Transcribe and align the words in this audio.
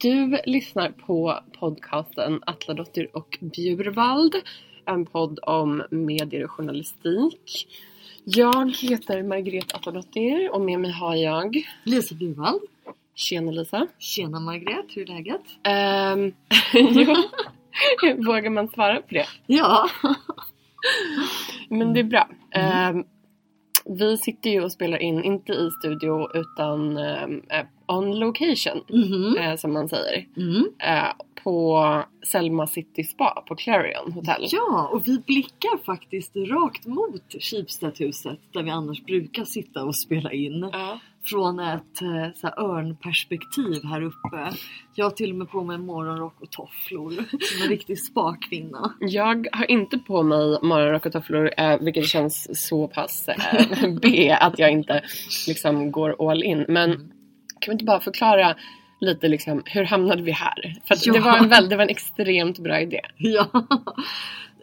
Du 0.00 0.38
lyssnar 0.46 0.90
på 0.90 1.40
podcasten 1.58 2.40
Atladottir 2.46 3.16
och 3.16 3.38
Bjurvald. 3.40 4.34
En 4.84 5.06
podd 5.06 5.38
om 5.42 5.82
medier 5.90 6.44
och 6.44 6.50
journalistik. 6.50 7.68
Jag 8.24 8.76
heter 8.76 9.22
Margret 9.22 9.74
Atladottir 9.74 10.54
och 10.54 10.60
med 10.60 10.80
mig 10.80 10.90
har 10.90 11.14
jag 11.14 11.62
Lisa 11.84 12.14
Bjurvald. 12.14 12.60
Tjena 13.14 13.50
Lisa. 13.50 13.86
Tjena 13.98 14.40
Margret, 14.40 14.86
hur 14.88 15.02
är 15.02 15.06
läget? 15.06 15.42
Um, 16.74 17.12
jo, 18.02 18.22
vågar 18.26 18.50
man 18.50 18.68
svara 18.68 18.96
på 18.96 19.14
det? 19.14 19.26
Ja. 19.46 19.88
Men 21.68 21.94
det 21.94 22.00
är 22.00 22.04
bra. 22.04 22.28
Ehm, 22.50 23.04
vi 23.88 24.18
sitter 24.18 24.50
ju 24.50 24.64
och 24.64 24.72
spelar 24.72 24.98
in, 24.98 25.24
inte 25.24 25.52
i 25.52 25.70
studio 25.80 26.28
utan 26.36 26.96
eh, 26.96 27.26
on 27.86 28.18
location 28.18 28.80
Mhm. 28.88 29.36
eh, 29.38 29.56
som 29.56 29.72
man 29.72 29.88
säger. 29.88 30.26
Mm. 30.36 30.64
Eh, 30.78 31.12
på 31.44 31.84
Selma 32.26 32.66
City 32.66 33.04
Spa 33.04 33.44
på 33.48 33.56
Clarion 33.56 34.12
Hotel. 34.12 34.46
Ja, 34.50 34.88
och 34.92 35.08
vi 35.08 35.18
blickar 35.18 35.84
faktiskt 35.84 36.36
rakt 36.36 36.86
mot 36.86 37.34
Schibstedhuset 37.40 38.38
där 38.52 38.62
vi 38.62 38.70
annars 38.70 39.04
brukar 39.04 39.44
sitta 39.44 39.84
och 39.84 39.96
spela 39.96 40.32
in. 40.32 40.70
Ja. 40.72 40.98
Från 41.30 41.60
ett 41.60 42.02
eh, 42.02 42.34
så 42.34 42.46
här, 42.46 42.60
örnperspektiv 42.64 43.84
här 43.84 44.02
uppe. 44.02 44.56
Jag 44.94 45.04
har 45.04 45.10
till 45.10 45.30
och 45.30 45.36
med 45.36 45.50
på 45.50 45.64
mig 45.64 45.78
morgonrock 45.78 46.40
och 46.40 46.50
tofflor. 46.50 47.10
Som 47.40 47.62
en 47.62 47.68
riktig 47.68 47.98
spakvinna. 47.98 48.92
Jag 49.00 49.46
har 49.52 49.70
inte 49.70 49.98
på 49.98 50.22
mig 50.22 50.58
morgonrock 50.62 51.06
och 51.06 51.12
tofflor 51.12 51.50
eh, 51.56 51.78
vilket 51.80 52.06
känns 52.08 52.66
så 52.68 52.88
pass 52.88 53.28
eh, 53.28 53.94
B 54.02 54.30
att 54.40 54.58
jag 54.58 54.70
inte 54.70 55.02
liksom 55.48 55.92
går 55.92 56.30
all 56.30 56.42
in. 56.42 56.64
Men 56.68 56.90
Mm. 56.90 57.00
kan 57.60 57.70
vi 57.70 57.72
inte 57.72 57.84
bara 57.84 58.00
förklara 58.00 58.56
lite 59.00 59.28
liksom 59.28 59.62
hur 59.64 59.84
hamnade 59.84 60.22
vi 60.22 60.32
här? 60.32 60.74
För 60.84 60.96
Ja. 61.02 61.12
det, 61.12 61.20
var 61.20 61.36
en 61.38 61.48
väl, 61.48 61.68
det 61.68 61.76
var 61.76 61.82
en 61.82 61.88
extremt 61.90 62.58
bra 62.58 62.80
idé. 62.80 63.00
Ja. 63.16 63.46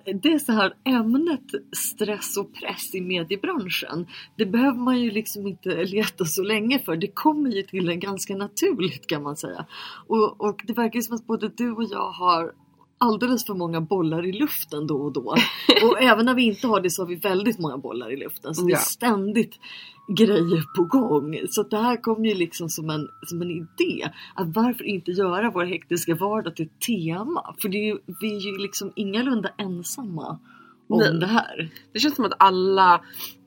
Det 0.05 0.33
är 0.33 0.39
så 0.39 0.51
här 0.51 0.73
ämnet 0.83 1.51
stress 1.77 2.37
och 2.37 2.53
press 2.53 2.95
i 2.95 3.01
mediebranschen. 3.01 4.07
Det 4.37 4.45
behöver 4.45 4.79
man 4.79 5.01
ju 5.01 5.11
liksom 5.11 5.47
inte 5.47 5.83
leta 5.83 6.25
så 6.25 6.43
länge 6.43 6.79
för. 6.79 6.95
Det 6.95 7.07
kommer 7.07 7.49
ju 7.49 7.63
till 7.63 7.89
en 7.89 7.99
ganska 7.99 8.35
naturligt 8.35 9.07
kan 9.07 9.23
man 9.23 9.37
säga. 9.37 9.65
Och, 10.07 10.41
och 10.41 10.61
det 10.67 10.73
verkar 10.73 11.01
som 11.01 11.15
att 11.15 11.27
både 11.27 11.49
du 11.49 11.71
och 11.71 11.83
jag 11.83 12.11
har 12.11 12.53
alldeles 12.97 13.45
för 13.45 13.53
många 13.53 13.81
bollar 13.81 14.25
i 14.25 14.31
luften 14.31 14.87
då 14.87 14.95
och 14.95 15.13
då. 15.13 15.21
Och 15.83 16.01
även 16.01 16.25
när 16.25 16.33
vi 16.33 16.43
inte 16.43 16.67
har 16.67 16.81
det 16.81 16.89
så 16.89 17.01
har 17.01 17.07
vi 17.07 17.15
väldigt 17.15 17.59
många 17.59 17.77
bollar 17.77 18.13
i 18.13 18.17
luften. 18.17 18.55
Så 18.55 18.65
det 18.65 18.73
är 18.73 18.77
ständigt 18.77 19.59
grejer 20.07 20.63
på 20.75 20.83
gång. 20.83 21.37
Så 21.49 21.63
det 21.63 21.77
här 21.77 22.01
kom 22.01 22.25
ju 22.25 22.33
liksom 22.33 22.69
som 22.69 22.89
en, 22.89 23.07
som 23.25 23.41
en 23.41 23.51
idé. 23.51 24.11
Att 24.35 24.55
varför 24.55 24.83
inte 24.83 25.11
göra 25.11 25.51
vår 25.51 25.65
hektiska 25.65 26.15
vardag 26.15 26.55
till 26.55 26.65
ett 26.65 26.81
tema? 26.81 27.55
För 27.61 27.69
det 27.69 27.77
är 27.77 27.85
ju, 27.85 27.97
vi 28.21 28.35
är 28.35 28.39
ju 28.39 28.57
liksom 28.57 28.91
ingalunda 28.95 29.49
ensamma 29.57 30.39
om 30.87 30.99
Nej. 30.99 31.19
det 31.19 31.27
här. 31.27 31.69
Det 31.93 31.99
känns 31.99 32.15
som 32.15 32.25
att 32.25 32.35
alla 32.39 33.01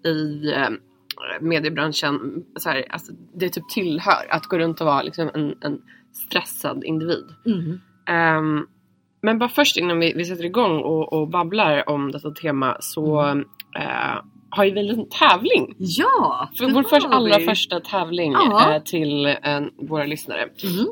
i 0.05 0.53
eh, 0.53 0.71
mediebranschen, 1.41 2.45
så 2.57 2.69
här, 2.71 2.85
alltså, 2.91 3.13
det 3.35 3.49
typ 3.49 3.69
tillhör 3.69 4.27
att 4.31 4.47
gå 4.47 4.59
runt 4.59 4.81
och 4.81 4.87
vara 4.87 5.03
liksom 5.03 5.31
en, 5.35 5.55
en 5.61 5.83
stressad 6.13 6.85
individ. 6.85 7.27
Mm. 7.47 7.81
Ehm, 8.07 8.67
men 9.21 9.39
bara 9.39 9.49
först 9.49 9.77
innan 9.77 9.99
vi, 9.99 10.13
vi 10.17 10.25
sätter 10.25 10.45
igång 10.45 10.81
och, 10.81 11.13
och 11.13 11.29
babblar 11.29 11.89
om 11.89 12.13
detta 12.13 12.31
tema 12.31 12.77
så 12.81 13.29
eh, 13.79 14.19
har 14.59 14.65
ju 14.65 14.75
vi 14.75 14.89
en 14.91 15.09
tävling. 15.09 15.75
Ja! 15.79 16.51
För 16.59 16.71
vår 16.71 16.83
först, 16.83 17.07
allra 17.07 17.41
första 17.41 17.81
tävling 17.81 18.33
eh, 18.33 18.83
till 18.83 19.27
eh, 19.27 19.61
våra 19.77 20.05
lyssnare. 20.05 20.49
Mm. 20.65 20.87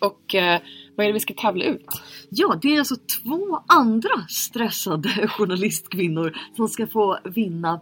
Och 0.00 0.34
eh, 0.34 0.60
vad 0.96 1.04
är 1.04 1.08
det 1.08 1.12
vi 1.12 1.20
ska 1.20 1.34
tävla 1.34 1.64
ut? 1.64 1.86
Ja, 2.28 2.58
det 2.62 2.74
är 2.74 2.78
alltså 2.78 2.96
två 2.96 3.62
andra 3.66 4.26
stressade 4.28 5.08
journalistkvinnor 5.28 6.36
som 6.56 6.68
ska 6.68 6.86
få 6.86 7.18
vinna 7.24 7.80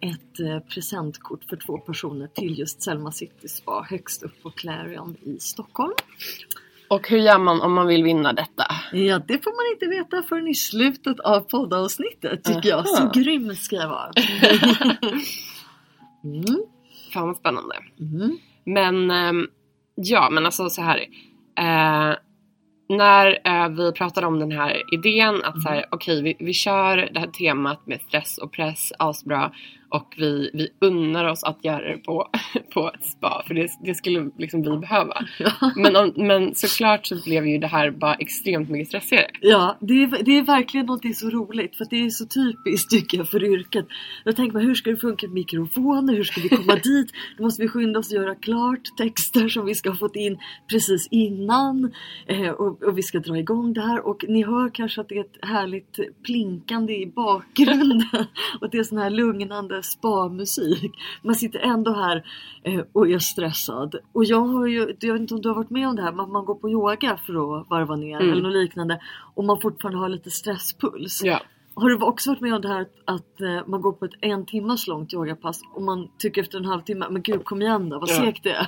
ett 0.00 0.40
eh, 0.40 0.58
presentkort 0.58 1.44
för 1.48 1.56
två 1.56 1.78
personer 1.78 2.26
till 2.26 2.58
just 2.58 2.82
Selma 2.82 3.12
City 3.12 3.48
Spa 3.48 3.86
högst 3.90 4.22
upp 4.22 4.42
på 4.42 4.50
Clarion 4.50 5.16
i 5.22 5.38
Stockholm. 5.40 5.94
Och 6.88 7.08
hur 7.08 7.18
gör 7.18 7.38
man 7.38 7.60
om 7.60 7.72
man 7.72 7.86
vill 7.86 8.04
vinna 8.04 8.32
detta? 8.32 8.64
Ja, 8.92 9.18
det 9.18 9.44
får 9.44 9.50
man 9.50 9.72
inte 9.74 9.86
veta 9.86 10.22
förrän 10.28 10.48
i 10.48 10.54
slutet 10.54 11.20
av 11.20 11.40
poddavsnittet 11.40 12.44
tycker 12.44 12.68
jag. 12.68 12.88
Så 12.88 13.02
Aha. 13.02 13.12
grym 13.14 13.54
ska 13.54 13.76
jag 13.76 13.88
vara. 13.88 14.10
mm. 16.24 16.62
Fan 17.12 17.26
vad 17.26 17.36
spännande. 17.36 17.74
Mm. 18.00 18.38
Men 18.64 19.10
ehm, 19.10 19.46
ja, 19.94 20.30
men 20.30 20.46
alltså 20.46 20.70
så 20.70 20.82
här. 20.82 20.98
Eh, 21.58 22.16
när 22.88 23.38
eh, 23.44 23.68
vi 23.68 23.92
pratade 23.92 24.26
om 24.26 24.38
den 24.38 24.52
här 24.52 24.94
idén 24.94 25.44
att 25.44 25.62
så 25.62 25.68
här, 25.68 25.84
okej 25.90 26.22
vi, 26.22 26.36
vi 26.38 26.52
kör 26.52 26.96
det 27.12 27.20
här 27.20 27.26
temat 27.26 27.86
med 27.86 28.00
stress 28.00 28.38
och 28.38 28.52
press 28.52 28.92
asbra 28.98 29.52
och 29.90 30.14
vi, 30.16 30.50
vi 30.54 30.68
unnar 30.80 31.24
oss 31.24 31.44
att 31.44 31.64
göra 31.64 31.88
det 31.88 31.98
på, 31.98 32.28
på 32.74 32.90
ett 32.94 33.04
spa 33.04 33.42
för 33.46 33.54
det, 33.54 33.68
det 33.84 33.94
skulle 33.94 34.30
liksom 34.38 34.62
vi 34.62 34.78
behöva. 34.78 35.24
Ja. 35.38 35.72
Men, 35.76 35.96
om, 35.96 36.12
men 36.16 36.54
såklart 36.54 37.06
så 37.06 37.16
blev 37.24 37.46
ju 37.46 37.58
det 37.58 37.66
här 37.66 37.90
bara 37.90 38.14
extremt 38.14 38.70
mycket 38.70 38.88
stressigare. 38.88 39.30
Ja, 39.40 39.76
det 39.80 40.02
är, 40.02 40.22
det 40.24 40.38
är 40.38 40.42
verkligen 40.42 40.86
något 40.86 41.16
så 41.16 41.30
roligt 41.30 41.76
för 41.76 41.86
det 41.90 42.06
är 42.06 42.10
så 42.10 42.26
typiskt 42.26 42.90
tycker 42.90 43.18
jag 43.18 43.28
för 43.28 43.44
yrket. 43.44 43.86
Jag 44.24 44.36
tänker 44.36 44.52
bara, 44.52 44.62
hur 44.62 44.74
ska 44.74 44.90
det 44.90 44.96
funka 44.96 45.26
med 45.26 45.34
mikrofoner? 45.34 46.14
Hur 46.14 46.24
ska 46.24 46.40
vi 46.40 46.48
komma 46.48 46.74
dit? 46.82 47.12
Då 47.36 47.42
måste 47.42 47.62
vi 47.62 47.68
skynda 47.68 47.98
oss 47.98 48.06
att 48.06 48.12
göra 48.12 48.34
klart 48.34 48.96
texter 48.98 49.48
som 49.48 49.66
vi 49.66 49.74
ska 49.74 49.90
ha 49.90 49.96
fått 49.96 50.16
in 50.16 50.38
precis 50.70 51.08
innan. 51.10 51.92
Eh, 52.26 52.50
och, 52.50 52.82
och 52.82 52.98
vi 52.98 53.02
ska 53.02 53.18
dra 53.18 53.38
igång 53.38 53.72
det 53.72 53.80
här 53.80 54.06
och 54.06 54.24
ni 54.28 54.44
hör 54.44 54.70
kanske 54.74 55.00
att 55.00 55.08
det 55.08 55.16
är 55.16 55.20
ett 55.20 55.38
härligt 55.42 55.98
plinkande 56.24 56.92
i 56.92 57.06
bakgrunden. 57.06 58.26
och 58.60 58.70
det 58.70 58.78
är 58.78 58.82
sån 58.82 58.98
här 58.98 59.10
lugnande 59.10 59.77
spa-musik. 59.82 60.92
Man 61.22 61.34
sitter 61.34 61.58
ändå 61.58 61.92
här 61.92 62.24
eh, 62.62 62.80
och 62.92 63.08
är 63.08 63.18
stressad. 63.18 63.94
Och 64.12 64.24
jag 64.24 64.40
har 64.40 64.66
ju, 64.66 64.96
jag 65.00 65.12
vet 65.12 65.20
inte 65.20 65.34
om 65.34 65.40
du 65.42 65.48
har 65.48 65.56
varit 65.56 65.70
med 65.70 65.88
om 65.88 65.96
det 65.96 66.02
här, 66.02 66.12
men 66.12 66.32
man 66.32 66.44
går 66.44 66.54
på 66.54 66.70
yoga 66.70 67.18
för 67.26 67.32
att 67.60 67.70
varva 67.70 67.96
ner 67.96 68.20
Mm. 68.20 68.32
eller 68.32 68.42
något 68.42 68.52
liknande. 68.52 69.00
Och 69.34 69.44
man 69.44 69.60
fortfarande 69.60 69.98
har 70.00 70.08
lite 70.08 70.30
stresspuls. 70.30 71.20
Ja. 71.24 71.40
Har 71.74 71.88
du 71.88 71.96
också 71.96 72.30
varit 72.30 72.40
med 72.40 72.54
om 72.54 72.60
det 72.60 72.68
här 72.68 72.80
att, 72.80 72.92
att 73.04 73.40
eh, 73.40 73.66
man 73.66 73.80
går 73.80 73.92
på 73.92 74.04
ett 74.04 74.10
en 74.20 74.46
timmas 74.46 74.86
långt 74.86 75.14
yogapass 75.14 75.60
och 75.74 75.82
man 75.82 76.08
tycker 76.18 76.40
efter 76.42 76.58
en 76.58 76.64
halvtimme, 76.64 77.06
men 77.10 77.22
gud 77.22 77.44
kom 77.44 77.62
igen 77.62 77.88
då, 77.88 77.98
vad 77.98 78.08
Ja. 78.08 78.14
segt 78.14 78.42
det 78.44 78.50
är. 78.52 78.66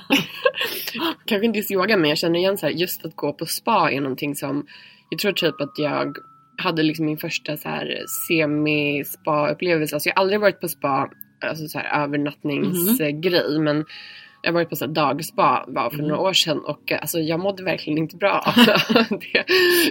Kanske 1.25 1.45
inte 1.45 1.57
just 1.59 1.71
yoga 1.71 1.97
men 1.97 2.09
jag 2.09 2.17
känner 2.17 2.39
igen 2.39 2.57
så 2.57 2.65
här, 2.65 2.73
just 2.73 3.05
att 3.05 3.15
gå 3.15 3.33
på 3.33 3.45
spa 3.45 3.91
är 3.91 4.01
någonting 4.01 4.35
som 4.35 4.65
jag 5.09 5.19
tror 5.19 5.31
typ 5.31 5.61
att 5.61 5.77
jag 5.77 6.17
hade 6.61 6.83
liksom 6.83 7.05
min 7.05 7.17
första 7.17 7.57
så 7.57 7.69
här 7.69 8.03
semi-spa-upplevelse. 8.27 9.95
Alltså 9.95 10.09
jag 10.09 10.15
har 10.15 10.21
aldrig 10.21 10.39
varit 10.39 10.61
på 10.61 10.67
spa, 10.67 11.09
alltså 11.49 11.67
så 11.67 11.79
här 11.79 12.03
övernattningsgrej 12.03 13.59
men 13.59 13.85
jag 14.41 14.49
har 14.49 14.53
varit 14.53 14.69
på 14.69 14.75
så 14.75 14.85
här 14.85 14.93
dagspa 14.93 15.65
bara 15.67 15.89
för 15.89 15.97
några 15.97 16.19
år 16.19 16.33
sedan 16.33 16.59
och 16.59 16.91
alltså 16.91 17.19
jag 17.19 17.39
mådde 17.39 17.63
verkligen 17.63 17.97
inte 17.99 18.17
bra 18.17 18.43
av 18.45 18.53
det. 18.65 19.45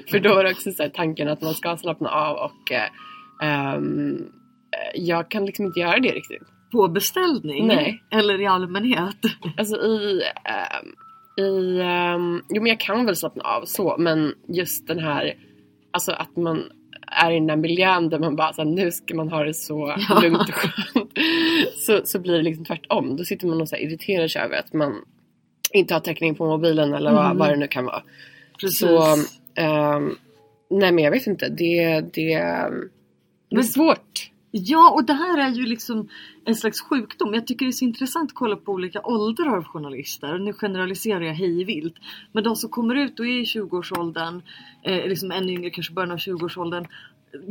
För 0.10 0.18
då 0.18 0.34
var 0.34 0.44
det 0.44 0.50
också 0.50 0.72
så 0.72 0.82
här 0.82 0.90
tanken 0.90 1.28
att 1.28 1.42
man 1.42 1.54
ska 1.54 1.76
slappna 1.76 2.08
av 2.10 2.36
och 2.36 2.72
eh, 2.72 2.88
eh, 3.42 3.80
jag 4.94 5.30
kan 5.30 5.46
liksom 5.46 5.66
inte 5.66 5.80
göra 5.80 5.98
det 5.98 6.12
riktigt. 6.12 6.42
på 6.72 6.88
beställning? 6.88 7.66
Nej. 7.66 8.02
Eller 8.10 8.40
i 8.40 8.46
allmänhet? 8.46 9.16
Alltså 9.56 9.76
i... 9.76 10.22
ehm, 10.44 10.88
i 11.46 11.80
ehm, 11.80 12.42
jo 12.48 12.62
men 12.62 12.66
jag 12.66 12.80
kan 12.80 13.06
väl 13.06 13.16
slappna 13.16 13.44
av 13.44 13.64
så 13.64 13.96
men 13.98 14.34
just 14.48 14.86
den 14.86 14.98
här... 14.98 15.34
Alltså 15.90 16.12
att 16.12 16.36
man 16.36 16.64
är 17.06 17.30
i 17.30 17.34
den 17.34 17.46
där 17.46 17.56
miljön 17.56 18.08
där 18.08 18.18
man 18.18 18.36
bara 18.36 18.52
så 18.52 18.62
här, 18.62 18.70
nu 18.70 18.90
ska 18.92 19.14
man 19.14 19.28
ha 19.28 19.44
det 19.44 19.54
så 19.54 19.94
Ja. 20.08 20.20
lugnt 20.22 20.48
och 20.48 20.54
skönt. 20.54 21.10
Så, 21.76 22.00
så 22.04 22.18
blir 22.18 22.32
det 22.36 22.42
liksom 22.42 22.64
tvärtom. 22.64 23.16
Då 23.16 23.24
sitter 23.24 23.46
man 23.46 23.60
och 23.60 23.68
så 23.68 23.76
här 23.76 23.82
irriterar 23.82 24.28
sig 24.28 24.42
över 24.42 24.56
att 24.58 24.72
man 24.72 24.94
inte 25.72 25.94
har 25.94 26.00
täckning 26.00 26.34
på 26.34 26.46
mobilen 26.46 26.94
eller 26.94 27.12
vad, 27.12 27.24
Mm. 27.24 27.38
vad 27.38 27.48
det 27.48 27.56
nu 27.56 27.68
kan 27.68 27.84
vara. 27.84 28.02
Precis. 28.60 28.78
Så 28.78 29.16
ehm, 29.54 30.16
nej 30.70 30.92
men 30.92 30.98
jag 31.04 31.10
vet 31.10 31.26
inte. 31.26 31.48
Det, 31.48 32.00
det, 32.00 32.10
det 32.12 32.32
är 32.32 32.70
Men- 33.50 33.64
svårt. 33.64 34.29
Ja, 34.52 34.90
och 34.90 35.04
det 35.04 35.12
här 35.12 35.38
är 35.38 35.50
ju 35.50 35.66
liksom 35.66 36.08
en 36.44 36.54
slags 36.54 36.80
sjukdom. 36.80 37.34
Jag 37.34 37.46
tycker 37.46 37.66
det 37.66 37.70
är 37.70 37.72
så 37.72 37.84
intressant 37.84 38.30
att 38.30 38.34
kolla 38.34 38.56
på 38.56 38.72
olika 38.72 39.00
åldrar 39.02 39.56
av 39.56 39.64
journalister. 39.64 40.38
Nu 40.38 40.52
generaliserar 40.52 41.20
jag 41.20 41.34
hej 41.34 41.64
vilt. 41.64 41.94
Men 42.32 42.44
de 42.44 42.56
som 42.56 42.70
kommer 42.70 42.94
ut 42.94 43.20
och 43.20 43.26
är 43.26 43.40
i 43.40 43.44
20-årsåldern, 43.44 44.42
eh, 44.82 45.08
liksom 45.08 45.30
ännu 45.30 45.52
yngre, 45.52 45.70
kanske 45.70 45.92
början 45.92 46.10
av 46.10 46.18
20-årsåldern. 46.18 46.86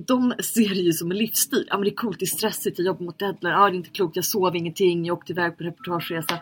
De 0.07 0.33
ser 0.39 0.69
det 0.69 0.81
ju 0.81 0.93
som 0.93 1.11
en 1.11 1.17
livsstil. 1.17 1.65
Ja 1.67 1.77
men 1.77 1.83
det 1.83 1.89
är 1.89 1.95
coolt, 1.95 2.19
det 2.19 2.25
är 2.25 2.27
stressigt, 2.27 2.79
jag 2.79 2.85
jobbar 2.85 3.05
mot 3.05 3.19
deadline. 3.19 3.53
Ja 3.53 3.69
det 3.69 3.75
är 3.75 3.77
inte 3.77 3.89
klokt, 3.89 4.15
jag 4.15 4.25
sov 4.25 4.55
ingenting, 4.55 5.05
jag 5.05 5.17
åkte 5.17 5.33
iväg 5.33 5.57
på 5.57 5.63
reportageresa. 5.63 6.39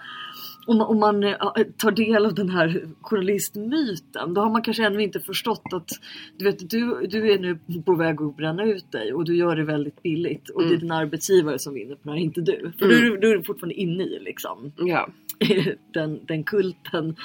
Om 0.68 0.78
man, 0.78 0.88
om 0.88 1.00
man 1.00 1.24
eh, 1.24 1.36
tar 1.78 1.92
del 1.92 2.26
av 2.26 2.34
den 2.34 2.50
här 2.50 2.88
journalistmyten 3.02 4.34
då 4.34 4.42
har 4.42 4.50
man 4.50 4.62
kanske 4.62 4.86
ännu 4.86 5.04
inte 5.04 5.20
förstått 5.20 5.74
att 5.74 5.90
du, 6.38 6.46
vet, 6.46 6.70
du, 6.70 7.08
du 7.08 7.32
är 7.32 7.40
nu 7.40 7.60
på 7.86 7.96
väg 7.96 8.22
att 8.22 8.38
bränna 8.38 8.64
ut 8.64 8.92
dig 8.92 9.14
och 9.14 9.26
du 9.26 9.36
gör 9.36 9.56
det 9.56 9.64
väldigt 9.64 10.04
billigt 10.04 10.50
och 10.50 10.64
det 10.64 10.74
är 10.74 10.78
din 10.78 10.92
arbetsgivare 10.92 11.60
som 11.60 11.74
vinner 11.74 11.96
på 11.96 12.02
det 12.04 12.12
här, 12.12 12.20
inte 12.20 12.42
du. 12.42 12.72
För 12.80 12.88
du, 12.88 13.18
du 13.18 13.32
är 13.32 13.42
fortfarande 13.42 13.76
inne 13.76 14.04
i 14.04 14.20
liksom 14.20 14.72
Ja. 14.78 15.10
den, 15.94 16.26
den 16.26 16.44
kulten. 16.44 17.16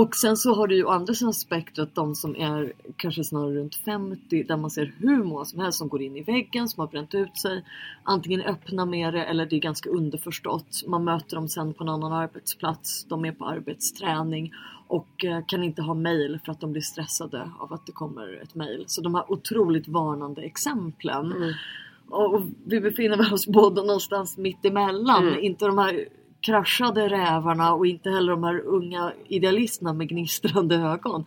Och 0.00 0.16
sen 0.16 0.36
så 0.36 0.54
har 0.54 0.66
du 0.66 0.76
ju 0.76 0.88
andra 0.88 1.14
sidan 1.14 1.34
spektrat 1.34 1.94
de 1.94 2.14
som 2.14 2.36
är 2.36 2.72
kanske 2.96 3.24
snarare 3.24 3.54
runt 3.54 3.74
50 3.74 4.42
där 4.42 4.56
man 4.56 4.70
ser 4.70 4.94
hur 4.98 5.24
många 5.24 5.44
som 5.44 5.60
helst 5.60 5.78
som 5.78 5.88
går 5.88 6.02
in 6.02 6.16
i 6.16 6.22
väggen, 6.22 6.68
som 6.68 6.80
har 6.80 6.88
bränt 6.88 7.14
ut 7.14 7.38
sig. 7.38 7.64
Antingen 8.02 8.40
öppna 8.40 8.84
med 8.84 9.14
det 9.14 9.24
eller 9.24 9.46
det 9.46 9.56
är 9.56 9.60
ganska 9.60 9.90
underförstått. 9.90 10.84
Man 10.86 11.04
möter 11.04 11.36
dem 11.36 11.48
sen 11.48 11.74
på 11.74 11.84
en 11.84 11.88
annan 11.88 12.12
arbetsplats, 12.12 13.04
de 13.04 13.24
är 13.24 13.32
på 13.32 13.46
arbetsträning 13.46 14.52
och 14.86 15.24
eh, 15.24 15.40
kan 15.46 15.64
inte 15.64 15.82
ha 15.82 15.94
mail 15.94 16.38
för 16.44 16.52
att 16.52 16.60
de 16.60 16.72
blir 16.72 16.82
stressade 16.82 17.50
av 17.58 17.72
att 17.72 17.86
det 17.86 17.92
kommer 17.92 18.42
ett 18.42 18.54
mail. 18.54 18.84
Så 18.86 19.00
de 19.00 19.14
här 19.14 19.32
otroligt 19.32 19.88
varnande 19.88 20.42
exemplen. 20.42 21.32
Och 21.32 22.34
och 22.34 22.42
vi 22.64 22.80
befinner 22.80 23.32
oss 23.32 23.46
båda 23.52 23.82
någonstans 23.82 24.36
mitt 24.36 24.64
emellan. 24.64 25.28
Mm. 25.28 25.40
Inte 25.40 25.66
de 25.66 25.78
här 25.78 26.08
kraschade 26.48 27.08
rävarna 27.08 27.74
och 27.74 27.86
inte 27.86 28.10
heller 28.10 28.32
de 28.32 28.44
här 28.44 28.60
unga 28.66 29.12
idealisterna 29.28 29.92
med 29.92 30.08
gnistrande 30.08 30.76
ögon. 30.76 31.24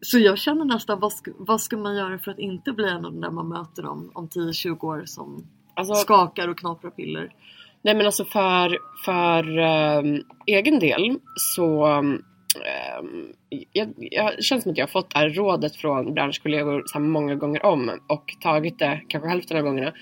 Så 0.00 0.18
jag 0.18 0.38
känner 0.38 0.64
nästan, 0.64 1.00
vad 1.00 1.12
ska, 1.12 1.30
vad 1.38 1.60
ska 1.60 1.76
man 1.76 1.96
göra 1.96 2.18
för 2.18 2.30
att 2.30 2.38
inte 2.38 2.72
bli 2.72 2.88
en 2.88 3.04
av 3.04 3.12
de 3.12 3.20
där 3.20 3.30
man 3.30 3.48
möter 3.48 3.86
om, 3.86 4.10
om 4.14 4.28
10-20 4.28 4.84
år 4.84 5.02
som 5.06 5.46
Alltså, 5.74 5.94
skakar 5.94 6.48
och 6.48 6.58
knaprar 6.58 6.90
piller? 6.90 7.32
Nej 7.82 7.94
men 7.94 8.06
alltså 8.06 8.24
för, 8.24 8.78
för 9.04 9.58
ehm, 9.58 10.22
egen 10.46 10.78
del 10.78 11.18
så 11.54 11.86
um, 11.98 12.22
jag, 13.72 13.94
jag 13.96 14.44
känns 14.44 14.62
som 14.62 14.72
att 14.72 14.78
jag 14.78 14.86
har 14.86 14.90
fått 14.90 15.10
det 15.10 15.18
här 15.18 15.28
rådet 15.28 15.76
från 15.76 16.14
branschkollegor 16.14 16.82
så 16.86 17.00
många 17.00 17.34
gånger 17.34 17.66
om 17.66 17.90
och 18.08 18.34
tagit 18.40 18.78
det 18.78 19.00
kanske 19.08 19.28
hälften 19.28 19.56
av 19.56 19.62
gångerna. 19.62 19.92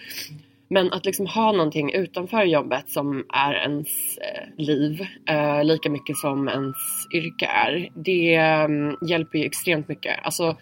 Men 0.73 0.93
att 0.93 1.07
liksom 1.07 1.27
ha 1.27 1.53
någonting 1.53 1.93
utanför 1.93 2.45
jobbet 2.45 2.91
som 2.91 3.25
är 3.29 3.55
ens 3.55 3.89
eh, 4.19 4.65
liv 4.65 5.07
eh, 5.29 5.65
lika 5.65 5.91
mycket 5.91 6.17
som 6.17 6.49
ens 6.49 6.77
yrke 7.15 7.47
är. 7.47 7.89
Det 7.95 8.35
eh, 8.35 8.69
hjälper 9.09 9.39
ju 9.39 9.45
extremt 9.45 9.89
mycket. 9.89 10.19
Alltså 10.23 10.57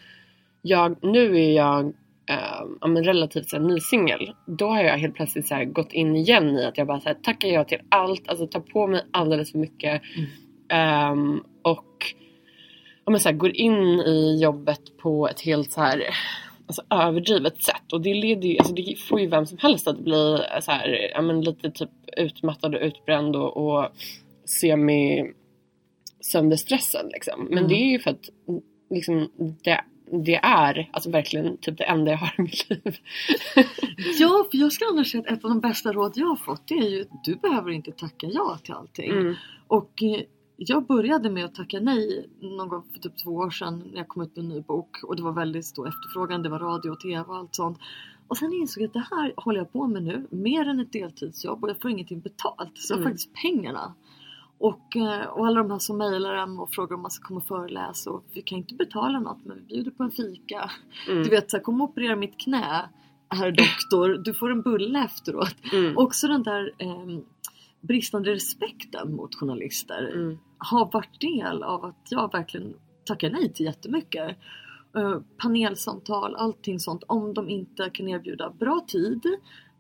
jag, 0.62 1.04
nu 1.04 1.40
är 1.40 1.52
jag 1.52 1.86
eh, 2.28 2.88
men 2.88 3.04
relativt 3.04 3.50
så 3.50 3.58
ny 3.58 3.80
singel. 3.80 4.32
Då 4.46 4.68
har 4.68 4.82
jag 4.82 4.98
helt 4.98 5.14
plötsligt 5.14 5.48
så 5.48 5.54
här, 5.54 5.64
gått 5.64 5.92
in 5.92 6.16
igen 6.16 6.58
i 6.58 6.64
att 6.64 6.78
jag 6.78 6.86
bara 6.86 7.00
så 7.00 7.08
här, 7.08 7.16
tackar 7.22 7.48
jag 7.48 7.68
till 7.68 7.80
allt, 7.88 8.28
alltså 8.28 8.46
tar 8.46 8.60
på 8.60 8.86
mig 8.86 9.04
alldeles 9.10 9.52
för 9.52 9.58
mycket. 9.58 10.02
Ehm, 10.68 11.42
och 11.62 12.14
ja, 13.04 13.10
men 13.10 13.20
så 13.20 13.28
här, 13.28 13.36
går 13.36 13.56
in 13.56 14.00
i 14.00 14.38
jobbet 14.42 14.98
på 14.98 15.28
ett 15.28 15.40
helt 15.40 15.72
så 15.72 15.80
här 15.80 16.02
alltså, 16.68 16.82
överdrivet 16.90 17.62
sätt. 17.62 17.92
Och 17.92 18.00
det 18.00 18.14
leder 18.14 18.48
ju, 18.48 18.58
alltså 18.58 18.74
det 18.74 18.94
får 19.08 19.20
ju 19.20 19.26
vem 19.26 19.46
som 19.46 19.58
helst 19.58 19.88
att 19.88 19.98
bli 19.98 20.38
så 20.60 20.70
här, 20.70 21.10
ja, 21.14 21.22
men 21.22 21.40
lite 21.40 21.70
typ 21.70 21.90
utmattad 22.16 22.74
och 22.74 22.80
utbränd 22.82 23.36
och, 23.36 23.56
och 23.56 23.88
semi 24.60 25.32
sönderstressad 26.20 27.10
liksom. 27.12 27.48
Men 27.50 27.68
det 27.68 27.74
är 27.74 27.90
ju 27.90 27.98
för 27.98 28.10
att 28.10 28.28
liksom, 28.90 29.30
det, 29.64 29.80
det 30.24 30.34
är 30.34 30.88
alltså 30.92 31.10
verkligen 31.10 31.56
typ 31.56 31.78
det 31.78 31.84
enda 31.84 32.10
jag 32.10 32.18
har 32.18 32.34
i 32.38 32.42
mitt 32.42 32.70
liv. 32.70 32.96
Ja, 34.18 34.46
för 34.50 34.58
jag 34.58 34.72
ska 34.72 34.84
annars 34.92 35.10
säga 35.10 35.20
att 35.20 35.38
ett 35.38 35.44
av 35.44 35.50
de 35.50 35.60
bästa 35.60 35.92
råd 35.92 36.12
jag 36.14 36.26
har 36.26 36.36
fått 36.36 36.68
det 36.68 36.74
är 36.74 36.88
ju 36.88 37.00
att 37.00 37.24
du 37.24 37.34
behöver 37.34 37.70
inte 37.70 37.92
tacka 37.92 38.26
ja 38.26 38.58
till 38.62 38.74
allting. 38.74 39.10
Mm. 39.10 39.34
Och 39.66 40.02
eh, 40.02 40.20
jag 40.60 40.86
började 40.86 41.30
med 41.30 41.44
att 41.44 41.54
tacka 41.54 41.80
nej 41.80 42.30
någon 42.40 42.68
gång 42.68 42.82
för 42.92 43.00
typ 43.00 43.18
två 43.24 43.30
år 43.30 43.50
sedan 43.50 43.82
när 43.90 43.98
jag 43.98 44.08
kom 44.08 44.22
ut 44.22 44.36
med 44.36 44.42
en 44.44 44.48
ny 44.48 44.60
bok 44.60 45.02
och 45.02 45.16
det 45.16 45.22
var 45.22 45.32
väldigt 45.32 45.66
stor 45.66 45.88
efterfrågan, 45.88 46.42
det 46.42 46.48
var 46.48 46.58
radio 46.58 46.90
och 46.90 47.00
tv 47.00 47.24
och 47.28 47.36
allt 47.36 47.54
sånt. 47.54 47.78
Och 48.28 48.36
sen 48.36 48.52
insåg 48.52 48.82
jag 48.82 48.88
att 48.88 48.92
det 48.92 49.06
här 49.16 49.32
håller 49.36 49.58
jag 49.58 49.72
på 49.72 49.86
med 49.86 50.02
nu, 50.02 50.26
mer 50.30 50.68
än 50.68 50.80
ett 50.80 50.92
deltidsjobb 50.92 51.64
och 51.64 51.70
jag 51.70 51.80
får 51.80 51.90
ingenting 51.90 52.20
betalt. 52.20 52.72
Så 52.74 52.92
jag 52.92 52.96
har 52.96 53.00
Mm. 53.02 53.12
faktiskt 53.12 53.34
pengarna. 53.42 53.94
Och, 54.58 54.96
eh, 54.96 55.26
och 55.26 55.46
alla 55.46 55.62
de 55.62 55.70
här 55.70 55.78
som 55.78 55.98
mejlar 55.98 56.34
en 56.34 56.58
och 56.58 56.70
frågar 56.70 56.96
om 56.96 57.02
man 57.02 57.10
ska 57.10 57.26
komma 57.28 57.40
och 57.40 57.46
föreläsa 57.46 58.10
och 58.10 58.24
vi 58.32 58.42
kan 58.42 58.58
inte 58.58 58.74
betala 58.74 59.20
något 59.20 59.44
men 59.44 59.56
vi 59.56 59.62
bjuder 59.62 59.90
på 59.90 60.02
en 60.02 60.10
fika. 60.10 60.70
Mm. 61.08 61.22
Du 61.22 61.30
vet, 61.30 61.50
så 61.50 61.56
här, 61.56 61.64
kom 61.64 61.80
och 61.80 61.88
operera 61.90 62.16
mitt 62.16 62.38
knä, 62.40 62.88
herr 63.30 63.50
doktor, 63.52 64.22
du 64.24 64.34
får 64.34 64.50
en 64.50 64.62
bulle 64.62 65.04
efteråt. 65.04 65.56
Mm. 65.72 65.96
Också 65.98 66.26
den 66.28 66.42
där 66.42 66.72
ehm, 66.78 67.24
bristande 67.80 68.30
respekten 68.32 69.16
mot 69.16 69.34
journalister 69.34 70.12
Mm. 70.14 70.38
Har 70.58 70.92
varit 70.92 71.20
del 71.20 71.62
av 71.62 71.84
att 71.84 72.06
jag 72.10 72.32
verkligen 72.32 72.74
tackar 73.04 73.30
nej 73.30 73.52
till 73.52 73.66
jättemycket. 73.66 74.36
Uh, 74.96 75.20
panelsamtal, 75.36 76.36
allting 76.36 76.80
sånt. 76.80 77.02
Om 77.06 77.34
de 77.34 77.48
inte 77.48 77.90
kan 77.90 78.08
erbjuda 78.08 78.50
bra 78.50 78.84
tid, 78.88 79.22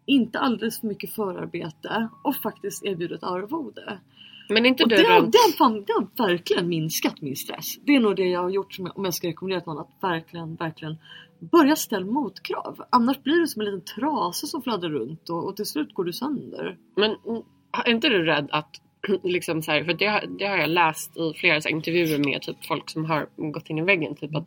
inte 0.06 0.38
alldeles 0.38 0.80
för 0.80 0.86
mycket 0.86 1.12
förarbete 1.12 2.08
och 2.22 2.36
faktiskt 2.36 2.84
erbjuda 2.84 3.14
ett 3.14 3.22
arvode. 3.22 3.98
Men 4.48 4.66
inte 4.66 4.82
Och 4.82 4.88
du 4.88 4.96
det, 4.96 5.02
har, 5.02 5.20
det, 5.20 5.38
har 5.38 5.56
fan, 5.56 5.84
det 5.86 5.92
har 5.92 6.28
verkligen 6.28 6.68
minskat 6.68 7.20
min 7.20 7.36
stress. 7.36 7.78
Det 7.82 7.96
är 7.96 8.00
nog 8.00 8.16
det 8.16 8.28
jag 8.28 8.42
har 8.42 8.50
gjort 8.50 8.74
som 8.74 8.86
jag, 8.86 8.98
om 8.98 9.04
jag 9.04 9.14
ska 9.14 9.28
rekommendera 9.28 9.60
till 9.60 9.68
någon 9.68 9.78
att 9.78 10.02
verkligen, 10.02 10.54
verkligen 10.54 10.98
börja 11.38 11.76
ställa 11.76 12.06
motkrav. 12.06 12.84
Annars 12.90 13.22
blir 13.22 13.40
det 13.40 13.48
som 13.48 13.62
en 13.62 13.66
liten 13.66 13.94
trasa 13.94 14.46
som 14.46 14.62
fladdrar 14.62 14.90
runt 14.90 15.28
och, 15.28 15.48
och 15.48 15.56
till 15.56 15.66
slut 15.66 15.94
går 15.94 16.04
du 16.04 16.12
sönder. 16.12 16.78
Men 16.96 17.16
mm, 17.26 17.42
är 17.86 17.90
inte 17.90 18.08
du 18.08 18.24
rädd 18.24 18.48
att 18.50 18.80
liksom 19.22 19.62
så 19.62 19.72
här, 19.72 19.84
för 19.84 19.92
det, 19.92 20.06
har- 20.06 20.26
det 20.38 20.46
har 20.46 20.56
jag 20.56 20.70
läst 20.70 21.16
i 21.16 21.32
flera 21.36 21.60
så 21.60 21.68
här, 21.68 21.76
intervjuer 21.76 22.18
med 22.18 22.42
typ 22.42 22.66
folk 22.66 22.90
som 22.90 23.04
har 23.04 23.28
gått 23.36 23.70
in 23.70 23.78
i 23.78 23.82
väggen 23.82 24.14
typ 24.14 24.34
att 24.36 24.46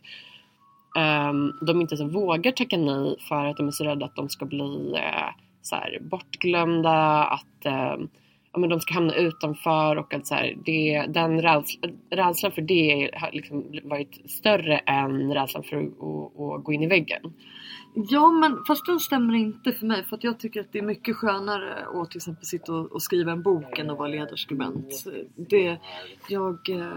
um, 0.97 1.53
de 1.67 1.81
inte 1.81 1.97
så 1.97 2.07
vågar 2.07 2.51
tacka 2.51 2.77
nej 2.77 3.15
för 3.27 3.45
att 3.45 3.57
de 3.57 3.67
är 3.67 3.71
så 3.71 3.83
rädda 3.83 4.05
att 4.05 4.15
de 4.15 4.29
ska 4.29 4.45
bli 4.45 4.93
uh, 4.95 5.29
så 5.61 5.75
här, 5.75 5.99
bortglömda, 6.01 7.23
att 7.23 7.65
uh, 7.65 8.05
ja, 8.53 8.59
men 8.59 8.69
de 8.69 8.79
ska 8.79 8.93
hamna 8.93 9.15
utanför 9.15 9.95
och 9.95 10.13
att 10.13 10.27
så 10.27 10.35
här, 10.35 10.55
det, 10.65 11.05
den 11.09 11.41
rädslan, 11.41 11.97
rädslan 12.09 12.51
för 12.51 12.61
det 12.61 13.09
har 13.13 13.31
liksom 13.31 13.79
varit 13.83 14.31
större 14.31 14.77
än 14.77 15.33
rädslan 15.33 15.63
för 15.63 15.77
att, 15.77 15.83
att, 15.83 16.57
att 16.59 16.63
gå 16.63 16.73
in 16.73 16.83
i 16.83 16.87
väggen. 16.87 17.33
Ja 17.93 18.31
men 18.31 18.65
fast 18.67 18.85
den 18.85 18.99
stämmer 18.99 19.33
inte 19.33 19.71
för 19.71 19.85
mig 19.85 20.03
för 20.03 20.15
att 20.15 20.23
jag 20.23 20.39
tycker 20.39 20.61
att 20.61 20.71
det 20.71 20.79
är 20.79 20.83
mycket 20.83 21.15
skönare 21.15 21.85
att 21.93 22.11
till 22.11 22.17
exempel 22.17 22.45
sitta 22.45 22.73
och, 22.73 22.91
och 22.91 23.01
skriva 23.01 23.31
en 23.31 23.41
bok 23.41 23.79
än 23.79 23.89
att 23.89 23.97
vara 23.97 24.07
ledarskribent. 24.07 25.05
Det, 25.35 25.77
jag 26.27 26.69
eh, 26.69 26.93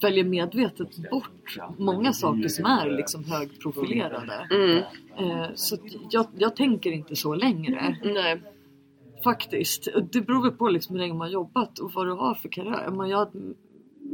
väljer 0.00 0.24
medvetet 0.24 1.10
bort 1.10 1.58
många 1.78 2.12
saker 2.12 2.48
som 2.48 2.64
är 2.64 2.90
liksom 2.90 3.24
högprofilerade. 3.24 4.48
Mm. 4.50 4.82
Eh, 5.18 5.48
så 5.54 5.76
jag, 6.10 6.26
jag 6.38 6.56
tänker 6.56 6.90
inte 6.90 7.16
så 7.16 7.34
längre. 7.34 7.96
Nej. 8.04 8.42
Faktiskt. 9.24 9.88
Det 10.12 10.20
beror 10.20 10.42
väl 10.42 10.52
på 10.52 10.68
liksom 10.68 10.94
hur 10.94 11.00
länge 11.00 11.14
man 11.14 11.20
har 11.20 11.32
jobbat 11.32 11.78
och 11.78 11.92
vad 11.92 12.06
du 12.06 12.12
har 12.12 12.34
för 12.34 12.48
karriär. 12.48 12.90
Menar, 12.90 13.06
Jag 13.06 13.28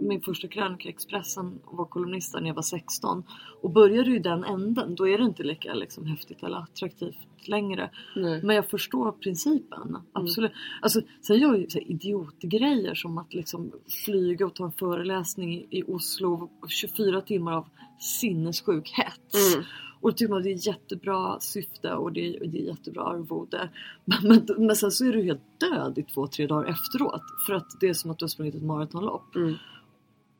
min 0.01 0.21
första 0.21 0.49
krönika 0.49 0.89
i 0.89 0.93
Expressen 0.93 1.59
och 1.65 1.77
var 1.79 1.85
kolumnist 1.85 2.33
där 2.33 2.41
när 2.41 2.49
jag 2.49 2.55
var 2.55 2.63
16. 2.63 3.25
Och 3.63 3.71
började 3.71 4.11
ju 4.11 4.17
i 4.17 4.19
den 4.19 4.45
änden, 4.45 4.95
då 4.95 5.09
är 5.09 5.19
det 5.19 5.25
inte 5.25 5.43
lika 5.43 5.75
liksom, 5.75 6.07
häftigt 6.07 6.43
eller 6.43 6.57
attraktivt 6.57 7.49
längre. 7.49 7.91
Nej. 8.17 8.43
Men 8.43 8.57
jag 8.57 8.67
förstår 8.67 9.13
principen, 9.13 9.97
absolut. 10.13 10.53
Alltså, 10.83 11.01
sen 11.23 11.39
gör 11.39 11.55
jag 11.55 11.59
ju 11.59 11.81
idiotgrejer 11.81 12.95
som 12.95 13.19
att 13.19 13.35
liksom 13.35 13.73
flyga 14.05 14.47
och 14.47 14.55
ta 14.55 14.65
en 14.65 14.73
föreläsning 14.73 15.67
i, 15.71 15.83
Oslo 15.87 16.51
24 16.69 17.21
timmar 17.21 17.53
av 17.53 17.69
sinnessjuk 17.99 18.93
hets. 18.97 19.55
Mm. 19.55 19.65
Och 20.01 20.11
då 20.11 20.17
tycker 20.17 20.33
man 20.33 20.43
det 20.43 20.51
är 20.51 20.67
jättebra 20.69 21.41
syfte 21.41 21.93
och 21.93 22.13
det 22.13 22.37
är, 22.37 22.47
det 22.47 22.59
är 22.59 22.63
jättebra 22.63 23.03
arvode. 23.03 23.71
Men, 24.05 24.29
men, 24.29 24.67
men 24.67 24.77
sen 24.77 24.91
så 24.91 25.05
är 25.05 25.13
du 25.13 25.23
helt 25.23 25.61
död 25.61 25.99
i 25.99 26.03
två, 26.03 26.27
tre 26.27 26.47
dagar 26.47 26.71
efteråt. 26.71 27.23
För 27.47 27.55
att 27.55 27.67
det 27.81 27.89
är 27.89 27.95
som 27.95 28.11
att 28.11 28.19
du 28.19 28.25
har 28.25 28.29
sprungit 28.29 28.55
ett 28.55 28.63
maratonlopp. 28.63 29.35
Mm. 29.37 29.55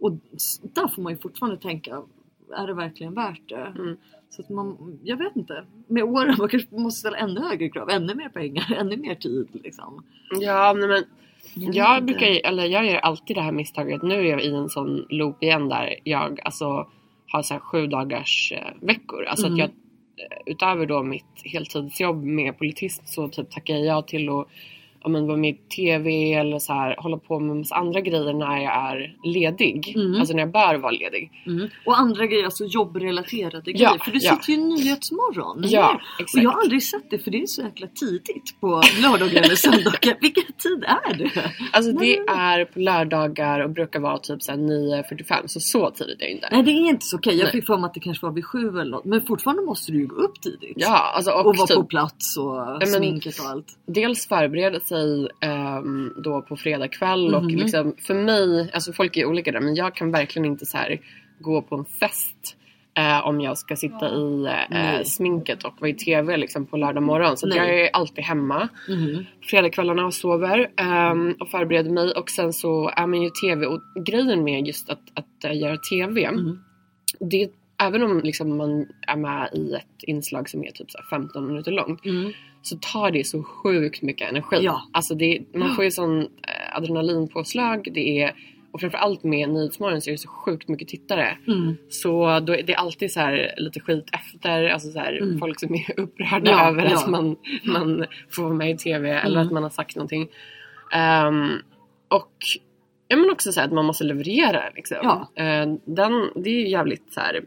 Och 0.01 0.13
där 0.63 0.89
får 0.89 1.03
man 1.03 1.13
ju 1.13 1.19
fortfarande 1.19 1.59
tänka, 1.61 2.03
är 2.57 2.67
det 2.67 2.75
verkligen 2.75 3.15
värt 3.15 3.49
det? 3.49 3.75
Mm. 3.79 3.97
Så 4.31 4.43
att 4.43 4.49
man, 4.49 4.99
jag 5.05 5.17
vet 5.17 5.37
inte. 5.37 5.65
Med 5.87 6.03
åren 6.05 6.35
man 6.39 6.49
kanske 6.49 6.75
måste 6.77 7.01
ställa 7.01 7.17
ännu 7.17 7.41
högre 7.41 7.69
krav, 7.69 7.91
ännu 7.91 8.15
mer 8.15 8.29
pengar, 8.29 8.73
ännu 8.79 8.97
mer 8.97 9.15
tid 9.15 9.49
liksom. 9.53 10.05
Ja, 10.41 10.73
nej, 10.73 10.89
men 10.89 11.05
Jag 11.55 11.75
jag, 11.75 12.05
brukar, 12.05 12.27
eller 12.49 12.65
jag 12.65 12.87
gör 12.87 12.97
alltid 12.99 13.37
det 13.37 13.43
här 13.43 13.53
misstaget. 13.53 14.03
Nu 14.03 14.15
är 14.15 14.25
jag 14.25 14.43
i 14.45 14.55
en 14.55 14.69
sån 14.69 15.07
loop 15.09 15.43
igen 15.43 15.69
där 15.69 15.97
jag 16.05 16.41
alltså 16.45 16.87
har 17.29 17.43
så 17.43 17.55
här 17.55 17.61
sju 17.61 17.87
dagars 17.87 18.53
eh, 18.57 18.87
veckor. 18.87 19.25
Alltså 19.25 19.47
Mm. 19.47 19.55
att 19.55 19.59
jag 19.59 19.69
eh, 20.27 20.39
utöver 20.47 20.87
då 20.87 21.03
mitt 21.03 21.25
heltidsjobb 21.45 22.25
med 22.25 22.59
politiskt 22.59 23.09
så 23.09 23.29
typ 23.29 23.51
tackar 23.51 23.75
jag 23.75 23.85
ja 23.85 24.03
till 24.03 24.29
att 24.29 24.47
ja, 25.03 25.09
men 25.09 25.27
vara 25.27 25.37
med 25.37 25.51
i 25.51 25.59
TV 25.77 26.33
eller 26.33 26.59
så 26.59 26.73
här, 26.73 26.97
hålla 26.99 27.17
på 27.17 27.39
med 27.39 27.57
massa 27.57 27.75
andra 27.75 28.01
grejer 28.01 28.33
när 28.33 28.59
jag 28.59 28.91
är 28.91 29.17
ledig. 29.25 29.93
Mm. 29.97 30.21
Alltså 30.21 30.35
när 30.35 30.41
jag 30.41 30.53
bör 30.53 30.75
vara 30.75 30.93
ledig. 30.93 31.31
Mm. 31.47 31.69
Och 31.87 31.99
andra 31.99 32.27
grejer, 32.27 32.45
alltså 32.45 32.65
jobbrelaterade 32.65 33.63
Ja, 33.71 33.73
grejer. 33.73 34.05
För 34.05 34.11
du 34.11 34.19
ja. 34.19 34.37
sitter 34.37 34.53
ju 34.53 34.59
i 34.59 34.65
Nyhetsmorgon. 34.65 35.65
Ja, 35.69 36.01
exakt. 36.19 36.37
Och 36.37 36.43
jag 36.45 36.51
har 36.51 36.61
aldrig 36.61 36.83
sett 36.83 37.11
det 37.11 37.19
för 37.19 37.31
det 37.31 37.43
är 37.43 37.47
så 37.47 37.63
jäkla 37.63 37.87
tidigt 37.87 38.61
på 38.61 38.83
lördagar 39.03 39.43
eller 39.43 39.55
söndagar. 39.55 40.17
Vilken 40.21 40.45
tid 40.45 40.85
är 40.85 41.15
det? 41.15 41.31
Alltså 41.73 41.93
det 41.93 42.17
är 42.19 42.65
på 42.65 42.79
lördagar 42.79 43.61
och 43.61 43.71
brukar 43.71 44.01
vara 44.01 44.19
typ 44.19 44.43
så 44.43 44.53
här 44.53 44.59
9.45 44.59 45.47
så 45.47 45.61
så 45.61 45.91
tidigt 45.91 46.21
är 46.21 46.25
det 46.25 46.31
inte. 46.31 46.49
Nej 46.53 46.63
det 46.63 46.71
är 46.71 46.89
inte 46.89 47.07
så 47.07 47.17
okej. 47.17 47.35
Jag 47.35 47.45
Nej. 47.45 47.53
fick 47.53 47.67
för 47.67 47.77
mig 47.77 47.89
att 47.89 47.95
det 47.95 48.01
kanske 48.01 48.27
var 48.27 48.33
vid 48.33 48.45
sju 48.45 48.69
eller 48.69 48.85
något. 48.91 49.05
Men 49.05 49.23
fortfarande 49.23 49.63
måste 49.63 49.93
du 49.93 49.99
ju 49.99 50.07
gå 50.07 50.17
upp 50.17 50.41
tidigt. 50.41 50.73
Ja, 50.77 51.13
alltså 51.17 51.31
och, 51.31 51.47
och 51.47 51.57
vara 51.57 51.67
typ, 51.67 51.77
på 51.77 51.85
plats 51.85 52.37
och 52.37 52.89
sminket 52.89 53.39
och 53.41 53.47
allt. 53.47 53.67
dels 53.87 54.29
förbereda 54.29 54.81
sig 54.91 55.29
ehm, 55.41 56.13
då 56.25 56.43
på 56.43 56.57
fredag 56.57 56.89
kväll 56.89 57.35
och 57.35 57.43
Mhm. 57.45 57.57
liksom 57.59 57.95
för 58.07 58.15
mig, 58.15 58.71
alltså 58.75 58.93
folk 58.93 59.17
är 59.17 59.25
olika 59.25 59.53
där 59.53 59.61
men 59.61 59.75
jag 59.75 59.95
kan 59.95 60.11
verkligen 60.13 60.47
inte 60.47 60.67
så 60.67 60.77
här 60.79 61.01
gå 61.41 61.63
på 61.63 61.75
en 61.77 61.85
fest 61.85 62.57
eh, 62.99 63.27
om 63.27 63.41
jag 63.41 63.59
ska 63.59 63.77
sitta 63.77 64.09
i 64.11 64.45
eh, 64.71 65.03
sminket 65.05 65.65
och 65.65 65.75
vara 65.81 65.91
i 65.91 65.95
TV 65.95 66.37
liksom 66.37 66.67
på 66.67 66.77
lördag 66.77 67.03
morgon. 67.03 67.37
Så 67.37 67.49
jag 67.49 67.81
är 67.81 67.91
alltid 67.93 68.25
hemma 68.25 68.69
Mhm. 68.89 69.25
fredagskvällarna 69.43 70.07
och 70.07 70.15
sover 70.15 70.71
ehm, 70.77 71.35
och 71.41 71.49
förbereder 71.51 71.91
mig 71.91 72.13
och 72.13 72.31
sen 72.31 72.53
så 72.53 72.89
är 72.97 73.07
man 73.07 73.21
ju 73.23 73.27
i 73.29 73.31
TV 73.31 73.67
och 73.67 73.81
grejen 74.05 74.45
med 74.45 74.67
just 74.67 74.91
att, 74.91 75.03
att 75.15 75.45
eh, 75.45 75.59
göra 75.59 75.77
TV 75.77 76.25
Mm. 76.25 76.59
det, 77.21 77.49
även 77.83 78.03
om 78.03 78.21
liksom 78.25 78.57
man 78.57 78.87
är 79.07 79.17
med 79.17 79.51
i 79.55 79.73
ett 79.75 80.03
inslag 80.03 80.49
som 80.49 80.65
är 80.65 80.71
typ 80.71 80.91
så 80.91 80.99
här 80.99 81.05
15 81.11 81.47
minuter 81.47 81.71
långt 81.73 82.05
Mm. 82.07 82.33
Så 82.63 82.77
tar 82.77 83.11
det 83.11 83.25
så 83.27 83.43
sjukt 83.43 84.03
mycket 84.03 84.29
energi. 84.31 84.57
Ja. 84.61 84.83
Alltså 84.93 85.15
det, 85.15 85.41
man 85.55 85.75
får 85.75 85.85
ju 85.85 85.91
sån 85.91 86.21
eh, 86.21 86.77
adrenalinpåslag. 86.77 87.89
Det 87.95 88.23
är, 88.23 88.35
och 88.73 88.81
framförallt 88.81 89.23
med 89.25 89.49
Nyhetsmorgon 89.49 90.01
så 90.01 90.11
är 90.11 90.13
det 90.13 90.19
så 90.19 90.29
sjukt 90.29 90.69
mycket 90.69 90.89
tittare. 90.89 91.37
Mm. 91.47 91.77
Så 91.89 92.41
då 92.41 92.53
är 92.55 92.63
det 92.63 92.75
alltid 92.75 93.13
så 93.13 93.21
här 93.21 93.55
lite 93.57 93.81
skit 93.81 94.07
efter. 94.13 94.69
Alltså 94.69 94.91
så 94.91 94.99
här, 94.99 95.17
Mm. 95.23 95.39
folk 95.39 95.61
som 95.61 95.75
är 95.75 95.85
upprörda 96.01 96.51
Ja, 96.51 96.69
över 96.69 96.85
ja. 96.91 96.97
att 96.97 97.11
man, 97.11 97.37
man 97.65 98.05
får 98.31 98.43
vara 98.43 98.55
med 98.55 98.71
i 98.71 98.77
TV 98.77 99.11
eller 99.11 99.37
Mm. 99.37 99.47
att 99.47 99.53
man 99.53 99.63
har 99.63 99.71
sagt 99.71 99.97
någonting. 99.97 100.29
Ehm, 100.93 101.51
och 102.09 102.33
ja, 103.11 103.17
men 103.17 103.31
också 103.31 103.53
så 103.53 103.61
här 103.61 103.67
att 103.67 103.73
man 103.73 103.85
måste 103.87 104.05
leverera. 104.05 104.63
Liksom. 104.75 104.97
Ja. 105.03 105.31
Eh, 105.35 105.67
den, 105.85 106.13
det 106.35 106.51
är 106.51 106.61
ju 106.61 106.69
jävligt 106.69 107.13
så 107.13 107.21
här. 107.21 107.41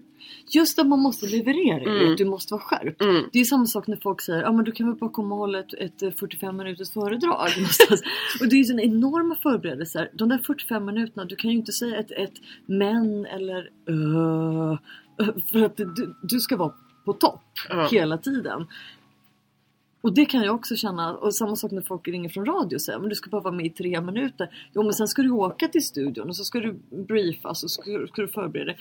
Just 0.56 0.80
att 0.80 0.88
man 0.88 1.00
måste 1.00 1.26
leverera, 1.26 1.92
Mm. 1.92 2.12
att 2.12 2.18
du 2.18 2.26
måste 2.26 2.54
vara 2.54 2.62
skärpt. 2.62 3.02
Mm, 3.02 3.24
Det 3.32 3.40
är 3.40 3.44
samma 3.44 3.66
sak 3.66 3.88
när 3.88 3.98
folk 3.98 4.22
säger 4.22 4.42
ja 4.42 4.52
men 4.52 4.66
du 4.66 4.72
kan 4.72 4.88
väl 4.88 4.96
bara 4.96 5.10
komma 5.10 5.36
och 5.36 5.40
hålla 5.42 5.60
ett, 5.60 5.74
ett 5.74 6.04
eh, 6.04 6.12
45 6.12 6.58
minuters 6.58 6.92
föredrag 6.92 7.50
någonstans. 7.58 8.02
Och 8.42 8.48
det 8.50 8.56
är 8.56 8.58
ju 8.58 8.64
sådana 8.64 8.82
enorma 8.82 9.36
förberedelser. 9.36 10.10
De 10.14 10.30
där 10.30 10.38
45 10.38 10.86
minuterna, 10.86 11.26
du 11.26 11.36
kan 11.36 11.52
ju 11.52 11.58
inte 11.58 11.72
säga 11.72 11.98
ett, 12.00 12.12
ett 12.12 12.34
men 12.66 13.26
eller 13.26 13.70
uh, 13.90 14.78
för 15.52 15.64
att 15.66 15.78
du, 15.78 16.16
du 16.24 16.40
ska 16.40 16.58
vara 16.58 16.74
på 17.06 17.14
topp 17.14 17.42
Ja. 17.70 17.88
hela 17.92 18.18
tiden. 18.18 18.68
Och 20.04 20.14
det 20.14 20.26
kan 20.26 20.44
jag 20.44 20.56
också 20.56 20.76
känna, 20.76 21.14
och 21.14 21.36
samma 21.36 21.56
sak 21.56 21.72
när 21.72 21.82
folk 21.82 22.08
ringer 22.08 22.30
från 22.30 22.46
radio 22.46 22.76
och 22.76 22.82
säger 22.82 23.00
men 23.00 23.10
du 23.10 23.16
ska 23.16 23.30
bara 23.30 23.42
vara 23.42 23.54
med 23.54 23.66
i 23.66 23.70
tre 23.70 24.02
minuter. 24.02 24.70
Jo 24.74 24.84
men 24.84 24.94
sen 24.94 25.08
ska 25.08 25.22
du 25.22 25.32
åka 25.32 25.68
till 25.68 25.86
studion 25.86 26.30
och 26.30 26.36
så 26.36 26.44
ska 26.44 26.60
du 26.60 26.80
briefas 26.90 27.64
och 27.64 27.72
så 27.72 27.82
ska, 27.82 28.08
ska 28.08 28.22
du 28.22 28.28
förbereda 28.28 28.66
dig. 28.66 28.78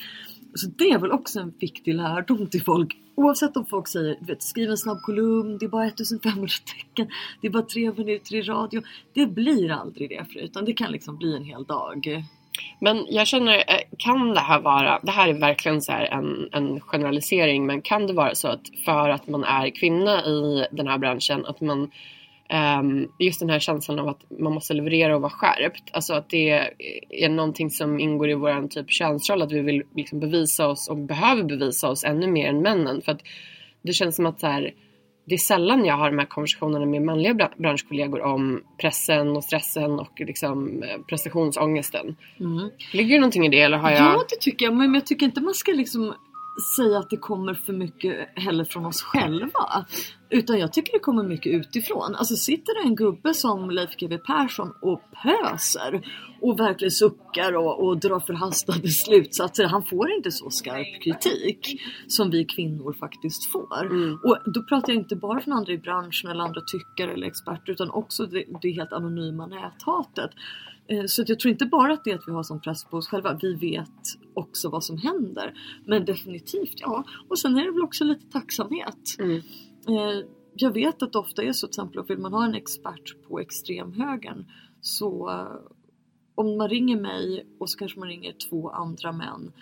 Så 0.54 0.66
det 0.66 0.90
är 0.90 0.98
väl 0.98 1.12
också 1.12 1.40
en 1.40 1.52
viktig 1.58 1.94
lärdom 1.94 2.46
till 2.46 2.62
folk. 2.62 2.96
Oavsett 3.14 3.56
om 3.56 3.66
folk 3.66 3.88
säger, 3.88 4.18
vet, 4.20 4.42
skriv 4.42 4.70
en 4.70 4.78
snabb 4.78 5.02
kolumn, 5.02 5.58
det 5.58 5.66
är 5.66 5.68
bara 5.68 5.86
1500 5.86 6.48
tecken, 6.76 7.08
det 7.40 7.46
är 7.46 7.50
bara 7.50 7.62
tre 7.62 7.92
minuter 7.92 8.34
i 8.34 8.42
radio. 8.42 8.82
Det 9.12 9.26
blir 9.26 9.70
aldrig 9.70 10.08
det 10.08 10.24
för 10.32 10.40
utan 10.40 10.64
det 10.64 10.72
kan 10.72 10.92
liksom 10.92 11.16
bli 11.16 11.36
en 11.36 11.44
hel 11.44 11.64
dag. 11.64 12.24
Men 12.78 13.06
jag 13.08 13.26
känner, 13.26 13.56
eh, 13.56 13.80
kan 13.98 14.34
det 14.34 14.40
här 14.40 14.60
vara, 14.60 15.00
det 15.02 15.10
här 15.10 15.28
är 15.28 15.32
verkligen 15.32 15.82
så 15.82 15.92
här 15.92 16.04
en, 16.04 16.48
en 16.52 16.80
generalisering, 16.80 17.66
men 17.66 17.82
kan 17.82 18.06
det 18.06 18.12
vara 18.12 18.34
så 18.34 18.48
att 18.48 18.60
för 18.84 19.08
att 19.08 19.28
man 19.28 19.44
är 19.44 19.70
kvinna 19.70 20.24
i 20.24 20.66
den 20.70 20.86
här 20.86 20.98
branschen, 20.98 21.46
att 21.46 21.60
man 21.60 21.90
ehm, 22.48 23.08
just 23.18 23.40
den 23.40 23.50
här 23.50 23.58
känslan 23.58 23.98
av 23.98 24.08
att 24.08 24.20
man 24.40 24.52
måste 24.52 24.74
leverera 24.74 25.16
och 25.16 25.22
vara 25.22 25.32
skärpt, 25.32 25.90
alltså 25.92 26.14
att 26.14 26.30
det 26.30 26.50
är 27.10 27.28
någonting 27.28 27.70
som 27.70 28.00
ingår 28.00 28.30
i 28.30 28.34
våran 28.34 28.68
typ 28.68 28.90
könsroll, 28.90 29.42
att 29.42 29.52
vi 29.52 29.60
vill 29.60 29.82
liksom 29.96 30.20
bevisa 30.20 30.68
oss 30.68 30.88
och 30.88 30.96
behöver 30.96 31.42
bevisa 31.44 31.88
oss 31.88 32.04
ännu 32.04 32.26
mer 32.26 32.48
än 32.48 32.62
männen. 32.62 33.02
För 33.02 33.12
att 33.12 33.22
det 33.82 33.92
känns 33.92 34.16
som 34.16 34.26
att 34.26 34.40
så 34.40 34.46
här, 34.46 34.74
det 35.24 35.34
är 35.34 35.38
sällan 35.38 35.84
jag 35.84 35.96
har 35.96 36.10
de 36.10 36.18
här 36.18 36.26
konversationerna 36.26 36.86
med 36.86 37.02
manliga 37.02 37.34
bra- 37.34 37.52
branschkollegor 37.58 38.22
om 38.22 38.62
pressen 38.80 39.36
och 39.36 39.44
stressen 39.44 40.00
och 40.00 40.12
liksom 40.16 40.82
eh, 40.82 41.00
prestationsångesten. 41.08 42.16
Mm. 42.40 42.70
Ligger 42.92 43.14
det 43.14 43.20
någonting 43.20 43.46
i 43.46 43.48
det 43.48 43.60
eller 43.60 43.78
har 43.78 43.90
jag... 43.90 44.00
Ja 44.00 44.24
det 44.30 44.40
tycker 44.40 44.66
jag, 44.66 44.74
men 44.74 44.94
jag 44.94 45.06
tycker 45.06 45.26
inte 45.26 45.40
man 45.40 45.54
ska 45.54 45.72
liksom 45.72 46.14
säga 46.76 46.98
att 46.98 47.10
det 47.10 47.16
kommer 47.16 47.54
för 47.54 47.72
mycket 47.72 48.28
heller 48.36 48.64
från 48.64 48.86
oss 48.86 49.02
själva. 49.02 49.86
Utan 50.32 50.58
jag 50.58 50.72
tycker 50.72 50.92
det 50.92 50.98
kommer 50.98 51.22
mycket 51.22 51.52
utifrån. 51.52 52.14
Alltså 52.14 52.36
sitter 52.36 52.82
det 52.82 52.88
en 52.88 52.94
gubbe 52.96 53.34
som 53.34 53.70
Leif 53.70 53.96
GW 53.96 54.18
Persson 54.18 54.72
och 54.82 55.02
pöser 55.22 56.02
och 56.40 56.60
verkligen 56.60 56.90
suckar 56.90 57.56
och, 57.56 57.84
och 57.84 57.98
drar 58.00 58.20
förhastade 58.20 58.88
slutsatser. 59.04 59.64
Han 59.64 59.82
får 59.84 60.12
inte 60.12 60.30
så 60.30 60.50
skarp 60.50 61.02
kritik 61.02 61.80
som 62.06 62.30
vi 62.30 62.44
kvinnor 62.44 62.92
faktiskt 62.92 63.52
får. 63.52 63.86
Mm. 63.86 64.18
Och 64.24 64.38
då 64.52 64.62
pratar 64.62 64.92
jag 64.92 65.02
inte 65.02 65.16
bara 65.16 65.40
från 65.40 65.54
andra 65.54 65.72
i 65.72 65.78
branschen 65.78 66.30
eller 66.30 66.44
andra 66.44 66.60
tyckare 66.60 67.12
eller 67.12 67.26
experter 67.26 67.72
utan 67.72 67.90
också 67.90 68.26
det, 68.26 68.44
det 68.62 68.70
helt 68.70 68.92
anonyma 68.92 69.46
näthatet. 69.46 70.30
Eh, 70.88 71.04
Så 71.06 71.24
jag 71.26 71.38
tror 71.38 71.52
inte 71.52 71.66
bara 71.66 71.92
att 71.92 72.04
det 72.04 72.10
är 72.10 72.14
att 72.14 72.28
vi 72.28 72.32
har 72.32 72.42
sån 72.42 72.60
press 72.60 72.84
på 72.84 72.96
oss 72.96 73.08
själva. 73.08 73.38
Vi 73.42 73.54
vet 73.54 74.02
också 74.34 74.68
vad 74.68 74.84
som 74.84 74.98
händer. 74.98 75.54
Men 75.86 76.04
definitivt 76.04 76.74
ja. 76.76 77.04
Och 77.28 77.38
sen 77.38 77.56
är 77.56 77.64
det 77.64 77.72
väl 77.72 77.82
också 77.82 78.04
lite 78.04 78.26
tacksamhet. 78.32 79.16
Mm. 79.18 79.42
Eh, 79.88 80.26
Jag 80.54 80.70
vet 80.70 81.02
att 81.02 81.12
det 81.12 81.18
ofta 81.18 81.42
är 81.42 81.52
så 81.52 81.66
till 81.66 81.70
exempel 81.70 82.00
att 82.00 82.10
vill 82.10 82.18
man 82.18 82.32
ha 82.32 82.44
en 82.44 82.54
expert 82.54 83.16
på 83.28 83.40
extremhögern 83.40 84.44
så 84.80 85.30
eh, 85.30 85.70
om 86.34 86.56
man 86.56 86.68
ringer 86.68 86.96
mig 86.96 87.46
och 87.58 87.70
så 87.70 87.78
kanske 87.78 87.98
man 87.98 88.08
ringer 88.08 88.32
två 88.32 88.70
andra 88.70 89.12
män 89.12 89.52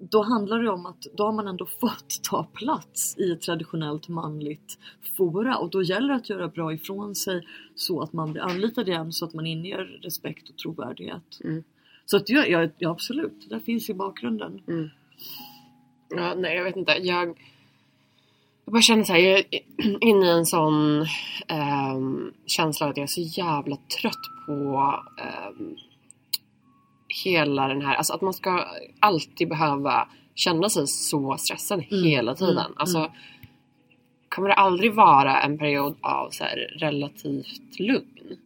då 0.00 0.22
handlar 0.22 0.62
det 0.62 0.70
om 0.70 0.86
att 0.86 1.06
då 1.16 1.24
har 1.24 1.32
man 1.32 1.48
ändå 1.48 1.66
fått 1.80 2.22
ta 2.22 2.44
plats 2.44 3.14
i 3.18 3.32
ett 3.32 3.40
traditionellt 3.40 4.08
manligt 4.08 4.78
fora 5.16 5.56
och 5.56 5.70
då 5.70 5.82
gäller 5.82 6.08
det 6.08 6.14
att 6.14 6.30
göra 6.30 6.48
bra 6.48 6.72
ifrån 6.72 7.14
sig 7.14 7.46
så 7.74 8.00
att 8.00 8.12
man 8.12 8.32
blir 8.32 8.42
anlitad 8.42 8.88
igen 8.88 9.12
så 9.12 9.24
att 9.24 9.34
man 9.34 9.46
inger 9.46 9.78
respekt 9.78 10.48
och 10.48 10.56
trovärdighet. 10.56 11.40
Mm. 11.44 11.64
Så 12.04 12.16
att 12.16 12.28
ja, 12.28 12.46
ja, 12.46 12.68
ja 12.78 12.90
absolut, 12.90 13.40
det 13.48 13.54
där 13.54 13.60
finns 13.60 13.90
i 13.90 13.94
bakgrunden. 13.94 14.62
Ja, 16.08 16.34
nej, 16.36 16.56
jag 16.56 16.64
vet 16.64 16.76
inte. 16.76 16.92
Jag, 16.92 17.38
jag 18.66 18.72
bara 18.72 18.82
känner 18.82 19.04
så 19.04 19.12
här, 19.12 19.20
jag 19.20 19.38
är 19.38 19.44
inne 20.08 20.26
i 20.26 20.30
en 20.30 20.46
sån 20.46 21.06
ehm, 21.48 22.32
känsla 22.46 22.86
att 22.86 22.96
jag 22.96 23.04
är 23.04 23.06
så 23.06 23.20
jävla 23.40 23.76
trött 23.76 24.22
på 24.46 24.94
ehm, 25.18 25.76
hela 27.24 27.68
den 27.68 27.82
här, 27.82 27.94
alltså 27.94 28.12
att 28.14 28.20
man 28.20 28.34
ska 28.34 28.64
alltid 29.00 29.48
behöva 29.48 30.08
känna 30.34 30.68
sig 30.70 30.86
så 30.86 31.36
stressad 31.38 31.84
Mm, 31.90 32.04
hela 32.04 32.34
tiden. 32.34 32.58
mm, 32.58 32.72
Alltså, 32.76 33.12
kommer 34.28 34.48
det 34.48 34.54
aldrig 34.54 34.94
vara 34.94 35.40
en 35.42 35.58
period 35.58 35.96
av 36.00 36.30
så 36.30 36.44
här 36.44 36.56
relativt 36.78 37.78
lugn? 37.78 38.36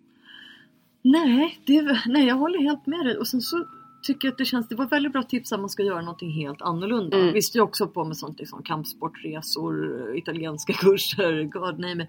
Nej, 1.03 1.59
det, 1.65 2.00
nej, 2.07 2.27
jag 2.27 2.37
håller 2.37 2.59
helt 2.59 2.87
med 2.87 3.07
dig. 3.07 3.17
Och 3.17 3.27
sen 3.29 3.41
så 3.41 3.65
tycker 4.02 4.28
att 4.28 4.38
det 4.38 4.45
känns, 4.45 4.69
det 4.69 4.75
var 4.75 4.85
ett 4.85 4.92
väldigt 4.92 5.12
bra 5.12 5.23
tips 5.23 5.52
att 5.52 5.61
man 5.61 5.69
ska 5.69 5.83
göra 5.83 6.00
någonting 6.00 6.30
helt 6.30 6.62
annorlunda. 6.62 7.16
Mm. 7.16 7.33
Visst, 7.33 7.54
jag 7.54 7.64
också 7.64 7.87
på 7.87 8.04
med 8.04 8.16
sånt 8.16 8.38
liksom 8.38 8.62
kampsportresor, 8.62 10.16
italienska 10.16 10.73
kurser, 10.78 11.45
god 11.45 11.78
name 11.78 12.07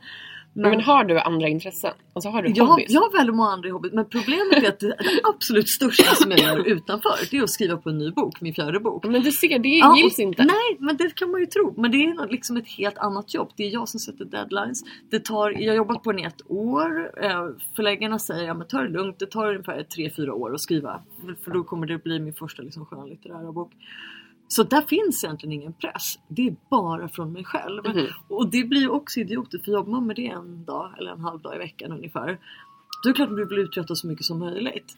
it. 0.54 0.78
Men, 0.78 0.82
har 0.82 1.04
du 1.04 1.20
andra 1.20 1.48
intressen? 1.48 1.92
Alltså 2.14 2.30
har 2.30 2.42
du 2.42 2.50
jag, 2.50 2.64
har, 2.66 2.72
hobbys? 2.72 2.86
jag 2.90 3.02
har 3.02 3.18
väldigt 3.18 3.36
många 3.36 3.50
andra 3.50 3.72
hobbys 3.72 3.92
men 3.94 4.06
problemet 4.06 4.64
är 4.64 4.68
att 4.70 4.80
det, 4.80 4.88
det 4.88 4.96
absolut 5.36 5.70
största 5.70 6.16
som 6.16 6.32
jag 6.32 6.40
gör 6.40 6.68
utanför 6.68 7.10
det 7.32 7.38
är 7.38 7.44
att 7.44 7.50
skriva 7.50 7.78
på 7.78 7.90
en 7.90 7.98
ny 7.98 8.12
bok, 8.12 8.42
min 8.42 8.54
fjärde 8.54 8.80
bok. 8.80 9.06
Men 9.06 9.22
du 9.22 9.32
ser, 9.32 9.60
det 9.60 9.70
Ja, 9.70 9.98
gills 9.98 10.20
inte. 10.20 10.44
Nej, 10.44 10.78
men 10.80 10.98
det 10.98 11.16
kan 11.16 11.32
man 11.32 11.40
ju 11.40 11.46
tro. 11.46 11.74
Men 11.78 11.92
det 11.92 11.98
är 11.98 12.28
liksom 12.32 12.58
ett 12.58 12.68
helt 12.68 12.98
annat 12.98 13.34
jobb. 13.34 13.50
Det 13.56 13.64
är 13.64 13.70
jag 13.70 13.90
som 13.90 14.00
sätter 14.00 14.26
deadlines. 14.26 14.80
Det 15.10 15.20
tar, 15.26 15.52
jag 15.52 15.72
har 15.72 15.78
jobbat 15.78 16.04
på 16.04 16.12
den 16.12 16.22
i 16.22 16.24
ett 16.24 16.42
år. 16.52 17.12
Eh, 17.24 17.48
Förläggarna 17.76 18.20
säger 18.20 18.48
ja, 18.48 18.54
men 18.54 18.68
ta 18.68 18.82
det 18.82 18.90
lugnt. 18.90 19.20
Det 19.20 19.26
tar 19.26 19.50
ungefär 19.50 19.84
3-4 19.98 20.30
år 20.30 20.54
att 20.54 20.62
skriva. 20.62 21.02
För- 21.26 21.36
För 21.44 21.52
då 21.52 21.64
kommer 21.64 21.88
det 21.88 22.04
bli 22.04 22.20
min 22.20 22.34
första 22.34 22.62
liksom, 22.64 22.86
skönlitterära 22.86 23.52
bok. 23.52 23.72
Så 24.52 24.64
där 24.64 24.82
finns 24.82 25.24
egentligen 25.24 25.54
ingen 25.54 25.74
press. 25.74 26.20
Det 26.28 26.48
är 26.48 26.56
bara 26.70 27.10
från 27.10 27.34
mig 27.34 27.44
själv. 27.44 27.86
Mhm. 27.86 28.08
Och 28.28 28.48
det 28.48 28.64
blir 28.64 28.92
också 28.92 29.20
idiotiskt 29.20 29.66
för 29.66 29.72
jobbar 29.72 29.92
man 29.92 30.08
med 30.08 30.16
det 30.16 30.28
en 30.28 30.66
dag 30.66 30.94
eller 30.98 31.12
en 31.12 31.20
halv 31.20 31.42
dag 31.42 31.56
i 31.56 31.58
veckan 31.58 31.92
ungefär. 31.92 32.40
Då 33.04 33.10
är 33.10 33.14
det 33.14 33.16
klart 33.16 33.30
att 33.30 33.36
du 33.36 33.46
vill 33.46 33.60
uträtta 33.60 33.96
så 33.96 34.08
mycket 34.08 34.26
som 34.26 34.40
möjligt. 34.40 34.98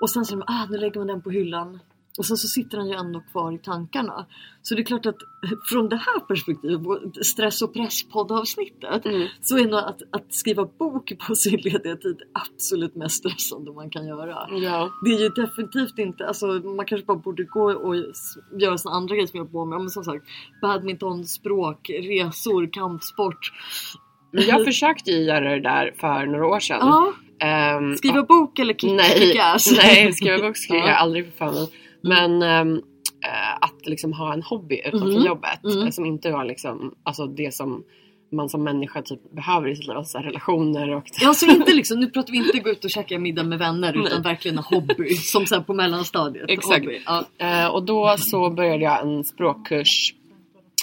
Och 0.00 0.10
sen 0.10 0.24
så 0.24 0.42
ah, 0.46 0.66
nu 0.70 0.78
lägger 0.78 1.00
man 1.00 1.06
den 1.06 1.22
på 1.22 1.30
hyllan. 1.30 1.78
Och 2.18 2.26
sen 2.26 2.36
så 2.36 2.48
sitter 2.48 2.78
den 2.78 2.88
ju 2.88 2.94
ändå 2.94 3.20
kvar 3.20 3.52
i 3.54 3.58
tankarna. 3.58 4.26
Så 4.62 4.74
det 4.74 4.82
är 4.82 4.84
klart 4.84 5.06
att 5.06 5.16
från 5.70 5.88
det 5.88 5.96
här 5.96 6.20
perspektivet, 6.20 7.26
stress 7.26 7.62
och 7.62 7.74
presspoddavsnittet, 7.74 9.06
Mm. 9.06 9.28
så 9.40 9.58
är 9.58 9.64
nog 9.64 9.78
att, 9.80 10.00
att 10.10 10.34
skriva 10.34 10.64
bok 10.78 11.12
på 11.26 11.34
sin 11.34 11.60
lediga 11.60 11.96
tid 11.96 12.16
absolut 12.32 12.94
mest 12.94 13.16
stressande 13.16 13.72
man 13.72 13.90
kan 13.90 14.06
göra. 14.06 14.48
Ja. 14.50 14.90
Det 15.04 15.10
är 15.10 15.20
ju 15.20 15.28
definitivt 15.28 15.98
inte, 15.98 16.26
alltså 16.26 16.46
man 16.46 16.86
kanske 16.86 17.06
bara 17.06 17.16
borde 17.18 17.44
gå 17.44 17.72
och 17.72 17.96
göra 18.60 18.78
såna 18.78 18.94
andra 18.94 19.14
grejer 19.14 19.26
som 19.26 19.38
jag 19.38 19.52
på 19.52 19.64
med. 19.64 19.78
Men 19.78 19.90
som 19.90 20.04
sagt, 20.04 20.24
badminton, 20.62 21.24
språk, 21.24 21.90
resor, 22.02 22.72
kampsport. 22.72 23.52
Men 24.30 24.44
jag 24.46 24.64
försökte 24.64 25.10
ju 25.10 25.22
göra 25.22 25.50
det 25.50 25.60
där 25.60 25.94
för 26.00 26.26
några 26.26 26.46
år 26.46 26.60
sedan. 26.60 26.78
Ja, 26.80 27.12
Ehm, 27.40 27.96
skriva 27.96 28.22
bok 28.22 28.58
eller 28.58 28.74
kick, 28.74 28.92
nej, 28.92 29.38
ass. 29.40 29.72
nej, 29.76 30.12
skriva 30.12 30.38
bok 30.38 30.56
skulle 30.56 30.78
Ja. 30.78 30.86
jag 30.88 30.96
aldrig 30.96 31.24
för 31.32 31.32
fan. 31.38 31.66
Men 32.08 32.42
ehm, 32.42 32.74
eh, 33.24 33.54
att 33.60 33.86
liksom 33.86 34.12
ha 34.12 34.32
en 34.32 34.42
hobby 34.42 34.80
utanför 34.84 35.06
Mhm. 35.18 35.26
jobbet 35.26 35.64
Mm. 35.64 35.82
eh, 35.82 35.90
som 35.90 36.06
inte 36.06 36.30
var 36.30 36.44
liksom, 36.44 36.94
alltså 37.02 37.26
det 37.26 37.54
som 37.54 37.84
man 38.32 38.48
som 38.48 38.64
människa 38.64 39.02
typ 39.02 39.30
behöver 39.32 39.68
i 39.68 39.76
sitt 39.76 39.86
liv, 39.86 39.96
alltså 39.96 40.18
relationer 40.18 40.90
och 40.94 41.04
Ja, 41.20 41.28
alltså 41.28 41.46
inte 41.46 41.72
liksom, 41.74 42.00
nu 42.00 42.06
pratar 42.06 42.32
vi 42.32 42.38
inte 42.38 42.58
gå 42.58 42.70
ut 42.70 42.84
och 42.84 42.90
käka 42.90 43.18
middag 43.18 43.42
med 43.42 43.58
vänner 43.58 43.90
utan 43.92 44.02
Nej. 44.12 44.22
verkligen 44.22 44.58
en 44.58 44.64
hobby. 44.64 45.08
Som 45.14 45.46
sen 45.46 45.64
på 45.64 45.74
mellanstadiet. 45.74 46.44
Exakt. 46.50 46.86
Ja. 47.06 47.24
Eh, 47.38 47.66
och 47.66 47.82
då 47.82 48.14
så 48.18 48.50
började 48.50 48.84
jag 48.84 49.00
en 49.06 49.24
språkkurs, 49.24 50.14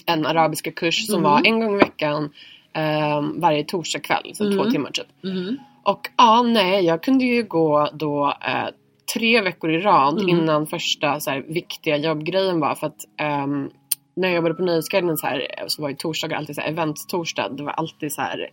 en 0.05 0.25
arabiska 0.25 0.71
kurs 0.71 1.05
som 1.07 1.21
Mhm. 1.21 1.31
var 1.31 1.41
en 1.45 1.59
gång 1.59 1.73
i 1.75 1.77
veckan 1.77 2.29
eh, 2.73 3.21
varje 3.35 3.63
torsdag 3.63 3.99
kväll, 3.99 4.31
så 4.33 4.51
två 4.51 4.71
timmar 4.71 4.91
typ. 4.91 5.07
Mhm. 5.23 5.57
Och 5.83 6.09
ja, 6.17 6.41
nej, 6.41 6.85
jag 6.85 7.03
kunde 7.03 7.25
ju 7.25 7.43
gå 7.43 7.89
då 7.93 8.33
eh, 8.47 8.67
tre 9.13 9.41
veckor 9.41 9.71
i 9.71 9.79
rad 9.79 10.29
innan 10.29 10.67
första 10.67 11.19
så 11.19 11.29
här, 11.29 11.41
viktiga 11.47 11.97
jobbgrejen 11.97 12.59
var 12.59 12.75
för 12.75 12.87
att 12.87 12.99
ehm, 13.17 13.69
när 14.15 14.27
jag 14.27 14.35
jobbade 14.35 14.55
på 14.55 14.63
Nöjesguiden 14.63 15.17
så, 15.17 15.27
här, 15.27 15.47
så 15.67 15.81
var 15.81 15.89
ju 15.89 15.95
torsdagar 15.95 16.37
alltid 16.37 16.55
så 16.55 16.61
här, 16.61 16.69
event-torsdag. 16.69 17.49
Det 17.49 17.63
var 17.63 17.71
alltid 17.71 18.13
så 18.13 18.21
här 18.21 18.49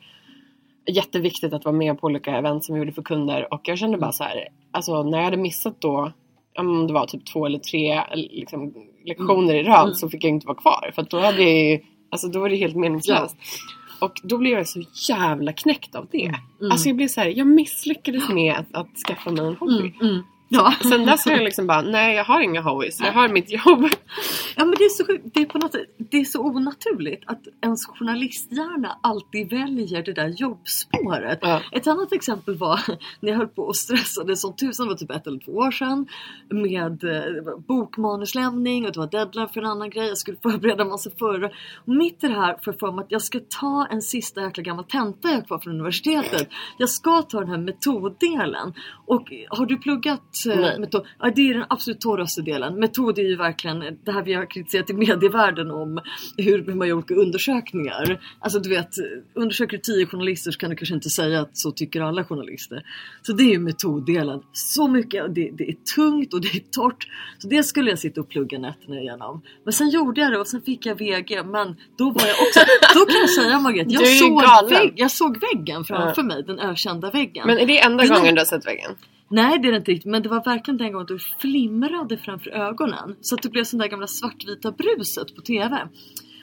jätteviktigt 0.91 1.53
att 1.53 1.65
vara 1.65 1.77
med 1.77 2.01
på 2.01 2.07
olika 2.07 2.37
event 2.37 2.65
som 2.65 2.75
vi 2.75 2.79
gjorde 2.79 2.93
för 2.93 3.03
kunder 3.03 3.55
och 3.55 3.61
jag 3.65 3.79
kände 3.79 3.99
bara 3.99 4.13
så 4.13 4.25
här, 4.25 4.49
alltså 4.71 5.03
när 5.03 5.19
jag 5.19 5.25
hade 5.25 5.37
missat 5.37 5.81
då 5.81 6.13
om 6.59 6.87
det 6.87 6.93
var 6.93 7.07
typ 7.07 7.27
två 7.27 7.47
eller 7.47 7.59
tre 7.59 7.93
eh, 7.93 8.05
liksom, 8.15 8.75
lektioner 9.07 9.55
i 9.55 9.63
rad 9.63 9.97
så 9.97 10.09
fick 10.09 10.25
jag 10.25 10.31
inte 10.31 10.47
vara 10.47 10.57
kvar 10.57 10.91
för 10.95 11.07
då 11.11 11.19
hade 11.19 11.43
jag 11.43 11.71
ju, 11.71 11.81
alltså 12.11 12.29
då 12.29 12.41
var 12.41 12.49
det 12.49 12.57
helt 12.57 12.77
meningslöst. 12.77 13.37
Och 14.01 14.13
då 14.23 14.39
blev 14.39 14.53
jag 14.53 14.69
så 14.69 14.83
jävla 15.09 15.53
knäckt 15.53 15.95
av 15.95 16.07
det. 16.11 16.35
Alltså 16.71 16.89
jag 16.89 16.97
blev 16.97 17.09
så 17.09 17.21
här, 17.21 17.29
jag 17.29 17.47
misslyckades 17.47 18.29
med 18.29 18.55
att, 18.55 18.75
att 18.75 18.97
skaffa 19.07 19.31
mig 19.31 19.47
en 19.47 19.57
hobby. 19.57 19.95
Mm, 20.01 20.11
mm. 20.11 20.23
Ja. 20.49 20.75
Sen 20.83 21.07
dess 21.07 21.25
har 21.25 21.33
jag 21.33 21.43
liksom 21.43 21.67
bara, 21.67 21.83
nej 21.83 22.17
jag 22.17 22.25
har 22.25 22.41
inga 22.41 22.61
hobbies, 22.61 23.01
jag 23.01 23.13
har 23.13 23.29
mitt 23.29 23.51
jobb. 23.51 23.89
Ja 24.57 24.65
men 24.65 24.75
det 24.79 24.85
är 24.85 24.89
så 24.89 25.05
det 25.35 25.41
är 25.41 25.45
på 25.45 25.59
något 25.59 25.73
sätt, 25.73 25.95
det 26.11 26.17
är 26.17 26.25
så 26.25 26.41
onaturligt 26.41 27.25
att 27.27 27.43
ens 27.63 27.87
journalisthjärna 27.87 28.99
alltid 29.03 29.51
väljer 29.51 30.03
det 30.03 30.13
där 30.13 30.29
jobbspåret. 30.29 31.39
Ja. 31.43 31.63
Ett 31.73 31.87
annat 31.87 32.13
exempel 32.13 32.55
var 32.57 32.81
när 33.21 33.31
jag 33.31 33.37
höll 33.37 33.49
på 33.49 33.63
och 33.63 33.77
stressade 33.77 34.37
som 34.37 34.57
tusan, 34.57 34.87
det 34.87 34.93
var 34.93 34.99
typ 34.99 35.11
ett 35.11 35.27
eller 35.27 35.41
två 35.41 35.53
år 35.53 35.71
sedan 35.71 36.07
med 36.49 37.05
eh, 37.05 37.59
bokmanuslämning 37.69 38.87
och 38.87 38.93
det 38.93 38.99
var 38.99 39.07
deadline 39.07 39.49
för 39.49 39.61
en 39.61 39.67
annan 39.67 39.91
grej, 39.91 40.09
jag 40.09 40.19
skulle 40.19 40.37
förbereda 40.43 40.83
en 40.83 40.89
massa 40.89 41.11
förra. 41.19 41.47
Och 41.87 41.95
mitt 41.95 42.25
i 42.25 42.29
det 42.29 42.35
här 42.35 42.59
får 42.65 42.73
jag 42.73 42.81
för 42.81 42.93
mig 42.93 43.03
att 43.03 43.13
jag 43.13 43.23
ska 43.23 43.41
ta 43.61 43.87
en 43.91 44.03
sista 44.03 44.43
jäkla 44.43 44.63
gammal 44.63 44.85
tenta 44.85 45.29
jag 45.29 45.35
har 45.35 45.43
kvar 45.43 45.59
från 45.59 45.75
universitetet. 45.75 46.49
Jag 46.79 46.89
ska 46.89 47.23
ta 47.23 47.41
den 47.41 47.49
här 47.49 47.59
metoddelen. 47.59 48.75
Och 49.07 49.33
har 49.49 49.67
du 49.67 49.77
pluggat 49.77 50.38
Nej. 50.47 50.79
metod? 50.79 51.07
Ja, 51.21 51.33
det 51.37 51.51
är 51.51 51.55
den 51.55 51.65
absolut 51.69 52.01
torraste 52.01 52.43
delen. 52.43 52.75
Metod 52.75 53.19
är 53.19 53.23
ju 53.23 53.37
verkligen 53.37 53.79
det 54.05 54.13
här 54.13 54.23
vi 54.23 54.35
har 54.35 54.51
kritiserat 54.51 54.91
i 54.91 54.93
medievärlden 54.93 55.71
om 55.71 56.01
hur 56.37 56.75
man 56.75 56.89
gör 56.89 56.95
olika 56.95 57.15
undersökningar. 57.15 58.21
Alltså 58.41 58.59
du 58.59 58.69
vet, 58.69 58.91
undersöker 59.35 59.77
du 59.77 59.83
tio 59.83 60.07
journalister 60.07 60.51
så 60.51 60.59
kan 60.59 60.71
du 60.71 60.77
kanske 60.77 60.95
inte 60.95 61.11
säga 61.11 61.41
att 61.41 61.59
så 61.59 61.71
tycker 61.71 62.01
alla 62.01 62.25
journalister. 62.25 62.83
Så 63.23 63.33
det 63.33 63.43
är 63.43 63.51
ju 63.51 63.59
metoddelen. 63.59 64.43
Så 64.53 64.89
mycket, 64.89 65.35
det, 65.35 65.51
det 65.51 65.69
är 65.69 65.77
tungt 65.95 66.35
och 66.35 66.41
det 66.41 66.49
är 66.49 66.63
torrt. 66.71 67.09
Så 67.39 67.49
det 67.49 67.63
skulle 67.63 67.91
jag 67.91 67.99
sitta 67.99 68.21
och 68.21 68.29
plugga 68.29 68.59
nätterna 68.59 69.01
igenom. 69.01 69.43
Men 69.65 69.73
sen 69.73 69.91
gjorde 69.91 70.21
jag 70.21 70.33
det 70.33 70.39
och 70.39 70.49
sen 70.49 70.63
fick 70.63 70.87
jag 70.87 70.95
VG. 70.95 71.43
Men 71.45 71.77
då 71.99 72.05
var 72.11 72.27
jag 72.27 72.37
också, 72.41 72.61
då 72.95 73.07
kan 73.07 73.21
jag 73.21 73.31
säga 73.31 73.59
Margret, 73.59 73.87
jag, 73.91 74.07
såg, 74.07 74.71
vägg, 74.71 74.93
jag 74.97 75.11
såg 75.11 75.39
väggen 75.41 75.85
framför 75.85 76.23
mig, 76.23 76.43
den 76.43 76.59
ökända 76.59 77.11
väggen. 77.11 77.47
Men 77.47 77.59
är 77.59 77.67
det 77.67 77.81
enda 77.81 78.07
gången 78.07 78.35
du 78.35 78.41
har 78.41 78.47
sett 78.47 78.67
väggen? 78.67 78.91
Nej 79.31 79.59
det 79.59 79.69
är 79.69 79.73
det 79.73 79.79
inte 79.79 79.91
riktigt 79.91 80.11
men 80.11 80.23
det 80.23 80.29
var 80.29 80.45
verkligen 80.45 80.79
den 80.79 80.93
gången 80.93 81.07
det 81.07 81.19
flimrade 81.41 82.19
framför 82.19 82.51
ögonen. 82.51 83.17
Så 83.21 83.35
att 83.35 83.43
det 83.43 83.49
blev 83.49 83.65
sån 83.65 83.79
där 83.79 83.89
gamla 83.89 84.07
svartvita 84.07 84.73
bruset 84.73 85.37
på 85.37 85.43
TV. 85.43 85.89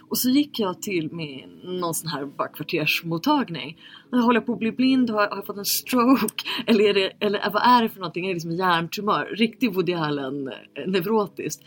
Och 0.10 0.18
så 0.18 0.30
gick 0.30 0.60
jag 0.60 0.82
till 0.82 1.12
min, 1.12 1.50
någon 1.64 1.94
sån 1.94 2.10
här 2.10 2.26
bara 2.26 2.48
kvartersmottagning. 2.48 3.78
Jag 4.12 4.18
håller 4.18 4.42
på 4.42 4.54
att 4.54 4.60
bli 4.60 4.72
blind, 4.72 5.10
har, 5.10 5.28
har 5.28 5.36
jag 5.36 5.46
fått 5.46 5.58
en 5.58 5.66
stroke? 5.66 6.44
Eller, 6.68 6.84
är 6.84 6.94
det, 6.94 7.12
eller 7.20 7.50
vad 7.54 7.62
är 7.66 7.84
det 7.84 7.90
för 7.90 8.00
någonting? 8.00 8.26
Är 8.26 8.28
det 8.28 8.34
liksom 8.34 8.52
en 8.52 8.58
hjärntumör? 8.58 9.26
Riktig 9.26 9.74
Woody 9.74 9.94
Allen 9.94 10.48
eh, 10.48 10.54
neurotiskt. 10.88 11.64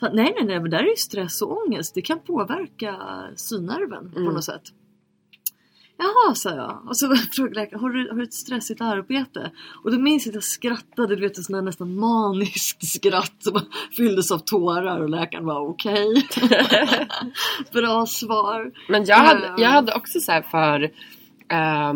Så, 0.00 0.12
nej 0.12 0.34
nej 0.36 0.44
nej 0.44 0.60
men 0.60 0.70
där 0.70 0.78
är 0.78 0.90
ju 0.90 0.96
stress 0.96 1.42
och 1.42 1.66
ångest. 1.66 1.94
Det 1.94 2.02
kan 2.02 2.20
påverka 2.20 2.96
synnerven 3.36 4.12
på 4.12 4.20
något 4.20 4.44
sätt. 4.44 4.62
Jaha, 6.02 6.34
sa 6.34 6.50
jag. 6.56 6.82
Och 6.88 6.96
så 6.96 7.16
frågade 7.36 7.54
läkaren, 7.54 7.80
har 7.80 7.90
du, 7.90 8.08
har 8.10 8.16
du 8.16 8.22
ett 8.22 8.34
stressigt 8.34 8.80
arbete? 8.80 9.50
Och 9.84 9.92
då 9.92 9.98
minns 9.98 10.26
jag 10.26 10.30
att 10.30 10.34
jag 10.34 10.44
skrattade, 10.44 11.16
du 11.16 11.20
vet 11.22 11.38
en 11.38 11.44
sån 11.44 11.54
här 11.54 11.62
nästan 11.62 11.94
manisk 11.96 12.76
skratt 12.80 13.36
som 13.38 13.60
fylldes 13.96 14.30
av 14.30 14.38
tårar 14.38 15.00
och 15.00 15.08
läkaren 15.08 15.44
var 15.46 15.68
okej. 15.68 16.28
Bra 17.72 18.06
svar. 18.06 18.70
Men 18.88 19.04
jag 19.04 19.16
hade, 19.16 19.46
Eh. 19.46 19.54
jag 19.56 19.68
hade 19.70 19.94
också 19.94 20.20
så 20.20 20.32
här 20.32 20.42
för 20.42 20.82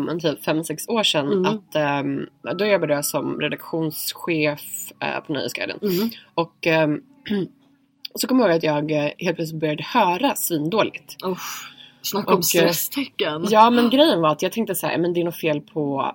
um, 0.07 0.19
typ 0.19 0.45
5-6 0.45 0.89
år 0.89 1.03
sedan 1.03 1.31
Mm. 1.31 1.45
att 1.45 1.75
ehm, 1.75 2.25
då 2.57 2.65
jobbade 2.65 2.93
jag 2.93 3.05
som 3.05 3.39
redaktionschef 3.41 4.61
eh, 4.99 5.19
på 5.27 5.33
Nöjesguiden. 5.33 5.79
Mm. 5.81 6.09
Och 6.33 6.67
ehm, 6.67 7.01
så 8.15 8.27
kommer 8.27 8.41
jag 8.43 8.49
ihåg 8.49 8.57
att 8.57 8.63
jag 8.63 8.91
eh, 9.05 9.11
helt 9.17 9.35
plötsligt 9.35 9.61
började 9.61 9.83
höra 9.83 10.35
svindåligt. 10.35 11.15
Usch, 11.25 11.73
snacka 12.09 12.31
om 12.31 12.37
eh, 12.37 12.41
stresstecken. 12.41 13.45
Ja 13.49 13.69
men 13.69 13.89
grejen 13.89 14.21
var 14.21 14.29
att 14.29 14.41
jag 14.41 14.51
tänkte 14.51 14.75
så 14.75 14.87
här, 14.87 14.97
men 14.97 15.13
det 15.13 15.19
är 15.21 15.25
något 15.25 15.39
fel 15.41 15.61
på, 15.61 16.11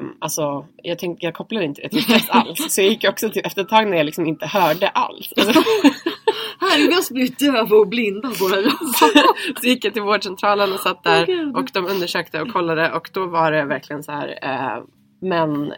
um, 0.00 0.16
alltså 0.18 0.66
jag, 0.82 0.98
tänkte, 0.98 1.26
jag 1.26 1.34
kopplade 1.34 1.64
inte 1.64 1.88
till 1.88 2.02
stress 2.02 2.30
alls. 2.30 2.74
Så 2.74 2.80
jag 2.80 2.88
gick 2.88 3.04
också 3.08 3.28
till, 3.30 3.42
efter 3.44 3.62
ett 3.62 3.68
tag 3.68 3.88
när 3.88 3.96
jag 3.96 4.06
liksom 4.06 4.26
inte 4.26 4.46
hörde 4.46 4.88
alls. 4.88 5.32
Alltså, 5.46 5.62
Här 6.60 6.84
är 6.84 6.88
vi 6.88 6.94
har 6.94 7.12
blivit 7.14 7.38
döva 7.38 7.76
och 7.76 7.88
blinda 7.88 8.28
våra 8.40 8.60
jobb. 8.66 8.72
så 9.60 9.66
gick 9.66 9.84
jag 9.84 9.92
till 9.92 10.02
vårdcentralen 10.02 10.72
och 10.72 10.80
satt 10.80 11.04
där 11.04 11.26
Gud. 11.26 11.56
och 11.56 11.70
de 11.72 11.86
undersökte 11.86 12.42
och 12.42 12.52
kollade 12.52 12.92
och 12.92 13.10
då 13.12 13.26
var 13.26 13.52
det 13.52 13.64
verkligen 13.64 14.02
så 14.02 14.12
här 14.12 14.38
eh, 14.42 14.82
men 15.18 15.74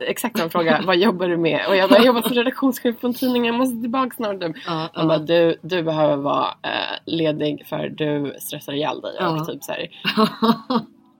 exakt 0.00 0.40
en 0.40 0.50
fråga, 0.50 0.82
vad 0.86 0.96
jobbar 0.96 1.28
du 1.28 1.36
med? 1.36 1.66
Och 1.68 1.76
jag 1.76 1.90
bara, 1.90 1.96
jag 1.96 2.06
jobbar 2.06 2.22
som 2.22 2.32
redaktionschef 2.32 3.00
på 3.00 3.06
en 3.06 3.14
tidning, 3.14 3.46
jag 3.46 3.54
måste 3.54 3.80
tillbaka 3.80 4.16
snart. 4.16 4.40
Typ. 4.40 4.56
Ja, 4.66 4.88
Han 4.92 5.08
bara, 5.08 5.18
du, 5.18 5.56
du 5.62 5.82
behöver 5.82 6.16
vara 6.16 6.46
eh, 6.62 6.98
ledig 7.04 7.66
för 7.66 7.88
du 7.88 8.36
stressar 8.38 8.72
ihjäl 8.72 9.00
dig. 9.00 9.16
Ja. 9.18 9.40
Och 9.40 9.46
typ 9.46 9.62
så 9.62 9.72
här. 9.72 9.88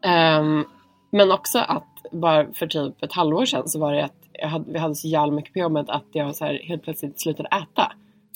Ehm, 0.04 0.64
men 1.11 1.32
också 1.32 1.58
att 1.58 1.88
bara 2.12 2.52
för 2.52 2.66
typ 2.66 3.02
ett 3.02 3.12
halvår 3.12 3.44
sedan 3.44 3.68
så 3.68 3.78
var 3.78 3.92
det 3.92 4.04
att 4.04 4.22
jag 4.32 4.48
hade, 4.48 4.72
vi 4.72 4.78
hade 4.78 4.94
så 4.94 5.08
jävla 5.08 5.32
mycket 5.32 5.52
på 5.52 5.58
jobbet 5.58 5.88
att 5.88 6.06
jag 6.12 6.37
så 6.37 6.44
här 6.44 6.61
helt 6.64 6.82
plötsligt 6.82 7.20
slutade 7.20 7.48
äta. 7.48 7.92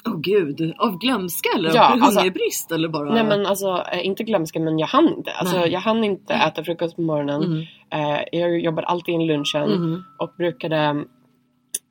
Åh 0.06 0.20
gud, 0.20 0.74
av 0.78 0.98
glömska 0.98 1.48
eller 1.56 1.74
Ja, 1.74 1.86
av 1.86 1.92
alltså- 2.02 2.20
hungerbrist 2.20 2.72
eller 2.72 2.88
bara? 2.88 3.14
Nej 3.14 3.24
men 3.24 3.46
alltså 3.46 3.84
eh, 3.92 4.06
inte 4.06 4.24
glömska 4.24 4.60
men 4.60 4.78
jag 4.78 4.86
hann 4.86 5.08
inte. 5.16 5.30
Alltså 5.32 5.56
Nej. 5.58 5.72
jag 5.72 5.80
hann 5.80 6.04
inte 6.04 6.34
äta 6.34 6.64
frukost 6.64 6.96
på 6.96 7.02
morgonen. 7.02 7.42
Mm. 7.42 7.62
Eh, 7.92 8.20
jag 8.32 8.60
jobbade 8.60 8.86
alltid 8.86 9.14
in 9.14 9.26
lunchen 9.26 9.70
Mhm. 9.70 10.04
och 10.18 10.34
brukade 10.38 11.04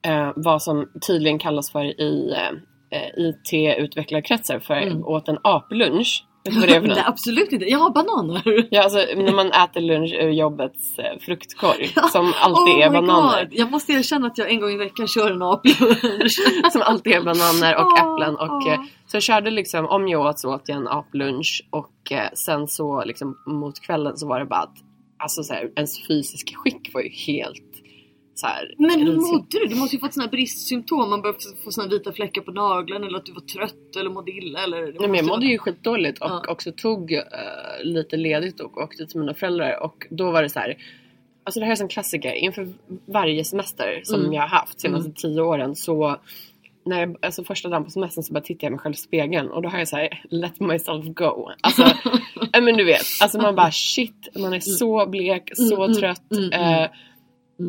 eh, 0.08 0.32
vad 0.36 0.62
som 0.62 0.90
tydligen 1.08 1.40
kallas 1.40 1.72
för 1.72 1.84
i 2.02 2.34
eh, 2.92 3.10
IT-utvecklarkretsar 3.18 4.60
för 4.60 4.76
Mm. 4.76 5.04
åt 5.06 5.28
en 5.30 5.38
aplunch. 5.44 6.26
Vet 6.46 6.54
du 6.54 6.60
vad 6.60 6.70
det 6.70 6.76
är 6.76 6.82
för 6.82 6.88
något? 6.88 6.98
Nej, 6.98 7.06
absolut 7.08 7.52
inte. 7.52 7.66
Jag 7.66 7.80
har 7.80 7.90
bananer. 7.90 8.68
Ja, 8.72 8.84
alltså 8.84 8.98
när 8.98 9.34
man 9.34 9.48
äter 9.52 9.82
lunch 9.82 10.14
ur 10.14 10.30
jobbets 10.30 11.00
eh, 11.00 11.20
fruktkorg 11.20 11.88
som 12.12 12.34
alltid 12.42 12.76
oh 12.76 12.84
är 12.86 12.90
bananer. 12.90 13.46
God. 13.46 13.54
Jag 13.60 13.72
måste 13.72 13.94
erkänna 13.94 14.28
att 14.28 14.38
jag 14.38 14.52
en 14.52 14.60
gång 14.60 14.72
i 14.72 14.78
veckan 14.78 15.08
kör 15.08 15.32
en 15.32 15.42
aplunch. 15.42 16.36
som 16.72 16.82
alltid 16.82 17.14
är 17.14 17.22
bananer 17.22 17.76
och 17.76 17.86
Åh, 17.92 18.00
äpplen. 18.00 18.36
Och, 18.36 18.66
åh. 18.68 18.74
eh, 18.74 18.80
så 19.08 19.16
jag 19.16 19.24
körde 19.24 19.52
liksom, 19.52 19.86
om 19.86 20.08
jag 20.08 20.26
åt 20.26 20.40
så 20.40 20.56
åt 20.56 20.70
jag 20.70 20.78
en 20.78 20.88
aplunch 20.88 21.64
och 21.70 22.12
eh, 22.12 22.30
sen 22.34 22.68
så 22.68 23.04
liksom 23.06 23.38
mot 23.46 23.80
kvällen 23.80 24.18
så 24.18 24.28
var 24.28 24.40
det 24.40 24.46
bara 24.46 24.60
att 24.60 24.78
alltså 25.18 25.44
så 25.44 25.54
här, 25.54 25.72
ens 25.76 26.08
fysiska 26.08 26.56
skick 26.56 26.94
var 26.94 27.02
ju 27.02 27.10
helt 27.10 27.75
här, 28.44 28.74
Men 28.78 29.00
hur 29.00 29.16
mådde 29.16 29.46
du? 29.60 29.66
Du 29.66 29.76
måste 29.76 29.96
ju 29.96 30.00
fått 30.00 30.16
här 30.22 30.28
bristsymptom. 30.28 31.10
Man 31.10 31.22
började 31.22 31.40
få 31.64 31.72
såna 31.72 31.88
vita 31.88 32.12
fläckar 32.12 32.42
på 32.42 32.52
naglarna 32.52 33.08
eller 33.08 33.18
att 33.18 33.26
du 33.26 33.32
var 33.34 33.42
trött 33.42 33.96
eller 34.00 34.10
mådde 34.10 34.32
illa. 34.32 34.64
Eller, 34.64 34.82
Nej, 34.82 34.96
men 35.10 35.16
jag 35.16 35.26
mådde 35.26 35.46
ju 35.46 35.58
skitdåligt 35.58 36.22
och 36.22 36.30
Ja. 36.30 36.44
också 36.50 36.72
tog 36.72 37.14
eh, 37.14 37.24
lite 37.84 38.18
ledigt 38.18 38.60
och 38.60 38.78
åkte 38.78 39.06
till 39.08 39.20
mina 39.20 39.34
föräldrar 39.34 39.84
och 39.84 40.08
då 40.10 40.32
var 40.32 40.44
det 40.44 40.50
så 40.50 40.60
här. 40.60 40.76
Alltså 41.44 41.60
det 41.60 41.66
här 41.66 41.74
är 41.78 41.82
en 41.82 41.88
klassiker 41.88 42.34
inför 42.34 42.68
varje 43.06 43.44
semester 43.46 44.02
som 44.04 44.20
Mm. 44.20 44.34
jag 44.34 44.42
har 44.42 44.48
haft 44.48 44.82
senaste 44.82 45.12
tio 45.12 45.42
åren 45.42 45.76
så 45.76 46.18
när 46.86 47.00
jag, 47.00 47.16
alltså 47.22 47.44
första 47.44 47.70
dagen 47.70 47.84
på 47.84 47.90
semestern 47.90 48.24
så 48.24 48.34
bara 48.34 48.42
tittar 48.42 48.66
jag 48.66 48.72
mig 48.72 48.80
själv 48.80 48.94
i 48.94 48.98
spegeln 48.98 49.50
och 49.52 49.62
då 49.62 49.70
har 49.70 49.78
jag 49.80 49.88
så 49.88 49.96
här 49.96 50.24
let 50.30 50.60
myself 50.60 51.06
go. 51.06 51.50
Alltså, 51.62 51.84
men 52.62 52.78
du 52.78 52.84
vet, 52.86 53.02
alltså 53.22 53.38
man 53.42 53.56
bara 53.56 53.72
shit, 53.72 54.28
man 54.40 54.54
är 54.54 54.60
så 54.60 55.06
blek, 55.06 55.50
så 55.56 55.76
Mm, 55.76 55.84
mm, 55.86 55.96
trött. 56.02 56.32
mm, 56.32 56.52
mm. 56.52 56.84
eh, 56.84 56.90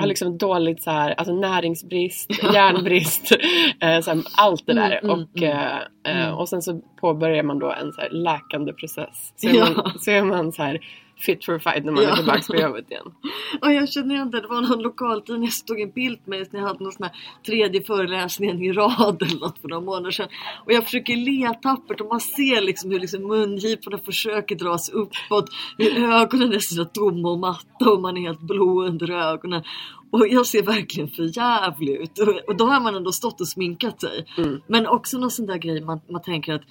Har 0.01 0.07
liksom 0.07 0.38
dåligt 0.38 0.83
så 0.83 0.90
här, 0.90 1.14
alltså 1.18 1.35
näringsbrist, 1.35 2.31
järnbrist, 2.55 3.33
eh, 3.81 4.01
så 4.01 4.11
här, 4.11 4.22
allt 4.37 4.66
det 4.66 4.75
där. 4.75 5.01
Mm, 5.03 5.11
mm, 5.11 5.27
och, 5.35 5.42
eh, 5.42 5.79
eh, 6.09 6.38
och 6.38 6.49
sen 6.49 6.62
så 6.62 6.81
påbörjar 7.01 7.42
man 7.42 7.59
då 7.59 7.72
en 7.72 7.92
så 7.92 8.01
här 8.01 8.11
läkande 8.11 8.72
process. 8.72 9.33
Så 9.37 9.49
är, 9.49 9.55
Ja. 9.59 9.70
man, 9.70 9.99
så 9.99 10.11
är 10.11 10.22
man 10.22 10.53
så 10.53 10.62
här 10.62 10.81
fit 11.18 11.44
for 11.44 11.59
fight 11.59 11.85
när 11.85 11.92
man 11.92 12.02
Ja. 12.02 12.11
är 12.12 12.16
tillbaka 12.16 12.42
på 12.48 12.57
jobbet 12.57 12.90
igen. 12.90 13.12
Ja, 13.61 13.72
jag 13.72 13.88
känner 13.88 14.14
igen 14.14 14.31
det. 14.31 14.40
Det 14.40 14.46
var 14.48 14.61
någon 14.61 14.83
lokaltidning 14.83 15.50
som 15.50 15.66
tog 15.66 15.81
en 15.81 15.90
bild 15.90 16.24
på 16.24 16.31
mig 16.31 16.44
när 16.50 16.61
jag 16.61 16.66
hade 16.66 16.85
någon 16.85 16.92
sån 16.92 17.05
här 17.05 17.12
tredje 17.46 17.83
föreläsningen 17.83 18.62
i 18.62 18.72
rad 18.72 19.22
eller 19.22 19.40
något 19.40 19.59
för 19.59 19.68
några 19.68 19.83
månader 19.85 20.11
sedan. 20.11 20.29
Och 20.64 20.72
jag 20.72 20.85
försöker 20.85 21.16
le 21.16 21.55
tappert 21.62 22.00
och 22.00 22.09
man 22.09 22.20
ser 22.20 22.61
liksom 22.61 22.90
hur 22.90 23.00
liksom 23.00 23.22
mungiporna 23.29 23.98
försöker 23.98 24.57
dras 24.57 24.88
uppåt. 24.88 25.50
Hur 25.79 26.05
ögonen 26.12 26.52
är 26.52 26.59
så 26.59 26.85
tomma 26.85 27.31
och 27.31 27.38
matta 27.38 27.90
och 27.90 28.00
man 28.00 28.16
är 28.16 28.20
helt 28.20 28.40
blå 28.40 28.85
under 28.87 29.11
ögonen. 29.11 29.62
Och 30.11 30.29
jag 30.29 30.46
ser 30.46 30.62
verkligen 30.62 31.09
för 31.11 31.38
jävlig 31.38 31.92
ut. 31.92 32.18
Och, 32.18 32.48
och 32.48 32.57
då 32.57 32.64
har 32.66 32.81
man 32.81 32.94
ändå 32.94 33.12
stått 33.12 33.40
och 33.40 33.48
sminkat 33.48 34.00
sig. 34.00 34.26
Mm. 34.38 34.61
Men 34.66 34.87
också 34.87 35.18
någon 35.18 35.31
sån 35.31 35.46
där 35.46 35.57
grej 35.59 35.81
man, 35.81 36.00
man 36.11 36.22
tänker 36.22 36.55
att 36.55 36.62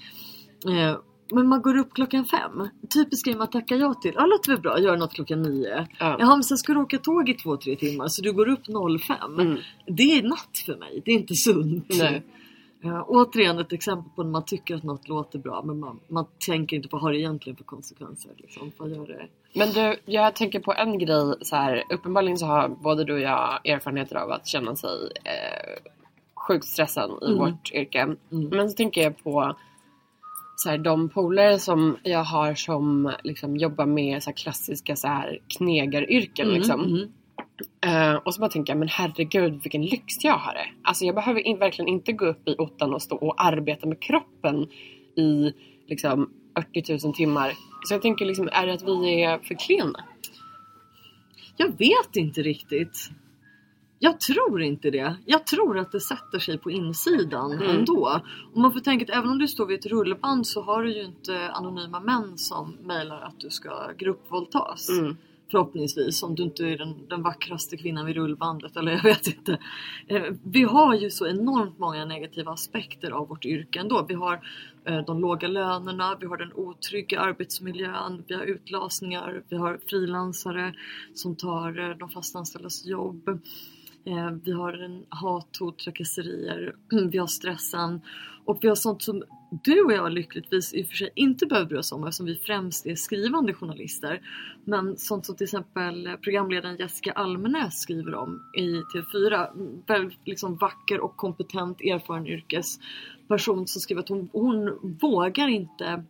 eh, 0.68 0.98
men 1.32 1.48
man 1.48 1.62
går 1.62 1.78
upp 1.78 1.94
klockan 1.94 2.26
fem. 2.26 2.70
Typisk 2.94 3.26
grej 3.26 3.36
man 3.36 3.48
tackar 3.50 3.76
ja 3.76 3.94
till. 3.94 4.12
Ja, 4.16 4.26
låter 4.26 4.52
väl 4.52 4.62
bra. 4.62 4.80
Gör 4.80 4.98
något 4.98 5.14
klockan 5.14 5.42
nio. 5.42 5.88
Ja. 6.00 6.16
Jaha, 6.20 6.36
men 6.36 6.44
sen 6.44 6.58
ska 6.58 6.74
du 6.74 6.80
åka 6.80 6.98
tåg 6.98 7.30
i 7.30 7.34
två, 7.34 7.58
tre 7.58 7.76
timmar 7.76 8.08
så 8.08 8.22
du 8.22 8.34
går 8.34 8.50
upp 8.50 8.66
05. 9.02 9.40
Mm. 9.40 9.58
Det 9.88 10.04
är 10.04 10.24
natt 10.24 10.58
för 10.66 10.76
mig. 10.76 11.02
Det 11.06 11.12
är 11.12 11.16
inte 11.16 11.36
sunt. 11.36 11.86
Nej. 11.90 12.24
Ja, 12.82 13.06
återigen 13.08 13.60
ett 13.60 13.74
exempel 13.74 14.12
på 14.16 14.24
när 14.24 14.30
man 14.32 14.46
tycker 14.46 14.76
att 14.76 14.84
något 14.84 15.08
låter 15.08 15.40
bra 15.40 15.62
men 15.66 15.80
man, 15.80 16.00
man 16.08 16.26
tänker 16.46 16.76
inte 16.76 16.90
på 16.90 16.98
vad 16.98 17.12
det 17.14 17.20
egentligen 17.20 17.58
för 17.58 17.64
konsekvenser. 17.64 18.32
Liksom. 18.38 18.72
Vad 18.78 18.90
gör 18.90 19.08
det? 19.08 19.28
Men 19.54 19.70
du, 19.72 19.96
jag 20.06 20.36
tänker 20.36 20.60
på 20.60 20.74
en 20.74 21.00
grej 21.00 21.34
så 21.42 21.56
här. 21.56 21.84
Uppenbarligen 21.90 22.38
så 22.38 22.46
har 22.46 22.70
både 22.70 23.04
du 23.04 23.14
och 23.14 23.20
jag 23.20 23.70
erfarenheter 23.70 24.16
av 24.16 24.32
att 24.32 24.48
känna 24.48 24.76
sig 24.76 24.90
eh, 25.24 25.84
sjukt 26.48 26.66
stressad 26.66 27.12
i 27.22 27.26
Mm. 27.26 27.38
vårt 27.38 27.72
yrke. 27.74 28.16
Men 28.30 28.70
så 28.70 28.76
tänker 28.76 29.02
jag 29.04 29.24
på 29.24 29.56
så 30.56 30.70
här, 30.70 30.78
de 30.78 31.10
polare 31.10 31.60
som 31.60 31.98
jag 32.04 32.24
har 32.24 32.56
som 32.56 33.14
liksom 33.24 33.58
jobbar 33.58 33.86
med 33.86 34.24
så 34.24 34.30
här, 34.30 34.38
klassiska 34.38 34.96
så 34.96 35.08
här, 35.08 35.40
knegaryrken. 35.58 36.46
Mm, 36.46 36.58
liksom. 36.58 36.84
mm. 36.84 37.12
Eh, 37.86 38.16
och 38.16 38.34
så 38.34 38.40
bara 38.40 38.50
tänker 38.50 38.74
jag, 38.74 38.80
men 38.80 38.88
herregud 38.88 39.62
vilken 39.64 39.86
lyx 39.86 40.24
jag 40.24 40.38
har 40.38 40.54
det. 40.54 40.68
Alltså 40.84 41.06
jag 41.06 41.16
behöver 41.16 41.48
in, 41.48 41.60
verkligen 41.60 41.90
inte 41.90 42.12
gå 42.12 42.26
upp 42.26 42.48
i 42.48 42.56
ottan 42.58 42.94
och 42.94 43.02
stå 43.02 43.16
och 43.16 43.46
arbeta 43.46 43.88
med 43.88 44.00
kroppen 44.00 44.68
i 45.16 45.54
liksom 45.88 46.30
40 46.74 47.06
000 47.06 47.16
timmar. 47.16 47.54
Så 47.88 47.94
jag 47.94 48.02
tänker 48.02 48.26
liksom, 48.26 48.50
är 48.52 48.68
det 48.68 48.74
att 48.74 48.84
vi 48.84 49.24
är 49.24 49.38
för 49.38 49.56
klena? 49.56 50.06
Jag 51.58 51.68
vet 51.78 52.16
inte 52.16 52.42
riktigt. 52.42 53.10
Jag 54.00 54.20
tror 54.20 54.62
inte 54.62 54.92
det. 54.92 55.16
Jag 55.26 55.48
tror 55.48 55.78
att 55.80 55.92
det 55.92 56.00
sätter 56.00 56.40
sig 56.40 56.58
på 56.58 56.72
insidan 56.72 57.52
Mm. 57.52 57.70
ändå. 57.70 58.22
Och 58.54 58.60
man 58.60 58.74
får 58.74 58.80
tänka 58.80 59.06
att 59.06 59.18
även 59.18 59.30
om 59.30 59.40
du 59.40 59.48
står 59.48 59.66
vid 59.66 59.80
ett 59.80 59.86
rullband 59.86 60.48
så 60.48 60.62
har 60.62 60.84
du 60.84 60.94
ju 60.94 61.04
inte 61.04 61.50
anonyma 61.50 62.00
män 62.00 62.38
som 62.38 62.78
mejlar 62.84 63.22
att 63.22 63.40
du 63.40 63.50
ska 63.50 63.92
gruppvåldtas. 63.98 64.90
Mm. 64.90 65.18
Förhoppningsvis, 65.52 66.24
om 66.24 66.36
du 66.36 66.44
inte 66.44 66.64
är 66.64 66.78
den, 66.78 67.08
den 67.10 67.24
vackraste 67.24 67.78
kvinnan 67.78 68.06
vid 68.06 68.16
rullbandet 68.16 68.78
eller 68.78 68.92
jag 68.92 69.04
vet 69.04 69.28
inte. 69.28 69.58
Eh, 70.08 70.24
Vi 70.44 70.64
har 70.64 70.96
ju 70.96 71.10
så 71.10 71.28
enormt 71.28 71.80
många 71.80 72.06
negativa 72.06 72.52
aspekter 72.52 73.12
av 73.12 73.28
vårt 73.28 73.46
yrke 73.46 73.80
ändå. 73.80 74.06
Vi 74.08 74.14
har 74.14 74.42
eh, 74.86 75.00
de 75.06 75.20
låga 75.20 75.48
lönerna, 75.48 76.18
vi 76.20 76.26
har 76.26 76.38
den 76.38 76.54
otrygga 76.54 77.20
arbetsmiljön, 77.20 78.24
vi 78.28 78.34
har 78.36 78.44
utlasningar, 78.46 79.44
vi 79.50 79.58
har 79.58 79.80
frilansare 79.90 80.74
som 81.14 81.36
tar 81.36 81.90
eh, 81.90 81.98
de 81.98 82.10
fastanställdas 82.10 82.86
jobb. 82.86 83.40
Eh, 84.06 84.32
vi 84.44 84.52
har 84.52 84.74
en 84.74 85.06
hat, 85.10 85.58
hot, 85.60 85.80
trakasserier, 85.80 86.76
vi 87.12 87.18
har 87.18 87.28
stressen 87.28 88.02
och 88.46 88.58
vi 88.62 88.68
har 88.68 88.76
sånt 88.76 89.04
som 89.04 89.24
du 89.64 89.82
och 89.82 89.94
jag 89.94 90.12
lyckligtvis 90.12 90.74
i 90.74 90.84
och 90.84 90.88
för 90.88 90.96
sig 90.96 91.10
inte 91.16 91.46
behöver 91.46 91.68
bry 91.68 91.78
oss 91.78 91.92
om 91.92 92.04
eftersom 92.04 92.26
vi 92.26 92.36
främst 92.36 92.86
är 92.86 92.96
skrivande 92.96 93.54
journalister. 93.54 94.22
Men 94.64 94.98
sånt 94.98 95.26
som 95.26 95.36
till 95.36 95.44
exempel 95.44 96.18
programledaren 96.22 96.78
Jessica 96.78 97.12
Almenäs 97.12 97.82
skriver 97.82 98.16
om 98.16 98.44
i 98.58 98.82
TV4. 98.82 99.48
Väldigt 99.88 100.20
liksom 100.26 100.56
vacker 100.56 101.00
och 101.00 101.16
kompetent 101.16 101.82
erfaren 101.82 102.28
yrkesperson 102.28 103.68
som 103.68 103.82
skriver 103.82 104.02
att 104.02 104.10
hon, 104.10 104.30
hon 104.34 104.98
vågar 105.02 105.48
inte 105.48 106.04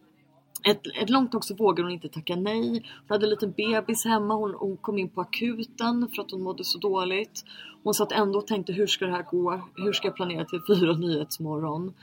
ett, 0.63 0.81
ett 1.01 1.09
långt 1.09 1.31
tag 1.31 1.43
så 1.43 1.55
vågade 1.55 1.81
hon 1.81 1.91
inte 1.91 2.09
tacka 2.09 2.35
nej. 2.35 2.69
Hon 3.07 3.15
hade 3.15 3.25
en 3.25 3.29
liten 3.29 3.51
bebis 3.51 4.05
hemma. 4.05 4.33
Hon, 4.33 4.53
hon 4.53 4.77
kom 4.77 4.97
in 4.97 5.09
på 5.09 5.21
akuten 5.21 6.09
för 6.15 6.21
att 6.21 6.31
hon 6.31 6.41
mådde 6.41 6.63
så 6.63 6.77
dåligt. 6.77 7.45
Hon 7.85 7.93
satt 7.93 8.11
ändå 8.11 8.39
och 8.39 8.47
tänkte 8.47 8.73
hur 8.73 8.87
ska 8.87 9.05
det 9.05 9.11
här 9.11 9.25
gå? 9.31 9.61
Hur 9.75 9.93
ska 9.93 10.07
jag 10.07 10.15
planera 10.15 10.45
till 10.45 10.61
fyra 10.67 10.93
Nyhetsmorgon? 10.97 11.93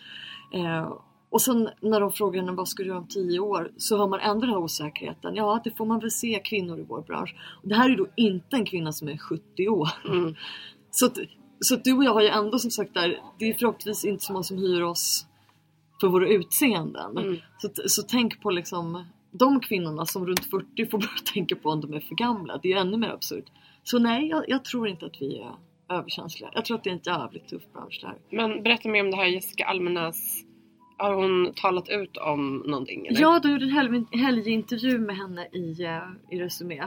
Eh, 0.55 0.93
och 1.31 1.43
sen 1.43 1.69
när 1.81 2.01
de 2.01 2.13
frågar 2.13 2.41
henne 2.41 2.53
vad 2.53 2.69
ska 2.69 2.83
du 2.83 2.89
göra 2.89 2.99
om 2.99 3.09
tio 3.09 3.39
år? 3.39 3.73
Så 3.77 3.97
har 3.97 4.09
man 4.09 4.21
ändå 4.21 4.41
den 4.41 4.51
här 4.51 4.59
osäkerheten. 4.63 5.35
Ja, 5.35 5.61
det 5.65 5.71
får 5.71 5.87
man 5.87 5.99
väl 5.99 6.11
se 6.11 6.41
kvinnor 6.45 6.81
i 6.81 6.83
vår 6.83 7.03
bransch. 7.03 7.35
Och 7.63 7.69
det 7.69 7.75
här 7.75 7.91
är 7.91 7.97
då 7.97 8.07
inte 8.17 8.57
en 8.57 8.65
kvinna 8.65 8.93
som 8.93 9.09
är 9.09 9.17
70 9.17 9.69
år. 9.69 9.89
Mm. 10.09 10.35
Så, 10.91 11.07
att, 11.07 11.19
så 11.61 11.75
att 11.75 11.85
du 11.85 11.93
och 11.93 12.05
jag 12.05 12.15
har 12.15 12.23
ju 12.23 12.29
ändå 12.29 12.59
som 12.59 12.71
sagt 12.71 12.95
där, 12.95 13.21
det 13.39 13.45
är 13.45 13.55
förhoppningsvis 13.55 14.11
inte 14.11 14.25
så 14.25 14.33
många 14.33 14.43
som 14.43 14.59
hyr 14.59 14.83
oss 14.83 15.27
för 16.01 16.09
våra 16.09 16.29
utseenden. 16.29 17.19
Mm. 17.19 17.37
Så, 17.59 17.69
så 17.87 18.03
tänk 18.03 18.41
på 18.43 18.51
liksom 18.51 19.05
de 19.31 19.61
kvinnorna 19.61 20.07
som 20.07 20.27
runt 20.27 20.45
40 20.45 20.91
får 20.91 20.99
börja 20.99 21.11
tänka 21.35 21.57
på 21.57 21.71
om 21.71 21.81
de 21.81 21.95
är 21.95 22.01
för 22.01 22.15
gamla. 22.15 22.59
Det 22.63 22.69
är 22.69 22.73
ju 22.73 22.79
ännu 22.79 22.97
mer 22.97 23.11
absurt. 23.11 23.47
Så 23.83 23.99
nej, 23.99 24.29
jag, 24.29 24.45
jag 24.49 24.65
tror 24.65 24.89
inte 24.89 25.07
att 25.07 25.17
vi 25.21 25.39
är 25.39 25.53
överkänsliga. 25.89 26.51
Jag 26.55 26.65
tror 26.65 26.77
att 26.77 26.85
det 26.85 26.91
är 26.91 26.95
en 26.95 27.01
jävligt 27.05 27.49
tuff 27.49 27.63
bransch 27.73 27.99
det 28.03 28.07
här. 28.07 28.17
Men 28.31 28.63
berätta 28.63 28.89
mer 28.89 29.05
om 29.05 29.11
det 29.11 29.17
här 29.17 29.27
Jessica 29.27 29.65
Almenäs. 29.65 30.45
Har 30.97 31.15
hon 31.15 31.53
talat 31.55 31.89
ut 31.89 32.17
om 32.17 32.57
någonting? 32.67 33.07
Eller? 33.07 33.21
Ja, 33.21 33.41
de 33.43 33.53
gjorde 33.53 33.65
en 33.65 33.71
helg, 33.71 34.05
helgintervju 34.13 34.99
med 34.99 35.17
henne 35.17 35.47
i, 35.53 35.83
eh, 35.83 36.37
i 36.37 36.41
Resumé. 36.41 36.83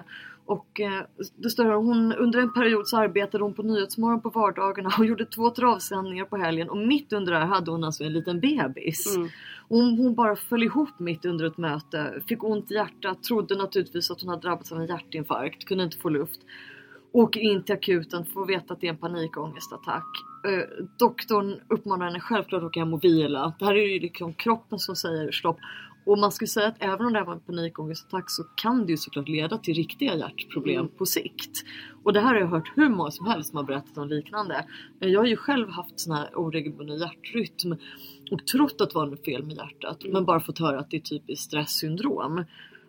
Och 0.45 0.79
eh, 0.79 1.01
det 1.35 1.49
står 1.49 1.63
här, 1.65 1.71
hon, 1.71 2.13
under 2.13 2.39
en 2.39 2.53
period 2.53 2.87
så 2.87 2.97
arbetade 2.97 3.43
hon 3.43 3.53
på 3.53 3.63
Nyhetsmorgon 3.63 4.21
på 4.21 4.29
vardagarna 4.29 4.89
och 4.97 5.05
gjorde 5.05 5.25
två 5.25 5.49
travsändningar 5.49 6.25
på 6.25 6.37
helgen 6.37 6.69
och 6.69 6.77
mitt 6.77 7.13
under 7.13 7.33
det 7.33 7.39
här 7.39 7.45
hade 7.45 7.71
hon 7.71 7.83
alltså 7.83 8.03
en 8.03 8.13
liten 8.13 8.39
bebis. 8.39 9.15
Mm. 9.15 9.29
Hon, 9.67 9.97
hon 9.97 10.15
bara 10.15 10.35
föll 10.35 10.63
ihop 10.63 10.99
mitt 10.99 11.25
under 11.25 11.45
ett 11.45 11.57
möte, 11.57 12.23
fick 12.27 12.43
ont 12.43 12.71
i 12.71 12.73
hjärtat, 12.73 13.23
trodde 13.23 13.55
naturligtvis 13.55 14.11
att 14.11 14.21
hon 14.21 14.29
hade 14.29 14.41
drabbats 14.41 14.71
av 14.71 14.81
en 14.81 14.87
hjärtinfarkt, 14.87 15.65
kunde 15.65 15.83
inte 15.83 15.97
få 15.97 16.09
luft. 16.09 16.39
Åker 17.15 17.39
in 17.39 17.63
till 17.63 17.75
akuten, 17.75 18.25
får 18.25 18.45
veta 18.45 18.73
att 18.73 18.81
det 18.81 18.87
är 18.87 18.91
en 18.91 18.97
panikångestattack. 18.97 20.05
Eh, 20.47 20.85
doktorn 20.99 21.59
uppmanar 21.69 22.05
henne 22.05 22.19
självklart 22.19 22.61
att 22.63 22.67
åka 22.67 22.79
hem 22.79 22.93
och 22.93 23.03
vila. 23.03 23.53
Det 23.59 23.65
här 23.65 23.75
är 23.75 23.93
ju 23.93 23.99
liksom 23.99 24.33
kroppen 24.33 24.79
som 24.79 24.95
säger 24.95 25.31
stopp. 25.31 25.57
Och 26.05 26.17
man 26.17 26.31
skulle 26.31 26.47
säga 26.47 26.67
att 26.67 26.75
även 26.79 27.05
om 27.05 27.13
det 27.13 27.19
här 27.19 27.25
var 27.25 27.33
en 27.33 27.39
panikångestattack 27.39 28.23
så 28.27 28.43
kan 28.43 28.85
det 28.85 28.91
ju 28.91 28.97
såklart 28.97 29.27
leda 29.27 29.57
till 29.57 29.73
riktiga 29.73 30.15
hjärtproblem 30.15 30.79
Mm. 30.79 30.91
på 30.97 31.05
sikt. 31.05 31.51
Och 32.03 32.13
det 32.13 32.19
här 32.19 32.27
har 32.33 32.39
jag 32.39 32.47
hört 32.47 32.71
hur 32.75 32.89
många 32.89 33.11
som 33.11 33.25
helst 33.27 33.49
som 33.49 33.57
har 33.57 33.63
berättat 33.63 33.97
om 33.97 34.07
liknande. 34.09 34.65
Eh, 35.01 35.09
Jag 35.09 35.19
har 35.19 35.27
ju 35.27 35.35
själv 35.35 35.69
haft 35.69 35.99
sån 35.99 36.15
här 36.15 36.29
oregelbunden 36.35 36.97
hjärtrytm 36.97 37.71
och 38.31 38.47
trott 38.47 38.81
att 38.81 38.89
det 38.89 38.95
var 38.95 39.05
något 39.05 39.25
fel 39.25 39.43
med 39.43 39.55
hjärtat 39.55 39.97
men 40.09 40.25
bara 40.25 40.39
fått 40.39 40.59
höra 40.59 40.79
att 40.79 40.91
det 40.91 40.97
är 40.97 41.01
typiskt 41.01 41.45
stresssyndrom. 41.45 42.43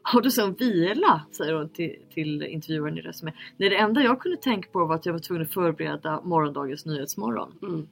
Har 0.08 0.20
du 0.20 0.30
sån 0.30 0.54
vila? 0.54 1.22
Säger 1.32 1.52
hon 1.52 1.68
till, 1.68 1.96
till 2.14 2.42
intervjuaren 2.42 2.98
i 2.98 3.00
Resumé. 3.00 3.32
Nej 3.56 3.68
det 3.68 3.76
enda 3.76 4.02
jag 4.02 4.20
kunde 4.20 4.36
tänka 4.36 4.68
på 4.70 4.84
var 4.84 4.94
att 4.94 5.06
jag 5.06 5.12
var 5.12 5.20
tvungen 5.20 5.42
att 5.42 5.52
förbereda 5.52 6.20
morgondagens 6.24 6.86
Nyhetsmorgon. 6.86 7.52
Mm. 7.62 7.88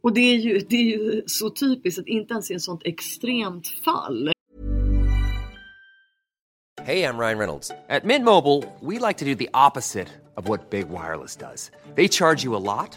Och 0.00 0.12
det 0.12 0.20
är, 0.20 0.36
ju, 0.36 0.58
det 0.58 0.76
är 0.76 0.82
ju 0.82 1.22
så 1.26 1.50
typiskt 1.50 2.00
att 2.00 2.06
inte 2.06 2.34
ens 2.34 2.50
i 2.50 2.54
ett 2.54 2.62
sånt 2.62 2.82
extremt 2.84 3.68
fall 3.68 4.32
Hey, 6.86 7.02
I'm 7.02 7.18
Ryan 7.18 7.38
Reynolds. 7.38 7.72
At 7.90 8.04
Mint 8.04 8.24
Mobile, 8.24 8.62
we 8.80 9.00
like 9.00 9.16
to 9.16 9.24
do 9.24 9.34
the 9.34 9.50
opposite 9.52 10.06
of 10.36 10.48
what 10.48 10.70
Big 10.70 10.88
Wireless 10.88 11.34
does. 11.34 11.72
They 11.96 12.06
charge 12.06 12.44
you 12.44 12.54
a 12.54 12.62
lot, 12.62 12.96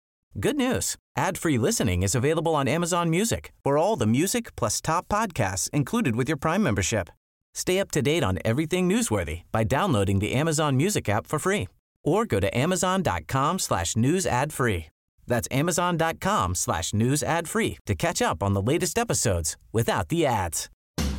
Good 0.39 0.55
news. 0.55 0.95
Ad-free 1.17 1.57
listening 1.57 2.03
is 2.03 2.15
available 2.15 2.55
on 2.55 2.67
Amazon 2.67 3.09
Music 3.09 3.51
for 3.63 3.77
all 3.77 3.97
the 3.97 4.07
music 4.07 4.55
plus 4.55 4.79
top 4.79 5.09
podcasts 5.09 5.69
included 5.71 6.15
with 6.15 6.29
your 6.29 6.37
Prime 6.37 6.63
membership. 6.63 7.09
Stay 7.53 7.79
up 7.79 7.91
to 7.91 8.01
date 8.01 8.23
on 8.23 8.39
everything 8.45 8.87
newsworthy 8.87 9.41
by 9.51 9.65
downloading 9.65 10.19
the 10.19 10.31
Amazon 10.31 10.77
Music 10.77 11.09
app 11.09 11.27
for 11.27 11.37
free 11.37 11.67
or 12.03 12.25
go 12.25 12.39
to 12.39 12.57
amazon.com 12.57 13.59
slash 13.59 13.97
news 13.97 14.25
ad 14.25 14.53
free. 14.53 14.85
That's 15.27 15.49
amazon.com 15.51 16.55
slash 16.55 16.93
news 16.93 17.23
ad 17.23 17.49
free 17.49 17.77
to 17.85 17.93
catch 17.93 18.21
up 18.21 18.41
on 18.41 18.53
the 18.53 18.61
latest 18.61 18.97
episodes 18.97 19.57
without 19.73 20.07
the 20.07 20.25
ads. 20.25 20.69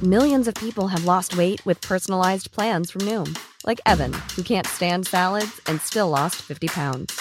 Millions 0.02 0.48
of 0.48 0.54
people 0.54 0.88
have 0.88 1.04
lost 1.04 1.36
weight 1.36 1.64
with 1.66 1.82
personalized 1.82 2.50
plans 2.50 2.90
from 2.90 3.02
Noom, 3.02 3.38
like 3.66 3.80
Evan, 3.84 4.14
who 4.34 4.42
can't 4.42 4.66
stand 4.66 5.06
salads 5.06 5.60
and 5.66 5.80
still 5.82 6.08
lost 6.08 6.36
50 6.36 6.68
pounds. 6.68 7.20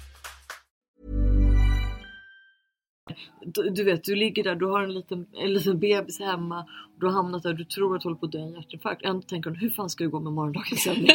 Du, 3.45 3.69
du 3.69 3.83
vet, 3.83 4.03
du 4.03 4.15
ligger 4.15 4.43
där, 4.43 4.55
du 4.55 4.65
har 4.65 4.83
en 4.83 4.93
liten, 4.93 5.25
en 5.33 5.53
liten 5.53 5.79
bebis 5.79 6.19
hemma. 6.19 6.65
Du 6.99 7.05
har 7.05 7.13
hamnat 7.13 7.43
där, 7.43 7.53
du 7.53 7.65
tror 7.65 7.95
att 7.95 8.01
du 8.01 8.07
håller 8.07 8.19
på 8.19 8.25
att 8.25 8.31
dö 8.31 8.39
i 8.39 8.41
en 8.41 8.53
hjärtinfarkt. 8.53 9.05
Ändå 9.05 9.21
tänker 9.21 9.49
du, 9.49 9.59
hur 9.59 9.69
fan 9.69 9.89
ska 9.89 10.03
det 10.03 10.09
gå 10.09 10.19
med 10.19 10.33
morgondagens 10.33 10.83
sändning? 10.83 11.07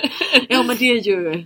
ja 0.48 0.62
men 0.62 0.76
det 0.76 0.85
är 0.85 1.02
ju, 1.02 1.44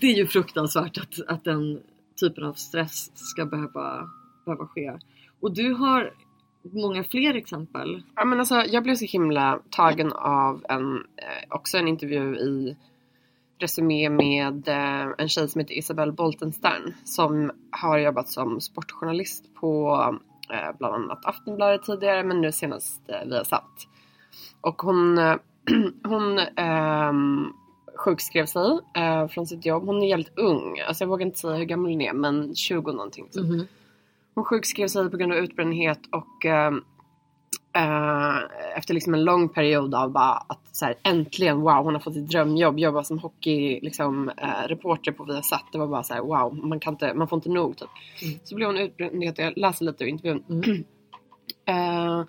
det 0.00 0.06
är 0.06 0.16
ju 0.16 0.26
fruktansvärt 0.26 0.98
att, 0.98 1.28
att 1.28 1.44
den 1.44 1.80
typen 2.20 2.44
av 2.44 2.52
stress 2.52 3.10
ska 3.14 3.46
behöva, 3.46 4.10
behöva 4.44 4.66
ske. 4.66 4.92
Och 5.40 5.54
du 5.54 5.72
har 5.72 6.12
många 6.62 7.04
fler 7.04 7.34
exempel. 7.34 8.02
Ja, 8.14 8.24
men 8.24 8.38
alltså, 8.38 8.54
jag 8.54 8.82
blev 8.82 8.94
så 8.94 9.04
himla 9.04 9.60
tagen 9.70 10.12
av 10.12 10.64
en, 10.68 10.94
eh, 10.96 11.44
också 11.48 11.78
en 11.78 11.88
intervju 11.88 12.36
i 12.36 12.76
Resumé 13.58 14.08
med 14.10 14.68
eh, 14.68 15.08
en 15.18 15.28
tjej 15.28 15.48
som 15.48 15.58
heter 15.60 15.78
Isabelle 15.78 16.12
Boltenstern 16.12 16.94
som 17.04 17.50
har 17.70 17.98
jobbat 17.98 18.28
som 18.28 18.60
sportjournalist 18.60 19.54
på 19.54 19.92
eh, 20.52 20.76
bland 20.78 20.94
annat 20.94 21.24
Aftonbladet 21.24 21.82
tidigare 21.82 22.24
men 22.24 22.40
nu 22.40 22.52
senast 22.52 23.02
eh, 23.08 23.28
Viasat. 23.28 23.88
Och 24.60 24.82
hon, 24.82 25.18
hon 26.04 26.38
ehm, 26.56 27.52
sjukskrev 27.96 28.46
sig 28.46 28.78
eh, 28.96 29.28
från 29.28 29.46
sitt 29.46 29.66
jobb. 29.66 29.86
Hon 29.86 30.02
är 30.02 30.06
jävligt 30.08 30.38
ung, 30.38 30.80
alltså 30.80 31.04
jag 31.04 31.08
vågar 31.08 31.26
inte 31.26 31.38
säga 31.38 31.54
hur 31.54 31.64
gammal 31.64 31.90
hon 31.90 32.00
är 32.00 32.12
men 32.12 32.54
20 32.54 32.92
någonting. 32.92 33.28
Så. 33.30 33.40
Hon 34.34 34.44
sjukskrev 34.44 34.88
sig 34.88 35.10
på 35.10 35.16
grund 35.16 35.32
av 35.32 35.38
utbrändhet 35.38 36.00
och 36.12 36.44
ehm, 36.44 36.84
eh, 37.76 38.36
efter 38.76 38.94
liksom 38.94 39.14
en 39.14 39.24
lång 39.24 39.48
period 39.48 39.94
av 39.94 40.10
bara 40.10 40.32
att 40.32 40.60
så 40.72 40.84
här, 40.84 40.94
äntligen 41.02 41.60
wow 41.60 41.84
hon 41.84 41.94
har 41.94 42.00
fått 42.00 42.16
ett 42.16 42.28
drömjobb, 42.28 42.78
jobba 42.78 43.04
som 43.04 43.18
hockey 43.18 43.80
liksom, 43.80 44.28
eh, 44.28 44.68
reporter 44.68 45.12
på 45.12 45.24
Viasat. 45.24 45.64
Det 45.72 45.78
var 45.78 45.86
bara 45.86 46.02
så 46.02 46.14
här, 46.14 46.20
wow 46.20 46.64
man, 46.64 46.80
kan 46.80 46.94
inte, 46.94 47.14
man 47.14 47.28
får 47.28 47.36
inte 47.36 47.48
nog 47.48 47.76
typ. 47.76 47.88
Så 48.44 48.54
blev 48.54 48.68
hon 48.68 48.78
utbränd, 48.78 49.24
jag 49.36 49.52
läser 49.56 49.84
lite 49.84 50.04
ur 50.04 50.08
intervjun. 50.08 50.84
Eh, 51.68 52.24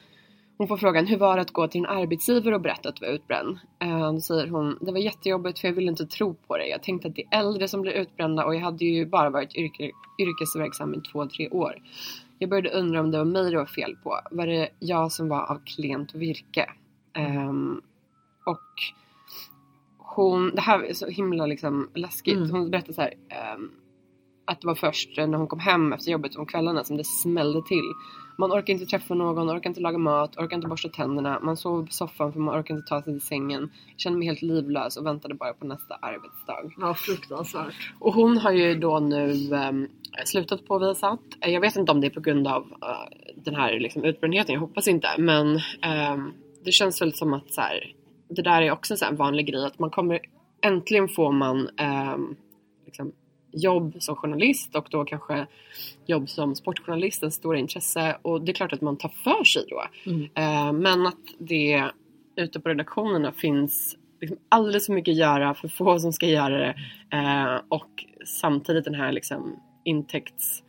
hon 0.57 0.67
får 0.67 0.77
frågan, 0.77 1.07
hur 1.07 1.17
var 1.17 1.35
det 1.35 1.41
att 1.41 1.51
gå 1.51 1.67
till 1.67 1.81
en 1.81 1.89
arbetsgivare 1.89 2.55
och 2.55 2.61
berätta 2.61 2.89
att 2.89 2.95
du 2.95 3.05
var 3.05 3.13
utbränd? 3.13 3.59
Eh, 3.79 4.13
då 4.13 4.21
säger 4.21 4.47
hon, 4.47 4.77
det 4.81 4.91
var 4.91 4.99
jättejobbigt 4.99 5.59
för 5.59 5.67
jag 5.67 5.75
ville 5.75 5.91
inte 5.91 6.05
tro 6.05 6.33
på 6.33 6.57
det. 6.57 6.67
Jag 6.67 6.83
tänkte 6.83 7.07
att 7.07 7.15
det 7.15 7.23
är 7.31 7.39
äldre 7.39 7.67
som 7.67 7.81
blir 7.81 7.91
utbrända 7.91 8.45
och 8.45 8.55
jag 8.55 8.59
hade 8.59 8.85
ju 8.85 9.05
bara 9.05 9.29
varit 9.29 9.55
yrke, 9.55 9.91
yrkesverksam 10.19 10.93
i 10.93 11.01
två, 11.01 11.25
tre 11.25 11.49
år. 11.49 11.75
Jag 12.39 12.49
började 12.49 12.69
undra 12.69 12.99
om 12.99 13.11
det 13.11 13.17
var 13.17 13.25
mig 13.25 13.51
det 13.51 13.57
var 13.57 13.65
fel 13.65 13.95
på. 14.03 14.19
Var 14.31 14.47
det 14.47 14.69
jag 14.79 15.11
som 15.11 15.29
var 15.29 15.51
av 15.51 15.61
klent 15.65 16.15
virke? 16.15 16.69
Ehm, 17.13 17.81
och 18.45 18.73
hon, 19.97 20.51
det 20.55 20.61
här 20.61 20.83
är 20.83 20.93
så 20.93 21.07
himla 21.07 21.45
liksom 21.45 21.89
läskigt. 21.93 22.51
Hon 22.51 22.71
berättade 22.71 22.93
så 22.93 23.01
här. 23.01 23.13
ehm, 23.29 23.71
att 24.45 24.61
det 24.61 24.67
var 24.67 24.75
först 24.75 25.17
när 25.17 25.37
hon 25.37 25.47
kom 25.47 25.59
hem 25.59 25.93
efter 25.93 26.11
jobbet 26.11 26.35
om 26.35 26.45
kvällarna 26.45 26.83
som 26.83 26.97
det 26.97 27.05
smällde 27.05 27.61
till. 27.67 27.93
Man 28.39 28.51
orkar 28.51 28.73
inte 28.73 28.85
träffa 28.85 29.13
någon, 29.13 29.49
orkar 29.49 29.69
inte 29.69 29.81
laga 29.81 29.97
mat, 29.97 30.37
orkar 30.37 30.55
inte 30.55 30.67
borsta 30.67 30.89
tänderna. 30.89 31.39
Man 31.43 31.57
sover 31.57 31.85
på 31.85 31.91
soffan 31.91 32.33
för 32.33 32.39
man 32.39 32.59
orkar 32.61 32.75
inte 32.75 32.87
ta 32.87 33.01
sig 33.01 33.13
till 33.13 33.21
sängen. 33.27 33.69
Kände 33.97 34.19
mig 34.19 34.27
helt 34.27 34.41
livlös 34.41 34.97
och 34.97 35.05
väntade 35.05 35.33
bara 35.35 35.53
på 35.53 35.65
nästa 35.67 35.95
arbetsdag. 35.95 36.71
Ja, 36.77 36.93
fruktansvärt. 36.93 37.73
Och 37.99 38.13
hon 38.13 38.37
har 38.37 38.51
ju 38.51 38.75
då 38.75 38.99
nu 38.99 39.55
ehm, 39.55 39.87
slutat 40.25 40.65
på 40.65 40.79
Viasat. 40.79 41.19
Eh, 41.41 41.53
Jag 41.53 41.61
vet 41.61 41.75
inte 41.75 41.91
om 41.91 42.01
det 42.01 42.07
är 42.07 42.11
på 42.11 42.19
grund 42.21 42.47
av 42.47 42.61
eh, 42.63 43.17
den 43.35 43.55
här 43.55 43.79
liksom, 43.79 44.03
utbrändheten, 44.03 44.53
jag 44.53 44.61
hoppas 44.61 44.87
inte. 44.87 45.07
Men 45.17 45.59
ehm, 45.81 46.33
det 46.65 46.71
känns 46.71 47.01
väl 47.01 47.13
som 47.13 47.33
att 47.33 47.53
så 47.53 47.61
här, 47.61 47.93
det 48.29 48.41
där 48.41 48.61
är 48.61 48.71
också 48.71 48.97
så 48.97 49.05
en 49.05 49.15
vanlig 49.15 49.47
grej 49.47 49.65
att 49.65 49.79
man 49.79 49.89
kommer, 49.89 50.19
äntligen 50.61 51.07
får 51.07 51.31
man 51.31 51.69
ehm, 51.77 52.35
liksom, 52.85 53.11
jobb 53.51 53.95
som 53.99 54.15
journalist 54.15 54.75
och 54.75 54.87
då 54.89 55.05
kanske 55.05 55.47
jobb 56.05 56.29
som 56.29 56.55
sportjournalist, 56.55 57.23
en 57.23 57.31
stor 57.31 57.55
intresse. 57.55 58.17
Och 58.21 58.41
det 58.41 58.51
är 58.51 58.53
klart 58.53 58.73
att 58.73 58.81
man 58.81 58.97
tar 58.97 59.09
för 59.09 59.43
sig 59.43 59.63
då. 59.69 59.83
Eh, 60.41 60.73
men 60.73 61.07
att 61.07 61.15
det 61.39 61.91
ute 62.35 62.59
på 62.59 62.69
redaktionerna 62.69 63.31
finns 63.31 63.97
liksom 64.21 64.37
alldeles 64.49 64.85
för 64.85 64.93
mycket 64.93 65.11
att 65.11 65.17
göra, 65.17 65.53
för 65.53 65.67
få 65.67 65.99
som 65.99 66.13
ska 66.13 66.25
göra 66.25 66.57
det. 66.57 66.75
Eh, 67.17 67.61
och 67.69 68.05
samtidigt 68.25 68.85
den 68.85 68.95
här 68.95 69.11
liksom 69.11 69.59
intäkts 69.83 70.63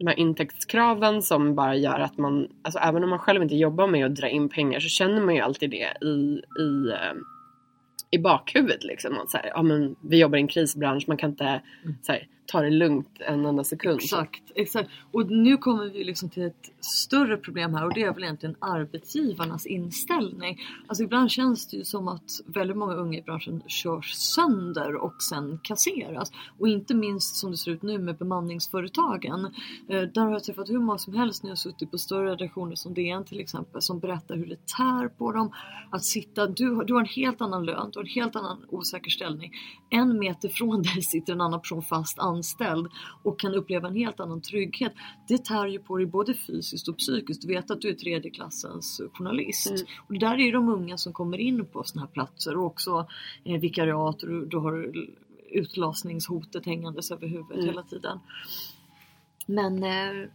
de 0.00 0.06
här 0.06 0.18
intäktskraven 0.18 1.22
som 1.22 1.54
bara 1.54 1.76
gör 1.76 2.00
att 2.00 2.18
man, 2.18 2.48
alltså 2.62 2.78
även 2.78 3.04
om 3.04 3.10
man 3.10 3.18
själv 3.18 3.42
inte 3.42 3.56
jobbar 3.56 3.86
med 3.86 4.06
att 4.06 4.14
dra 4.14 4.28
in 4.28 4.48
pengar 4.48 4.80
så 4.80 4.88
känner 4.88 5.20
man 5.20 5.34
ju 5.34 5.40
alltid 5.40 5.70
det 5.70 6.06
i, 6.06 6.42
i, 6.60 6.90
eh, 6.90 7.16
i 8.10 8.18
bakhuvudet 8.18 8.84
liksom. 8.84 9.18
Att 9.18 9.30
så 9.30 9.36
här, 9.36 9.46
ja, 9.54 9.62
men 9.62 9.96
vi 10.00 10.18
jobbar 10.18 10.38
i 10.38 10.40
en 10.40 10.48
krisbransch, 10.48 11.04
man 11.08 11.16
kan 11.16 11.30
inte 11.30 11.62
så 12.02 12.12
här, 12.12 12.28
ta 12.52 12.60
det 12.60 12.70
lugnt 12.70 13.08
en 13.20 13.46
enda 13.46 13.64
sekund. 13.64 14.00
Exakt, 14.02 14.42
exakt. 14.54 14.90
Och 15.12 15.30
nu 15.30 15.56
kommer 15.56 15.84
vi 15.90 16.04
liksom 16.04 16.28
till 16.30 16.42
ett 16.42 16.70
större 16.80 17.36
problem 17.36 17.74
här 17.74 17.84
och 17.86 17.94
det 17.94 18.02
är 18.02 18.12
väl 18.14 18.22
egentligen 18.24 18.56
arbetsgivarnas 18.58 19.66
inställning. 19.66 20.58
Alltså 20.86 21.04
ibland 21.04 21.30
känns 21.30 21.66
det 21.68 21.76
ju 21.76 21.84
som 21.84 22.08
att 22.08 22.30
väldigt 22.46 22.76
många 22.76 22.94
unga 22.94 23.18
i 23.18 23.22
branschen 23.22 23.62
körs 23.66 24.12
sönder 24.14 24.94
och 24.94 25.22
sen 25.22 25.58
kasseras. 25.62 26.32
Och 26.58 26.68
inte 26.68 26.94
minst 26.94 27.36
som 27.36 27.50
det 27.50 27.56
ser 27.56 27.70
ut 27.70 27.82
nu 27.82 27.98
med 27.98 28.16
bemanningsföretagen. 28.16 29.44
Eh, 29.88 30.02
där 30.02 30.20
har 30.20 30.30
jag 30.32 30.44
träffat 30.44 30.68
hur 30.70 30.78
många 30.78 30.98
som 30.98 31.14
helst 31.14 31.42
när 31.42 31.50
jag 31.50 31.58
suttit 31.58 31.90
på 31.90 31.98
större 31.98 32.30
redaktioner 32.30 32.74
som 32.74 32.94
DN 32.94 33.24
till 33.24 33.40
exempel 33.40 33.82
som 33.82 33.98
berättar 33.98 34.36
hur 34.36 34.46
det 34.46 34.66
tär 34.66 35.08
på 35.08 35.32
dem. 35.32 35.52
Att 35.90 36.04
sitta, 36.04 36.46
du, 36.46 36.74
har- 36.74 36.84
du 36.84 36.92
har 36.94 37.00
en 37.00 37.06
helt 37.06 37.40
annan 37.40 37.64
lön, 37.66 37.90
du 37.92 37.98
har 37.98 38.04
en 38.04 38.10
helt 38.10 38.36
annan 38.36 38.64
osäker 38.68 39.10
ställning. 39.10 39.52
En 39.90 40.18
meter 40.18 40.48
från 40.48 40.82
dig 40.82 41.02
sitter 41.02 41.32
en 41.32 41.40
annan 41.40 41.60
person 41.60 41.82
fast 41.82 42.18
anställd 42.40 42.86
och 43.22 43.40
kan 43.40 43.54
uppleva 43.54 43.88
en 43.88 43.96
helt 43.96 44.20
annan 44.20 44.40
trygghet. 44.40 44.92
Det 45.28 45.44
tär 45.44 45.66
ju 45.66 45.78
på 45.78 45.96
dig 45.96 46.06
både 46.06 46.34
fysiskt 46.34 46.88
och 46.88 46.98
psykiskt. 46.98 47.42
Du 47.42 47.48
vet 47.48 47.70
att 47.70 47.80
du 47.80 47.88
är 47.88 47.94
tredje 47.94 48.30
klassens 48.30 49.00
journalist. 49.12 49.72
Och 50.06 50.12
det 50.12 50.18
där 50.20 50.40
är 50.40 50.52
de 50.52 50.68
unga 50.68 50.98
som 50.98 51.12
kommer 51.12 51.38
in 51.38 51.66
på 51.66 51.84
sådana 51.84 52.06
här 52.06 52.12
platser 52.12 52.56
och 52.56 52.66
också 52.66 53.06
eh, 53.44 53.60
vikariat 53.60 54.22
och 54.22 54.28
du, 54.48 54.56
har 54.56 54.92
utlasningshotet 55.50 56.66
hängandes 56.66 57.10
över 57.10 57.26
huvudet 57.26 57.64
hela 57.64 57.82
tiden. 57.82 58.18
Men 59.46 59.82
eh, 59.82 60.28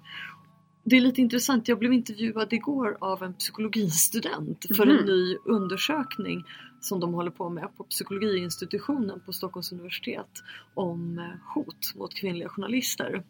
det 0.84 0.98
är 0.98 1.02
lite 1.02 1.22
intressant, 1.22 1.68
jag 1.68 1.80
blev 1.80 1.94
intervjuad 1.94 2.54
igår 2.54 2.98
av 3.02 3.24
en 3.24 3.34
psykologistudent 3.34 4.66
för 4.78 4.88
en 4.88 4.96
Mhm. 4.96 5.06
ny 5.06 5.36
undersökning 5.46 6.44
som 6.86 7.00
de 7.00 7.14
håller 7.14 7.32
på 7.32 7.50
med 7.50 7.76
på 7.78 7.84
psykologiinstitutionen 7.84 9.22
på 9.26 9.34
Stockholms 9.34 9.72
universitet 9.72 10.44
om 10.74 11.20
eh, 11.20 11.54
hot 11.54 11.96
mot 11.96 12.14
kvinnliga 12.14 12.50
journalister. 12.50 13.24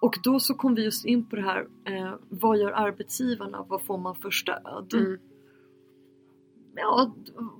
Och 0.00 0.18
då 0.22 0.40
så 0.40 0.54
kom 0.54 0.74
vi 0.74 0.84
just 0.84 1.04
in 1.04 1.26
på 1.26 1.36
det 1.36 1.42
här, 1.42 1.66
eh, 1.84 2.14
vad 2.28 2.58
gör 2.58 2.70
arbetsgivarna, 2.70 3.64
vad 3.68 3.82
får 3.82 3.98
man 3.98 4.16
för 4.16 4.30
stöd? 4.30 4.94
Mm. 4.94 5.18
Ja, 6.76 7.14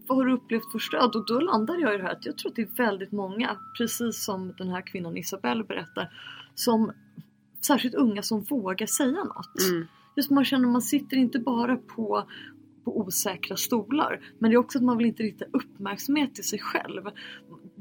vad 0.07 0.19
har 0.19 0.25
du 0.25 0.33
upplevt 0.33 0.73
för 0.73 0.79
stöd? 0.79 1.17
Och 1.17 1.27
då 1.27 1.41
landade 1.41 1.81
jag 1.81 1.95
i 1.95 1.97
det 1.97 2.03
här 2.03 2.13
att 2.13 2.27
jag 2.27 2.39
tror 2.39 2.51
att 2.51 2.57
det 2.57 2.63
är 2.63 2.77
väldigt 2.77 3.13
många, 3.13 3.57
precis 3.79 4.25
som 4.25 4.55
den 4.59 4.69
här 4.69 4.81
kvinnan 4.87 5.17
Isabelle 5.17 5.65
berättar, 5.65 6.11
som 6.55 6.93
särskilt 7.67 7.95
unga 7.95 8.23
som 8.23 8.43
vågar 8.43 8.87
säga 8.87 9.25
något. 9.25 9.71
Mm. 9.71 9.87
Just 10.17 10.31
man 10.31 10.45
känner 10.45 10.67
att 10.67 10.73
man 10.73 10.83
sitter 10.83 11.17
inte 11.17 11.39
bara 11.39 11.77
på, 11.77 12.29
på 12.85 13.01
osäkra 13.01 13.57
stolar, 13.57 14.21
men 14.39 14.51
det 14.51 14.55
är 14.55 14.59
också 14.59 14.79
att 14.79 14.85
man 14.85 14.99
vill 14.99 15.07
inte 15.07 15.23
rikta 15.23 15.45
uppmärksamhet 15.53 16.35
till 16.35 16.45
sig 16.45 16.59
själv. 16.59 17.03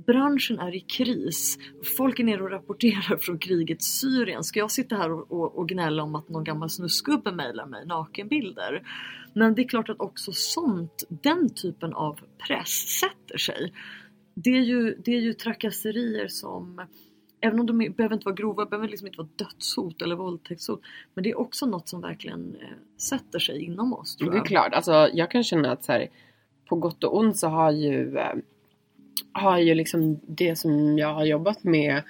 Branschen 0.06 0.60
är 0.60 0.76
i 0.76 0.80
kris. 0.80 1.58
Folk 1.98 2.20
är 2.20 2.24
nere 2.24 2.44
och 2.44 2.52
rapporterar 2.52 3.18
från 3.18 3.40
kriget 3.40 3.84
Syrien. 3.84 4.44
Ska 4.44 4.60
jag 4.60 4.72
sitta 4.72 4.96
här 4.96 5.12
och, 5.12 5.32
och, 5.32 5.58
och 5.58 5.70
gnälla 5.70 6.04
om 6.04 6.16
att 6.16 6.30
någon 6.30 6.44
gammal 6.44 6.70
snuskgubbe 6.70 7.32
mejlar 7.32 7.66
mig 7.66 7.86
nakenbilder? 7.86 8.88
Men 9.36 9.56
det 9.56 9.62
är 9.62 9.68
klart 9.68 9.90
att 9.90 10.00
också 10.00 10.32
sånt, 10.34 11.04
den 11.10 11.54
typen 11.54 11.94
av 11.94 12.20
press 12.48 13.00
sätter 13.00 13.38
sig. 13.38 13.74
Det 14.36 14.50
är 14.50 14.62
ju, 14.62 14.96
det 15.06 15.12
är 15.12 15.22
ju 15.22 15.34
trakasserier 15.34 16.28
som 16.28 16.82
Även 17.46 17.60
om 17.60 17.66
de 17.66 17.78
behöver 17.78 18.14
inte 18.14 18.26
vara 18.26 18.36
grova, 18.36 18.66
behöver 18.66 18.88
liksom 18.88 19.08
inte 19.08 19.18
vara 19.18 19.28
dödshot 19.36 20.02
eller 20.02 20.16
våldtäktshot. 20.16 20.82
Men 21.14 21.24
det 21.24 21.30
är 21.30 21.40
också 21.40 21.66
något 21.66 21.88
som 21.88 22.02
verkligen 22.02 22.56
eh, 22.62 22.68
sätter 22.98 23.40
sig 23.40 23.64
inom 23.64 23.94
oss. 23.94 24.16
Tror 24.16 24.32
Det 24.32 24.36
är 24.36 24.38
jag. 24.38 24.46
klart, 24.46 24.74
alltså 24.74 25.10
jag 25.14 25.32
kan 25.32 25.44
känna 25.44 25.72
att 25.72 25.84
så 25.84 25.92
här, 25.92 26.08
på 26.70 26.76
gott 26.76 27.04
och 27.04 27.18
ont 27.18 27.38
så 27.38 27.48
har 27.48 27.72
ju, 27.72 28.18
eh, 28.18 28.36
har 29.32 29.58
ju 29.60 29.74
liksom 29.76 30.20
det 30.28 30.56
som 30.56 30.98
jag 30.98 31.14
har 31.14 31.26
jobbat 31.26 31.64
med 31.64 32.02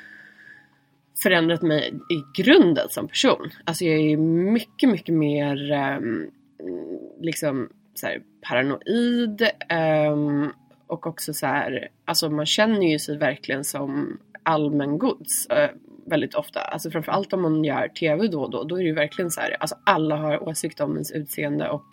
förändrat 1.23 1.61
mig 1.61 1.93
i 2.09 2.41
grunden 2.41 2.89
som 2.89 3.07
person. 3.07 3.49
Alltså 3.65 3.85
jag 3.85 3.99
är 3.99 4.17
mycket, 4.17 4.89
mycket 4.89 5.15
mer 5.15 5.71
ehm, 5.71 6.31
liksom 7.21 7.69
så 7.95 8.07
här, 8.07 8.21
paranoid 8.41 9.49
ehm, 9.69 10.49
och 10.87 11.07
också 11.07 11.33
så 11.33 11.45
här, 11.45 11.89
alltså 12.05 12.29
man 12.29 12.45
känner 12.45 12.87
ju 12.91 12.99
sig 12.99 13.17
verkligen 13.17 13.63
som 13.63 14.17
allmängods 14.43 15.47
eh, 15.47 15.69
väldigt 16.05 16.35
ofta. 16.35 16.59
Alltså 16.59 16.91
framförallt 16.91 17.33
om 17.33 17.41
man 17.41 17.63
gör 17.63 17.87
TV 17.87 18.27
då 18.27 18.41
och 18.41 18.51
då, 18.51 18.63
då 18.63 18.75
är 18.75 18.79
det 18.79 18.87
ju 18.87 18.93
verkligen 18.95 19.31
så 19.31 19.41
här, 19.41 19.57
alltså 19.59 19.75
alla 19.83 20.15
har 20.15 20.43
åsikt 20.49 20.79
om 20.79 20.91
ens 20.91 21.11
utseende 21.11 21.69
och 21.69 21.85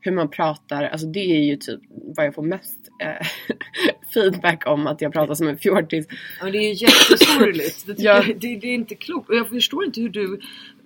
hur 0.00 0.12
man 0.12 0.30
pratar, 0.30 0.84
alltså 0.84 1.06
det 1.06 1.20
är 1.20 1.44
ju 1.44 1.56
typ 1.56 1.80
vad 2.16 2.26
jag 2.26 2.34
får 2.34 2.42
mest 2.42 2.78
eh, 3.02 3.26
feedback 4.14 4.66
om 4.66 4.86
att 4.86 5.00
jag 5.00 5.12
pratar 5.12 5.34
som 5.34 5.48
en 5.48 5.58
fjortis. 5.58 6.06
Ja, 6.10 6.44
men 6.44 6.52
det 6.52 6.58
är 6.58 6.74
ju 6.74 6.86
jättesorgligt. 6.86 7.86
Det, 7.86 7.94
Ja. 7.98 8.14
jag, 8.26 8.40
det, 8.40 8.56
det 8.56 8.66
är 8.66 8.74
inte 8.74 8.94
klokt. 8.94 9.28
Och 9.28 9.36
jag 9.36 9.48
förstår 9.48 9.84
inte 9.84 10.00
hur 10.00 10.08
du 10.08 10.40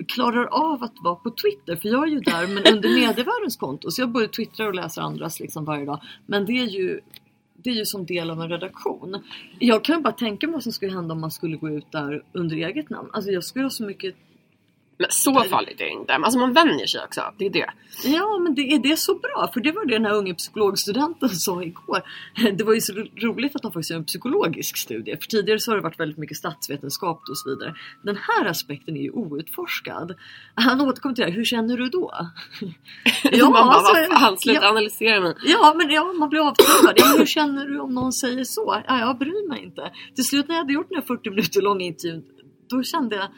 klarar 0.09 0.45
av 0.45 0.83
att 0.83 0.93
vara 1.05 1.15
på 1.15 1.31
Twitter. 1.31 1.77
För 1.77 1.89
jag 1.89 2.03
är 2.09 2.11
ju 2.13 2.21
där 2.21 2.47
men 2.47 2.75
under 2.75 2.89
medievärldens 3.07 3.57
konto. 3.57 3.91
Så 3.91 4.03
jag 4.03 4.09
både 4.09 4.29
twittrar 4.29 4.67
och 4.67 4.75
läser 4.75 5.03
andras 5.03 5.41
liksom 5.41 5.65
varje 5.65 5.85
dag. 5.85 6.01
Men 6.27 6.47
det 6.47 6.53
är 6.53 6.67
ju 6.67 7.01
det 7.63 7.71
är 7.71 7.75
ju 7.75 7.85
som 7.85 8.07
del 8.07 8.31
av 8.31 8.41
en 8.41 8.49
redaktion. 8.49 9.23
Jag 9.59 9.85
kan 9.85 9.97
ju 9.97 10.03
bara 10.03 10.13
tänka 10.13 10.47
mig 10.47 10.55
vad 10.55 10.63
som 10.63 10.73
skulle 10.73 10.93
hända 10.93 11.15
om 11.15 11.21
man 11.21 11.31
skulle 11.31 11.57
gå 11.57 11.71
ut 11.71 11.93
där 11.93 12.23
under 12.33 12.57
eget 12.57 12.91
namn. 12.91 13.09
Alltså 13.13 13.31
jag 13.31 13.45
skulle 13.45 13.65
ha 13.65 13.71
så 13.71 13.85
mycket 13.85 14.15
men 15.03 15.11
så 15.11 15.45
farligt 15.51 15.81
är 15.81 15.85
det 15.85 15.91
inte. 15.91 16.15
Alltså 16.15 16.39
man 16.39 16.53
vänjer 16.53 16.87
sig 16.87 17.01
också, 17.05 17.23
det 17.39 17.47
är 17.47 17.51
det. 17.51 17.71
Ja, 18.05 18.39
men 18.39 18.55
det, 18.55 18.63
är 18.63 18.79
det 18.79 18.97
så 18.97 19.15
bra? 19.15 19.51
För 19.55 19.61
det 19.61 19.73
var 19.73 19.85
det 19.85 19.95
den 19.95 20.05
här 20.05 20.15
unge 20.15 20.35
psykologstudenten 20.35 21.29
sa 21.29 21.63
igår. 21.63 22.03
Det 22.53 22.65
var 22.65 22.75
ju 22.75 22.81
så 22.81 22.93
ro- 22.93 23.09
roligt 23.17 23.57
att 23.57 23.63
de 23.63 23.73
faktiskt 23.73 23.91
gör 23.91 23.99
en 23.99 24.05
psykologisk 24.05 24.77
studie. 24.77 25.17
För 25.17 25.27
tidigare 25.27 25.59
så 25.59 25.71
har 25.71 25.77
det 25.77 25.83
varit 25.83 26.01
väldigt 26.01 26.19
mycket 26.19 26.37
statsvetenskap 26.37 27.23
och 27.31 27.39
så 27.39 27.51
vidare. 27.51 27.75
Den 28.03 28.17
här 28.17 28.47
aspekten 28.47 28.97
är 28.97 29.01
ju 29.01 29.11
outforskad. 29.11 30.15
Han 30.55 30.81
återkom 30.81 31.15
till 31.15 31.25
det 31.25 31.31
här, 31.31 31.37
hur 31.37 31.45
känner 31.45 31.77
du 31.77 31.89
då? 31.89 32.13
Ja, 33.25 33.45
man 33.51 33.53
bara, 33.53 33.63
alltså, 33.63 33.93
vad 34.11 34.21
fan, 34.21 34.39
sluta 34.39 34.63
ja, 34.63 34.69
analysera 34.69 35.21
mig. 35.21 35.35
Ja, 35.45 35.75
men 35.77 35.91
ja, 35.91 36.13
man 36.13 36.29
blir 36.29 36.41
avtrubbad. 36.49 37.19
Hur 37.19 37.27
känner 37.27 37.67
du 37.67 37.81
om 37.81 37.95
någon 37.95 38.13
säger 38.13 38.45
så? 38.45 38.83
Ja, 38.87 38.99
jag 38.99 39.19
bryr 39.19 39.49
mig 39.49 39.63
inte. 39.65 39.91
Till 40.15 40.25
slut 40.25 40.49
när 40.49 40.55
jag 40.55 40.63
hade 40.63 40.73
gjort 40.73 40.89
den 40.89 40.99
här 40.99 41.07
40 41.07 41.31
minuter 41.31 41.63
långa 41.63 41.85
intervjun, 41.85 42.23
då 42.71 42.83
kände 42.83 43.17
jag 43.17 43.29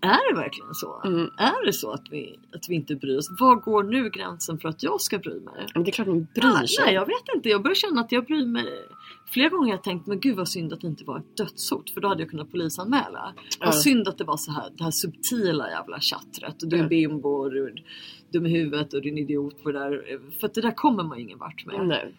är 0.00 0.32
det 0.34 0.40
verkligen 0.40 0.74
så? 0.74 1.00
Mm. 1.04 1.30
Är 1.38 1.66
det 1.66 1.72
så 1.72 1.90
att 1.90 2.04
vi, 2.10 2.38
att 2.54 2.68
vi 2.68 2.74
inte 2.74 2.94
bryr 2.94 3.18
oss? 3.18 3.30
Var 3.40 3.56
går 3.56 3.82
nu 3.82 4.10
gränsen 4.10 4.58
för 4.58 4.68
att 4.68 4.82
jag 4.82 5.00
ska 5.00 5.18
bry 5.18 5.40
mig? 5.40 5.66
Men 5.74 5.84
det 5.84 5.90
är 5.90 5.92
klart 5.92 6.08
man 6.08 6.26
Ja, 6.34 6.40
bryr 6.58 6.66
sig. 6.66 6.84
nej, 6.84 6.94
jag 6.94 7.06
vet 7.06 7.34
inte. 7.36 7.48
Jag 7.48 7.62
börjar 7.62 7.74
känna 7.74 8.00
att 8.00 8.12
jag 8.12 8.24
bryr 8.26 8.46
mig. 8.46 8.88
Flera 9.26 9.48
gånger 9.48 9.64
har 9.66 9.72
jag 9.72 9.82
tänkt, 9.82 10.06
men 10.06 10.20
gud 10.20 10.36
vad 10.36 10.48
synd 10.48 10.72
att 10.72 10.80
det 10.80 10.86
inte 10.86 11.04
var 11.04 11.18
ett 11.18 11.36
dödshot. 11.36 11.90
För 11.90 12.00
då 12.00 12.08
hade 12.08 12.22
jag 12.22 12.30
kunnat 12.30 12.50
polisanmäla. 12.52 13.34
Ja. 13.60 13.66
Vad 13.66 13.74
synd 13.74 14.08
att 14.08 14.18
det 14.18 14.24
var 14.24 14.36
så 14.36 14.52
här, 14.52 14.68
det 14.76 14.84
här 14.84 14.90
subtila 14.90 15.70
jävla 15.70 16.00
tjattret. 16.00 16.62
Och 16.62 16.68
du 16.68 16.76
är 16.76 16.82
Ja. 16.82 16.88
bimbo 16.88 17.28
och 17.28 17.50
du 17.50 17.64
är 17.66 17.84
dum 18.32 18.46
i 18.46 18.50
huvudet 18.50 18.94
och 18.94 19.02
du 19.02 19.08
är 19.08 19.12
en 19.12 19.18
idiot 19.18 19.62
på 19.62 19.72
det 19.72 19.78
där. 19.78 20.20
För 20.40 20.46
att 20.46 20.54
det 20.54 20.60
där 20.60 20.70
kommer 20.74 21.02
man 21.02 21.18
ingen 21.18 21.38
vart 21.38 21.66
med. 21.66 21.86
Nej. 21.86 22.14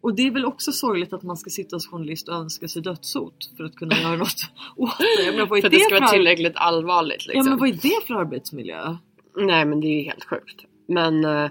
Och 0.00 0.14
det 0.14 0.22
är 0.26 0.30
väl 0.30 0.44
också 0.44 0.72
sorgligt 0.72 1.12
att 1.12 1.22
man 1.22 1.36
ska 1.36 1.50
sitta 1.50 1.78
som 1.78 1.90
journalist 1.92 2.28
och 2.28 2.34
önska 2.34 2.68
sig 2.68 2.82
dödshot 2.82 3.50
för 3.56 3.64
att 3.64 3.74
kunna 3.76 3.96
göra 4.00 4.16
något 4.16 4.50
åt 4.76 4.98
det. 4.98 5.30
Vad 5.30 5.58
är 5.58 5.60
För 5.60 5.66
att 5.66 5.72
det 5.72 5.78
ska 5.80 5.88
för 5.94 6.00
vara 6.00 6.08
ar- 6.08 6.12
tillräckligt 6.12 6.56
allvarligt 6.56 7.26
liksom. 7.26 7.42
Ja 7.44 7.50
men 7.50 7.58
vad 7.58 7.68
är 7.68 7.72
det 7.72 8.06
för 8.06 8.14
arbetsmiljö? 8.14 8.96
Nej 9.36 9.64
men 9.64 9.80
det 9.80 9.86
är 9.86 9.98
ju 9.98 10.02
helt 10.02 10.24
sjukt. 10.24 10.64
Men 10.88 11.24
eh, 11.24 11.50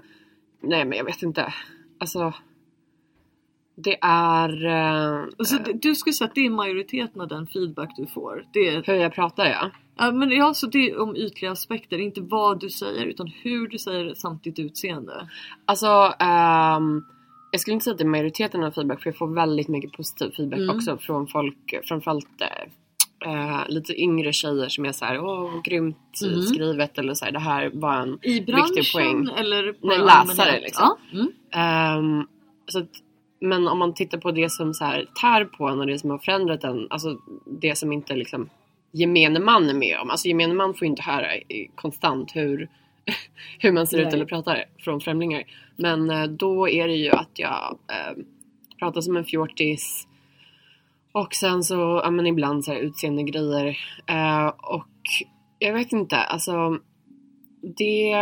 nej 0.63 0.85
men 0.85 0.97
jag 0.97 1.05
vet 1.05 1.21
inte. 1.23 1.53
Alltså. 1.99 2.33
Det 3.75 3.97
är 4.01 4.65
eh, 4.65 5.23
Alltså, 5.37 5.57
det- 5.57 5.73
du 5.73 5.95
skulle 5.95 6.13
säga 6.13 6.27
att 6.27 6.35
det 6.35 6.45
är 6.45 6.49
majoriteten 6.49 7.21
av 7.21 7.27
den 7.27 7.47
feedback 7.47 7.89
du 7.97 8.07
får. 8.07 8.45
Det 8.53 8.67
är, 8.67 8.83
hur 8.83 8.93
jag 8.93 9.13
pratar 9.13 9.45
ja. 9.45 9.71
ja, 9.97 10.11
men 10.11 10.31
ja, 10.31 10.53
så 10.53 10.67
det 10.67 10.89
är 10.89 10.99
om 10.99 11.15
ytliga 11.15 11.51
aspekter, 11.51 11.97
inte 11.97 12.21
vad 12.21 12.59
du 12.59 12.69
säger 12.69 13.05
utan 13.05 13.27
hur 13.27 13.67
du 13.67 13.77
säger 13.77 14.05
det 14.05 14.15
samt 14.15 14.43
ditt 14.43 14.59
utseende. 14.59 15.29
Alltså 15.65 16.13
ehm, 16.19 17.03
jag 17.57 17.61
skulle 17.61 17.73
inte 17.73 17.83
säga 17.83 17.91
att 17.91 17.97
det 17.97 18.03
är 18.03 18.07
majoriteten 18.09 18.63
av 18.63 18.71
feedback 18.71 19.01
för 19.03 19.09
jag 19.09 19.17
får 19.17 19.27
väldigt 19.27 19.67
mycket 19.67 19.91
positiv 19.91 20.31
feedback 20.37 20.59
Mm. 20.59 20.75
också 20.75 20.97
från 20.97 21.27
folk, 21.27 21.73
framförallt 21.83 22.27
eh, 23.25 23.59
lite 23.67 24.01
yngre 24.01 24.33
tjejer 24.33 24.69
som 24.69 24.85
är 24.85 24.91
såhär 24.91 25.19
åh 25.25 25.61
grymt 25.63 26.21
Mm. 26.25 26.41
skrivet 26.41 26.97
eller 26.97 27.13
så 27.13 27.25
här, 27.25 27.31
det 27.31 27.39
här 27.39 27.71
var 27.73 27.93
en 27.93 28.19
I 28.21 28.33
viktig 28.33 28.55
branschen 28.55 28.83
poäng. 28.93 29.29
eller 29.37 29.73
bara 29.81 29.97
Nej, 29.97 30.27
läsare, 30.27 30.59
liksom. 30.59 30.95
Ja. 31.11 31.19
Mm. 31.19 31.31
Ehm, 31.51 32.27
så 32.67 32.79
att, 32.79 32.89
men 33.41 33.67
om 33.67 33.77
man 33.79 33.93
tittar 33.93 34.17
på 34.17 34.31
det 34.31 34.51
som 34.51 34.73
så 34.73 34.85
här 34.85 35.05
tär 35.21 35.45
på 35.45 35.67
en 35.67 35.79
och 35.79 35.87
det 35.87 35.99
som 35.99 36.09
har 36.09 36.17
förändrat 36.17 36.63
en, 36.63 36.87
alltså 36.89 37.17
det 37.61 37.77
som 37.77 37.91
inte 37.93 38.15
liksom 38.15 38.49
gemene 38.91 39.39
man 39.39 39.69
är 39.69 39.73
med 39.73 39.97
om. 40.01 40.09
Alltså 40.09 40.27
gemene 40.27 40.53
man 40.53 40.73
får 40.73 40.81
ju 40.85 40.87
inte 40.89 41.01
höra 41.01 41.27
konstant 41.75 42.31
hur, 42.35 42.69
hur 43.59 43.71
man 43.71 43.87
ser 43.87 43.97
ut 43.97 44.05
Nej. 44.05 44.13
eller 44.13 44.25
pratar 44.25 44.65
från 44.79 45.01
främlingar. 45.01 45.43
Men 45.75 46.09
eh, 46.09 46.23
då 46.23 46.69
är 46.69 46.87
det 46.87 46.95
ju 46.95 47.09
att 47.09 47.31
jag 47.39 47.79
eh, 47.91 48.23
pratar 48.79 49.01
som 49.01 49.17
en 49.17 49.25
fjortis 49.25 50.07
och 51.11 51.33
sen 51.33 51.63
så, 51.63 52.01
ja 52.03 52.11
men 52.11 52.27
ibland 52.27 52.65
så 52.65 52.71
här 52.73 52.79
utseende 52.79 53.23
grejer. 53.23 53.77
Eh, 54.07 54.47
och 54.47 54.87
jag 55.59 55.73
vet 55.73 55.91
inte, 55.91 56.17
alltså 56.17 56.79
det 57.61 58.15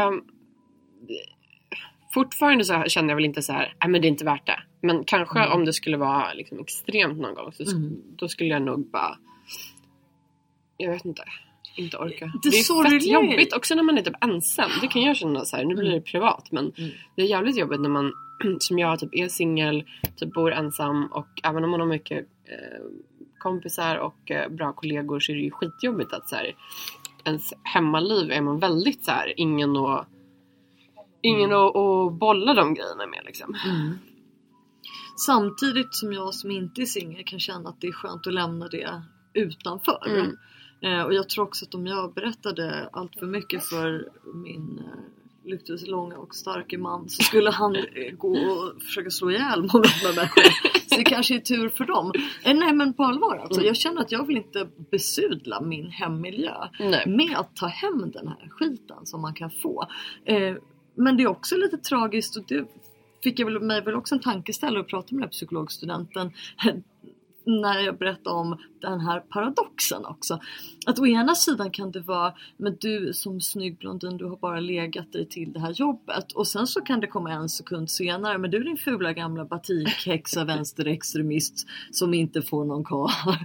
fortfarande 2.14 2.66
så 2.66 2.84
känner 2.88 3.10
jag 3.10 3.16
väl 3.16 3.26
inte 3.26 3.42
så 3.42 3.54
här, 3.54 3.74
nej 3.80 3.90
men 3.90 4.02
det 4.02 4.08
är 4.08 4.10
inte 4.10 4.26
värt 4.26 4.46
det. 4.46 4.60
Men 4.82 5.04
kanske 5.06 5.40
Mm. 5.40 5.52
om 5.52 5.66
det 5.66 5.74
skulle 5.74 5.98
vara 5.98 6.34
liksom 6.34 6.60
extremt 6.60 7.18
någon 7.20 7.36
gång 7.36 7.52
så 7.54 7.64
Mm. 7.76 8.02
då 8.16 8.28
skulle 8.28 8.50
jag 8.50 8.62
nog 8.62 8.92
bara, 8.92 9.18
jag 10.78 10.92
vet 10.92 11.06
inte, 11.06 11.24
inte 11.76 11.98
orka. 11.98 12.26
Det 12.44 12.50
Det, 12.50 12.58
är 12.58 12.64
sorgliga 12.64 13.00
fett 13.00 13.08
är- 13.08 13.14
jobbigt 13.14 13.54
också 13.54 13.76
när 13.76 13.84
man 13.84 13.98
är 13.98 14.02
typ 14.02 14.24
ensam. 14.24 14.70
Det 14.82 14.88
kan 14.88 15.02
jag 15.02 15.16
känna 15.18 15.46
så 15.46 15.58
här, 15.58 15.66
nu 15.66 15.76
blir 15.76 15.92
det 15.92 16.02
privat 16.02 16.48
men 16.52 16.72
Mm. 16.78 16.92
det 17.16 17.22
är 17.22 17.26
jävligt 17.26 17.58
jobbigt 17.58 17.82
när 17.82 17.90
man 17.90 18.12
som 18.60 18.80
jag 18.80 19.00
typ 19.00 19.10
är 19.16 19.28
singel, 19.28 19.84
typ 20.16 20.34
bor 20.34 20.54
ensam 20.54 21.06
och 21.06 21.28
även 21.44 21.64
om 21.64 21.70
man 21.72 21.80
har 21.80 21.88
mycket 21.88 22.18
eh, 22.46 22.86
kompisar 23.40 23.96
och 23.98 24.32
eh, 24.32 24.50
bra 24.50 24.74
kollegor 24.74 25.20
så 25.20 25.32
är 25.32 25.36
det 25.36 25.42
ju 25.42 25.52
skitjobbigt 25.52 26.14
att 26.14 26.30
så 26.30 26.36
här, 26.36 26.56
ens 27.26 27.54
hemmaliv 27.64 28.32
är 28.32 28.42
man 28.42 28.60
väldigt 28.60 29.06
så 29.06 29.12
här, 29.12 29.34
ingen 29.38 29.76
att 29.78 30.08
ingen 31.22 31.52
att, 31.54 31.76
att 31.76 32.14
bolla 32.14 32.54
de 32.54 32.74
grejerna 32.74 33.08
med 33.08 33.22
liksom. 33.26 33.56
Mm. 33.66 33.94
Samtidigt 35.26 35.96
som 35.96 36.14
jag 36.14 36.34
som 36.34 36.52
inte 36.52 36.82
är 36.82 36.86
singel 36.86 37.24
kan 37.26 37.40
känna 37.40 37.70
att 37.70 37.82
det 37.82 37.88
är 37.88 37.92
skönt 37.92 38.28
att 38.28 38.34
lämna 38.34 38.68
det 38.68 39.02
utanför. 39.34 40.08
Mm. 40.08 40.38
Eh, 40.86 41.02
och 41.02 41.14
jag 41.14 41.30
tror 41.30 41.44
också 41.44 41.66
att 41.66 41.76
om 41.76 41.88
jag 41.88 42.14
berättade 42.14 42.90
allt 42.92 43.16
för 43.20 43.26
mycket 43.26 43.64
för 43.64 44.10
min 44.34 44.80
eh, 44.80 45.50
lykteslånga 45.50 46.18
och 46.18 46.36
starke 46.36 46.78
man 46.78 47.10
så 47.10 47.24
skulle 47.24 47.52
han 47.52 47.76
eh, 47.76 48.16
gå 48.18 48.38
och 48.38 48.82
försöka 48.82 49.10
slå 49.10 49.32
ihjäl 49.32 49.62
många 49.74 49.90
människor. 50.16 50.44
Så 50.90 50.96
det 50.96 51.04
kanske 51.04 51.36
är 51.36 51.40
tur 51.40 51.70
för 51.70 51.86
dem. 51.86 52.12
Nej 52.46 52.74
men 52.74 52.94
på 52.94 53.04
allvar 53.04 53.38
alltså. 53.38 53.62
Jag 53.62 53.76
känner 53.76 54.02
att 54.02 54.12
jag 54.12 54.28
vill 54.28 54.38
inte 54.38 54.68
besudla 54.92 55.62
min 55.62 55.90
hemmiljö 55.90 56.54
Nej. 56.80 57.04
med 57.08 57.38
att 57.38 57.56
ta 57.56 57.68
hem 57.68 58.12
den 58.12 58.28
här 58.28 58.50
skiten 58.50 59.06
som 59.06 59.22
man 59.22 59.34
kan 59.34 59.52
få. 59.52 59.88
Men 60.96 61.18
det 61.18 61.24
är 61.24 61.28
också 61.28 61.58
lite 61.58 61.78
tragiskt 61.78 62.38
och 62.38 62.44
det 62.48 62.68
fick 63.24 63.40
jag 63.40 63.46
väl, 63.46 63.60
mig 63.60 63.82
väl 63.82 63.96
också 63.96 64.16
en 64.16 64.22
tankeställare 64.22 64.82
att 64.82 64.88
prata 64.88 65.08
med 65.16 65.22
den 65.22 65.28
här 65.28 65.32
psykologstudenten 65.32 66.32
när 67.46 67.80
jag 67.80 67.98
berättade 67.98 68.36
om 68.36 68.58
den 68.82 69.00
här 69.00 69.20
paradoxen 69.20 70.06
också. 70.06 70.40
Att 70.86 71.00
å 71.00 71.08
ena 71.08 71.36
sidan 71.36 71.72
kan 71.72 71.92
det 71.92 72.00
vara, 72.00 72.34
men 72.58 72.78
du 72.80 73.14
som 73.14 73.42
snygg 73.42 73.78
blondin, 73.78 74.18
du 74.18 74.26
har 74.26 74.38
bara 74.38 74.60
legat 74.60 75.12
dig 75.12 75.28
till 75.28 75.54
det 75.54 75.60
här 75.60 75.72
jobbet. 75.72 76.32
Och 76.32 76.48
sen 76.48 76.68
så 76.68 76.82
kan 76.82 77.00
det 77.00 77.08
komma 77.08 77.32
en 77.32 77.50
sekund 77.50 77.90
senare, 77.90 78.38
men 78.38 78.52
du 78.52 78.64
din 78.64 78.78
fula 78.78 79.14
gamla 79.14 79.46
batikhäxa 79.46 80.46
vänsterextremist 80.46 81.68
som 81.92 82.14
inte 82.14 82.42
får 82.42 82.66
någon 82.66 82.84
karl. 82.84 83.12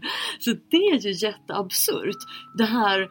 Så 0.41 0.51
det 0.71 0.77
är 0.77 0.99
ju 0.99 1.27
jätteabsurt. 1.27 2.17
Det 2.55 2.65
här 2.65 3.09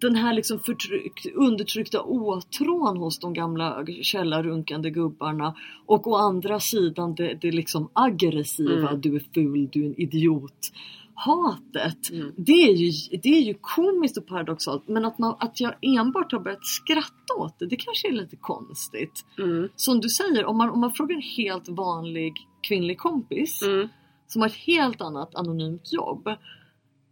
den 0.00 0.16
här 0.16 0.34
liksom 0.34 0.58
förtryck, 0.60 1.26
undertryckta 1.34 2.00
åtrån 2.02 2.96
hos 2.96 3.18
de 3.18 3.34
gamla 3.34 3.86
källarrunkande 4.02 4.90
gubbarna 4.90 5.54
och 5.86 6.06
å 6.06 6.14
andra 6.16 6.60
sidan 6.60 7.14
det, 7.14 7.34
det 7.40 7.50
liksom 7.52 7.88
aggressiva, 7.92 8.88
Mm. 8.88 9.00
du 9.00 9.16
är 9.16 9.22
ful, 9.34 9.68
du 9.72 9.82
är 9.82 9.86
en 9.86 10.00
idiot. 10.00 10.72
Hatet, 11.18 12.10
Mm. 12.12 12.32
det, 12.36 12.52
är 12.52 12.72
ju, 12.74 13.18
det 13.22 13.28
är 13.28 13.40
ju 13.42 13.54
komiskt 13.60 14.16
och 14.18 14.26
paradoxalt 14.26 14.88
men 14.88 15.04
att, 15.04 15.18
man, 15.18 15.36
att 15.38 15.60
jag 15.60 15.74
enbart 15.82 16.32
har 16.32 16.40
börjat 16.40 16.66
skratta 16.66 17.34
åt 17.38 17.58
det, 17.58 17.66
det 17.66 17.76
kanske 17.76 18.08
är 18.08 18.12
lite 18.12 18.36
konstigt. 18.36 19.24
Mm. 19.38 19.68
Som 19.76 20.00
du 20.00 20.08
säger, 20.08 20.44
om 20.44 20.56
man, 20.56 20.70
om 20.70 20.80
man 20.80 20.92
frågar 20.92 21.16
en 21.16 21.22
helt 21.22 21.68
vanlig 21.68 22.32
kvinnlig 22.68 22.98
kompis 22.98 23.62
Mm. 23.62 23.88
som 24.26 24.42
har 24.42 24.48
ett 24.48 24.54
helt 24.54 25.00
annat 25.00 25.34
anonymt 25.34 25.92
jobb. 25.92 26.28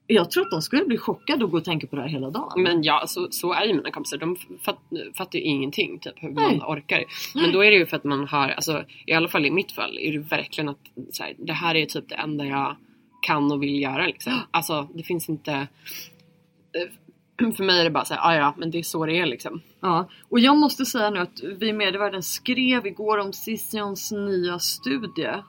Jag 0.07 0.31
tror 0.31 0.45
att 0.45 0.51
de 0.51 0.63
skulle 0.63 0.85
bli 0.85 0.99
chockade 0.99 1.45
och 1.45 1.51
gå 1.51 1.57
och 1.57 1.65
tänka 1.65 1.87
på 1.87 1.97
det 1.97 2.03
här 2.03 2.09
hela 2.09 2.31
dagen. 2.31 2.63
Men 2.63 2.83
ja, 2.83 3.05
så, 3.07 3.29
så 3.31 3.53
är 3.53 3.65
ju 3.65 3.75
mina 3.75 3.91
kompisar. 3.91 4.19
De 4.19 4.37
fatt, 4.65 4.79
fattar 5.17 5.39
ju 5.39 5.45
ingenting 5.45 5.99
typ 5.99 6.15
hur 6.17 6.31
Nej. 6.31 6.57
man 6.57 6.77
orkar. 6.77 7.05
Men 7.35 7.53
då 7.53 7.65
är 7.65 7.71
det 7.71 7.77
ju 7.77 7.87
för 7.87 7.97
att 7.97 8.05
man 8.05 8.29
har, 8.29 8.49
alltså 8.49 8.85
i 9.07 9.13
alla 9.13 9.29
fall 9.29 9.47
i 9.47 9.51
mitt 9.51 9.73
fall, 9.73 9.99
är 9.99 10.13
det 10.13 10.19
verkligen 10.19 10.69
att 10.69 10.79
så 11.13 11.23
här, 11.23 11.35
det 11.39 11.53
här 11.53 11.75
är 11.75 11.87
typ 11.87 12.09
det 12.09 12.15
enda 12.15 12.45
jag 12.45 12.77
kan 13.23 13.53
och 13.53 13.63
vill 13.63 13.83
göra 13.83 14.07
liksom. 14.07 14.41
Alltså 14.51 14.89
det 14.95 15.03
finns 15.03 15.29
inte 15.29 15.53
eh, 15.53 17.53
för 17.53 17.65
mig 17.65 17.81
är 17.81 17.85
det 17.85 17.91
bara 17.91 18.05
såhär, 18.05 18.31
ah, 18.31 18.37
ja 18.37 18.55
men 18.59 18.71
det 18.71 18.79
är 18.79 18.83
så 18.83 19.07
det 19.07 19.19
är 19.19 19.27
liksom. 19.27 19.61
Ja, 19.81 20.09
och 20.29 20.41
jag 20.41 20.57
måste 20.57 20.87
säga 20.87 21.11
nu 21.11 21.21
att 21.21 21.41
vi 21.59 21.69
i 21.69 21.73
Medievärlden 21.73 22.23
skrev 22.23 22.87
igår 22.87 23.19
om 23.19 23.33
Cicions 23.33 24.13
nya 24.13 24.59
studie 24.59 25.43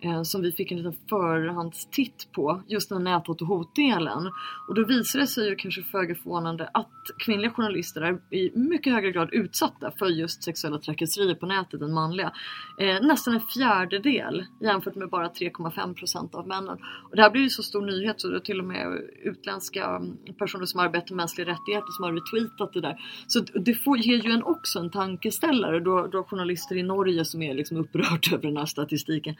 eh, 0.00 0.22
som 0.22 0.42
vi 0.42 0.52
fick 0.52 0.72
en 0.72 0.78
liten 0.78 0.96
förhandstitt 1.08 2.28
på, 2.32 2.62
just 2.66 2.88
den 2.88 3.06
här 3.06 3.30
och 3.30 3.40
hotdelen. 3.40 4.32
Och 4.68 4.74
då 4.74 4.84
visade 4.84 5.24
det 5.24 5.28
sig 5.28 5.48
ju 5.48 5.56
kanske 5.56 5.82
föga 5.82 6.14
förvånande 6.14 6.70
att 6.74 6.92
kvinnliga 7.18 7.50
journalister 7.50 8.00
är 8.00 8.34
i 8.34 8.50
mycket 8.54 8.92
högre 8.92 9.10
grad 9.12 9.28
utsatta 9.32 9.92
för 9.98 10.06
just 10.06 10.42
sexuella 10.42 10.78
trakasserier 10.78 11.34
på 11.34 11.46
nätet 11.46 11.82
än 11.82 11.92
manliga. 11.92 12.32
Eh, 12.78 13.00
nästan 13.02 13.34
en 13.34 13.40
fjärdedel 13.40 14.44
jämfört 14.60 14.94
med 14.94 15.08
bara 15.08 15.28
3,5% 15.28 16.34
av 16.34 16.48
männen. 16.48 16.78
Och 17.10 17.16
det 17.16 17.22
här 17.22 17.30
blir 17.30 17.42
ju 17.42 17.50
så 17.50 17.62
stor 17.62 17.86
nyhet 17.86 18.20
så 18.20 18.28
det 18.28 18.36
är 18.36 18.40
till 18.40 18.60
och 18.60 18.66
med 18.66 19.00
utländska 19.22 19.84
mm, 19.86 20.16
personer 20.38 20.66
som 20.66 20.80
arbetar 20.80 21.14
med 21.14 21.16
mänskliga 21.16 21.46
rättigheter 21.46 21.92
som 21.96 22.04
har 22.04 22.12
retweetat 22.12 22.72
det 22.72 22.80
där. 22.80 23.00
Så 23.26 23.40
det 23.40 23.74
får, 23.74 23.98
ger 23.98 24.24
ju 24.24 24.30
en 24.30 24.42
också 24.42 24.78
en 24.78 24.90
tankeställare 24.90 25.80
då, 25.80 26.06
då 26.06 26.24
journalister 26.24 26.76
i 26.76 26.82
Norge 26.82 27.24
som 27.24 27.42
är 27.42 27.54
liksom 27.54 27.76
upprörda 27.76 28.32
över 28.32 28.42
den 28.42 28.56
här 28.56 28.66
statistiken. 28.66 29.34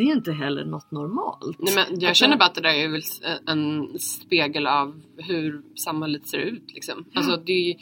Det 0.00 0.04
är 0.04 0.16
inte 0.16 0.32
heller 0.32 0.64
något 0.64 0.90
normalt. 0.90 1.56
Nej, 1.58 1.74
men 1.74 2.00
jag 2.00 2.16
känner 2.16 2.36
bara 2.36 2.44
att 2.44 2.54
det 2.54 2.60
där 2.60 2.74
är 2.74 2.88
väl 2.88 3.02
en 3.46 3.98
spegel 3.98 4.66
av 4.66 5.00
hur 5.16 5.62
samhället 5.74 6.26
ser 6.26 6.38
ut 6.38 6.72
liksom. 6.74 7.04
Alltså 7.14 7.36
det, 7.36 7.76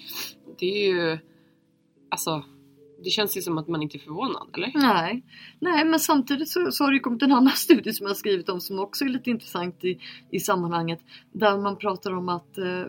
det 0.59 0.67
är 0.67 0.89
ju, 0.89 1.19
alltså 2.11 2.45
det 3.05 3.11
känns 3.11 3.37
ju 3.37 3.43
som 3.43 3.59
att 3.59 3.69
man 3.69 3.83
inte 3.83 3.97
är 3.97 3.99
förvånad 3.99 4.49
eller? 4.55 4.73
Nej, 4.75 5.23
Nej 5.61 5.85
men 5.85 6.01
samtidigt 6.01 6.49
så, 6.49 6.73
så 6.73 6.85
har 6.85 6.93
det 6.93 6.99
kommit 6.99 7.23
en 7.23 7.33
annan 7.33 7.53
studie 7.57 7.93
som 7.93 8.05
jag 8.05 8.11
har 8.11 8.15
skrivit 8.15 8.49
om 8.49 8.61
som 8.61 8.79
också 8.79 9.05
är 9.05 9.09
lite 9.09 9.31
intressant 9.31 9.85
i, 9.85 9.99
i 10.31 10.41
sammanhanget. 10.41 11.01
Där 11.33 11.59
man 11.59 11.77
pratar 11.77 12.13
om 12.13 12.29
att 12.29 12.59
eh, 12.59 12.85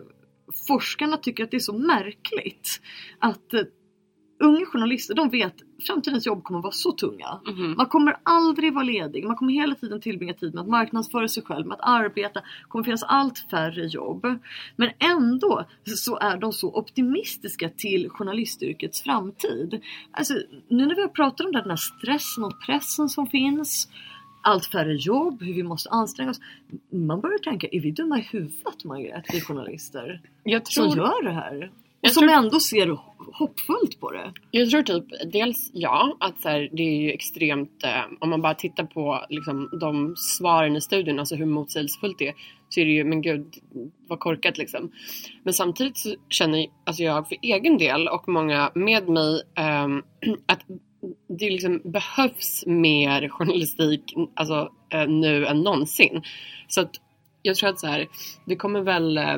forskarna 0.68 1.16
tycker 1.16 1.44
att 1.44 1.50
det 1.50 1.56
är 1.56 1.58
så 1.58 1.78
märkligt 1.78 2.80
att 3.18 3.54
eh, 3.54 3.60
unga 4.40 4.66
journalister 4.66 5.14
de 5.14 5.30
vet 5.30 5.54
framtidens 5.86 6.26
jobb 6.26 6.44
kommer 6.44 6.60
vara 6.62 6.72
så 6.72 6.92
tunga. 6.92 7.40
Mhm. 7.46 7.74
Man 7.76 7.86
kommer 7.86 8.16
aldrig 8.22 8.74
vara 8.74 8.84
ledig, 8.84 9.24
man 9.24 9.36
kommer 9.36 9.52
hela 9.52 9.74
tiden 9.74 10.00
tillbringa 10.00 10.34
tid 10.34 10.54
med 10.54 10.62
att 10.62 10.68
marknadsföra 10.68 11.28
sig 11.28 11.42
själv, 11.42 11.66
med 11.66 11.74
att 11.74 11.88
arbeta. 11.88 12.40
Det 12.40 12.68
kommer 12.68 12.84
finnas 12.84 13.02
allt 13.02 13.38
färre 13.50 13.86
jobb. 13.86 14.26
Men 14.76 14.90
ändå 14.98 15.64
så 15.84 16.18
är 16.18 16.36
de 16.36 16.52
så 16.52 16.74
optimistiska 16.74 17.68
till 17.68 18.08
journalistyrkets 18.08 19.02
framtid. 19.02 19.80
Alltså, 20.10 20.34
nu 20.68 20.86
när 20.86 20.94
vi 20.94 21.00
har 21.00 21.08
pratat 21.08 21.46
om 21.46 21.52
den 21.52 21.70
här 21.70 21.76
stressen 21.76 22.44
och 22.44 22.60
pressen 22.66 23.08
som 23.08 23.26
finns, 23.26 23.88
allt 24.42 24.66
färre 24.66 24.94
jobb, 24.94 25.42
hur 25.42 25.54
vi 25.54 25.62
måste 25.62 25.90
anstränga 25.90 26.30
oss. 26.30 26.40
Man 26.90 27.20
börjar 27.20 27.38
tänka, 27.38 27.68
är 27.72 27.80
vi 27.80 27.90
dumma 27.90 28.18
i 28.18 28.22
huvudet 28.22 28.84
Margret, 28.84 29.24
vi 29.32 29.40
journalister? 29.40 30.20
Jag 30.42 30.66
Som 30.66 30.90
tror, 30.92 31.06
gör 31.06 31.22
det 31.22 31.32
här? 31.32 31.70
Och 32.02 32.10
som 32.10 32.28
tror- 32.28 32.38
ändå 32.38 32.60
ser 32.60 32.98
hoppfullt 33.32 34.00
på 34.00 34.10
det. 34.10 34.32
jag 34.50 34.70
tror 34.70 34.82
typ 34.82 35.32
dels 35.32 35.70
ja, 35.74 36.16
att 36.20 36.42
så 36.42 36.48
här, 36.48 36.68
det 36.72 36.82
är 36.82 37.00
ju 37.02 37.10
extremt, 37.10 37.84
eh, 37.84 38.02
om 38.20 38.30
man 38.30 38.42
bara 38.42 38.54
tittar 38.54 38.84
på 38.84 39.24
liksom, 39.28 39.68
de 39.80 40.16
svaren 40.16 40.76
i 40.76 40.80
studien, 40.80 41.18
alltså 41.18 41.34
hur 41.34 41.46
motsägelsefullt 41.46 42.18
det 42.18 42.28
är, 42.28 42.34
så 42.68 42.80
är 42.80 42.84
det 42.84 42.90
ju, 42.90 43.04
men 43.04 43.22
gud 43.22 43.54
vad 44.08 44.18
korkat 44.18 44.58
liksom. 44.58 44.92
Men 45.42 45.54
samtidigt 45.54 45.98
så 45.98 46.14
känner 46.28 46.66
alltså 46.86 47.02
jag 47.02 47.28
för 47.28 47.36
egen 47.42 47.78
del 47.78 48.08
och 48.08 48.28
många 48.28 48.70
med 48.74 49.08
mig 49.08 49.42
ehm, 49.54 50.02
att 50.46 50.60
det 51.38 51.50
liksom 51.50 51.80
behövs 51.84 52.64
mer 52.66 53.28
journalistik 53.28 54.14
alltså, 54.34 54.68
eh, 54.92 55.08
nu 55.08 55.46
än 55.46 55.60
någonsin. 55.60 56.22
Så 56.68 56.80
att 56.80 56.90
jag 57.42 57.56
tror 57.56 57.70
att 57.70 57.80
så 57.80 57.86
här, 57.86 58.08
det 58.46 58.56
kommer 58.56 58.80
väl 58.80 59.18
eh, 59.18 59.36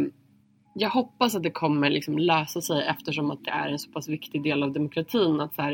jag 0.74 0.90
hoppas 0.90 1.34
att 1.34 1.42
det 1.42 1.50
kommer 1.50 1.90
liksom 1.90 2.18
lösa 2.18 2.60
sig 2.60 2.86
eftersom 2.86 3.30
att 3.30 3.44
det 3.44 3.50
är 3.50 3.68
en 3.68 3.78
så 3.78 3.90
pass 3.90 4.08
viktig 4.08 4.42
del 4.42 4.62
av 4.62 4.72
demokratin. 4.72 5.40
Att 5.40 5.54
så 5.54 5.62
här, 5.62 5.72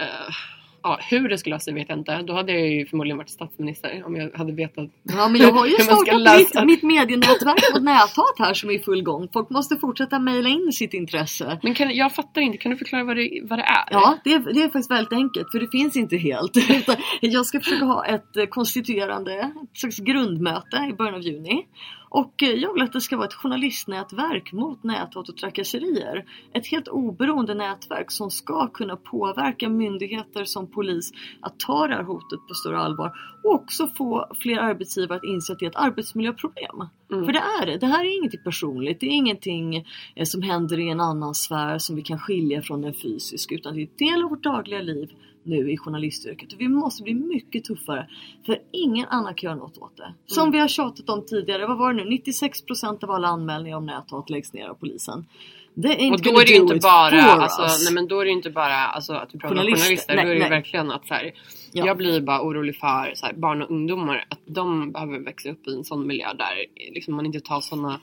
eh, 0.00 0.34
ja, 0.82 0.98
hur 1.10 1.28
det 1.28 1.38
skulle 1.38 1.54
lösa 1.54 1.64
sig 1.64 1.74
vet 1.74 1.88
jag 1.88 1.98
inte. 1.98 2.22
Då 2.22 2.32
hade 2.34 2.52
jag 2.52 2.68
ju 2.68 2.86
förmodligen 2.86 3.18
varit 3.18 3.30
statsminister 3.30 4.02
om 4.06 4.16
jag 4.16 4.30
hade 4.38 4.52
vetat. 4.52 4.90
Ja 5.02 5.28
men 5.28 5.40
jag 5.40 5.52
har 5.52 5.66
ju 5.66 5.72
startat 5.80 6.38
mitt, 6.38 6.64
mitt 6.64 6.82
medienätverk 6.82 7.74
mot 7.74 7.82
näthat 7.82 8.38
här 8.38 8.54
som 8.54 8.70
är 8.70 8.74
i 8.74 8.78
full 8.78 9.02
gång. 9.02 9.28
Folk 9.32 9.50
måste 9.50 9.76
fortsätta 9.76 10.18
mejla 10.18 10.48
in 10.48 10.72
sitt 10.72 10.94
intresse. 10.94 11.58
Men 11.62 11.74
kan, 11.74 11.94
jag 11.94 12.14
fattar 12.14 12.40
inte, 12.40 12.58
kan 12.58 12.70
du 12.70 12.76
förklara 12.76 13.04
vad 13.04 13.16
det, 13.16 13.40
vad 13.44 13.58
det 13.58 13.62
är? 13.62 13.84
Ja, 13.90 14.18
det 14.24 14.32
är, 14.32 14.38
det 14.38 14.62
är 14.62 14.64
faktiskt 14.64 14.90
väldigt 14.90 15.12
enkelt 15.12 15.50
för 15.52 15.60
det 15.60 15.68
finns 15.68 15.96
inte 15.96 16.16
helt. 16.16 16.52
Jag 17.20 17.46
ska 17.46 17.60
försöka 17.60 17.84
ha 17.84 18.06
ett 18.06 18.50
konstituerande, 18.50 19.34
ett 19.34 19.78
slags 19.78 19.98
grundmöte 19.98 20.76
i 20.90 20.92
början 20.92 21.14
av 21.14 21.20
juni. 21.20 21.66
Och 22.14 22.42
eh, 22.42 22.50
jag 22.50 22.74
vill 22.74 22.82
att 22.82 22.92
det 22.92 23.00
ska 23.00 23.16
vara 23.16 23.26
ett 23.26 23.34
journalistnätverk 23.34 24.52
mot 24.52 24.82
näthat 24.82 25.28
och 25.28 25.36
trakasserier. 25.36 26.24
Ett 26.54 26.66
helt 26.66 26.88
oberoende 26.88 27.54
nätverk 27.54 28.10
som 28.10 28.30
ska 28.30 28.66
kunna 28.66 28.96
påverka 28.96 29.68
myndigheter 29.68 30.44
som 30.44 30.70
polis 30.70 31.12
att 31.40 31.60
ta 31.60 31.86
det 31.86 31.94
här 31.94 32.02
hotet 32.02 32.38
på 32.48 32.54
större 32.54 32.78
allvar. 32.78 33.12
Och 33.44 33.54
också 33.54 33.86
få 33.86 34.26
fler 34.40 34.58
arbetsgivare 34.58 35.16
att 35.16 35.24
inse 35.24 35.52
att 35.52 35.58
det 35.58 35.66
är 35.66 35.70
ett 35.70 35.76
arbetsmiljöproblem. 35.76 36.88
Mm. 37.12 37.24
För 37.24 37.32
det 37.32 37.42
är 37.62 37.66
det. 37.66 37.78
Det 37.78 37.86
här 37.86 38.04
är 38.04 38.18
ingenting 38.18 38.42
personligt. 38.44 39.00
Det 39.00 39.06
är 39.06 39.10
ingenting 39.10 39.76
eh, 40.14 40.24
som 40.24 40.42
händer 40.42 40.80
i 40.80 40.88
en 40.88 41.00
annan 41.00 41.34
sfär 41.34 41.78
som 41.78 41.96
vi 41.96 42.02
kan 42.02 42.18
skilja 42.18 42.62
från 42.62 42.82
den 42.82 42.94
fysiska. 42.94 43.54
Utan 43.54 43.74
det 43.74 43.82
är 43.82 43.88
en 43.88 44.12
del 44.12 44.24
av 44.24 44.30
vårt 44.30 44.42
dagliga 44.42 44.82
liv 44.82 45.10
nu 45.42 45.72
i 45.72 45.76
journalistyrket. 45.76 46.52
Och 46.52 46.60
vi 46.60 46.68
måste 46.68 47.02
bli 47.02 47.14
mycket 47.14 47.64
tuffare. 47.64 48.08
För 48.46 48.58
ingen 48.72 49.06
annan 49.08 49.34
kan 49.34 49.48
göra 49.48 49.58
något 49.58 49.78
åt 49.78 49.96
det. 49.96 50.14
Som 50.26 50.42
Mm. 50.42 50.52
vi 50.52 50.58
har 50.58 50.68
tjatat 50.68 51.08
om 51.08 51.26
tidigare. 51.26 51.66
Vad 51.66 51.78
var 51.78 51.92
det 51.94 52.04
nu? 52.04 52.10
96% 52.10 53.04
av 53.04 53.10
alla 53.10 53.28
anmälningar 53.28 53.76
om 53.76 53.86
näthat 53.86 54.30
läggs 54.30 54.52
ner 54.52 54.68
av 54.68 54.74
polisen. 54.74 55.26
Det 55.74 55.88
är 56.06 56.12
Och 56.12 56.20
då 56.22 56.40
är 56.40 56.46
det 56.46 56.52
inte 56.54 56.74
bara, 56.82 57.22
alltså, 57.22 57.62
nej 57.84 57.92
men 57.94 58.08
då 58.08 58.20
är 58.20 58.24
det 58.24 58.30
inte 58.30 58.50
bara 58.50 58.76
alltså, 58.76 59.12
att 59.12 59.30
du 59.30 59.38
pratar 59.38 59.56
Journalister. 59.56 59.80
om 59.80 59.84
journalister. 59.84 60.16
Nej, 60.16 60.24
då 60.24 60.30
är 60.30 60.34
det 60.34 60.40
nej. 60.40 60.50
verkligen 60.50 60.90
att 60.90 61.06
så 61.06 61.14
här, 61.14 61.32
Ja. 61.72 61.86
jag 61.86 61.96
blir 61.96 62.20
bara 62.20 62.42
orolig 62.42 62.76
för 62.76 63.12
så 63.14 63.26
här, 63.26 63.32
barn 63.34 63.62
och 63.62 63.70
ungdomar. 63.70 64.24
Att 64.28 64.38
de 64.46 64.92
behöver 64.92 65.18
växa 65.18 65.50
upp 65.50 65.66
i 65.68 65.74
en 65.74 65.84
sån 65.84 66.06
miljö 66.06 66.26
där 66.34 66.66
liksom, 66.94 67.14
man 67.14 67.26
inte 67.26 67.40
tar 67.40 67.60
såna 67.60 68.00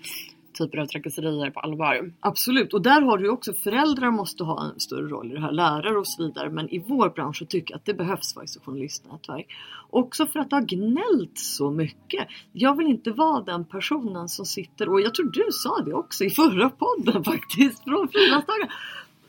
typer 0.64 0.78
av 0.78 0.86
trakasserier 0.86 1.52
på 1.52 1.60
allvar. 1.60 2.12
Absolut, 2.20 2.74
och 2.74 2.82
där 2.82 3.02
har 3.02 3.18
du 3.18 3.24
ju 3.24 3.30
också 3.30 3.54
föräldrar 3.54 4.12
måste 4.12 4.44
ha 4.44 4.64
en 4.64 4.80
större 4.80 5.08
roll 5.08 5.32
i 5.32 5.36
det 5.36 5.42
här, 5.42 5.52
lärare 5.52 5.98
och 5.98 6.08
så 6.08 6.24
vidare. 6.24 6.50
Men 6.50 6.70
i 6.70 6.80
vår 6.88 7.10
bransch 7.10 7.38
så 7.38 7.46
tycker 7.46 7.74
jag 7.74 7.78
att 7.78 7.86
det 7.86 7.94
behövs 7.94 8.34
faktiskt 8.34 8.66
journalistnätverk. 8.66 9.48
Också 9.90 10.26
för 10.26 10.40
att 10.40 10.50
det 10.50 10.56
har 10.56 10.64
gnällt 10.64 11.38
så 11.40 11.72
mycket. 11.72 12.28
Jag 12.52 12.78
vill 12.78 12.88
inte 12.88 13.12
vara 13.12 13.44
den 13.44 13.66
personen 13.66 14.30
som 14.30 14.46
sitter, 14.46 14.90
och 14.90 15.02
jag 15.02 15.16
tror 15.16 15.26
du 15.26 15.48
sa 15.52 15.82
det 15.86 15.94
också 15.94 16.24
i 16.24 16.30
förra 16.30 16.70
podden 16.70 17.24
faktiskt, 17.34 17.84
från 17.84 18.08
Frilansdagen 18.08 18.68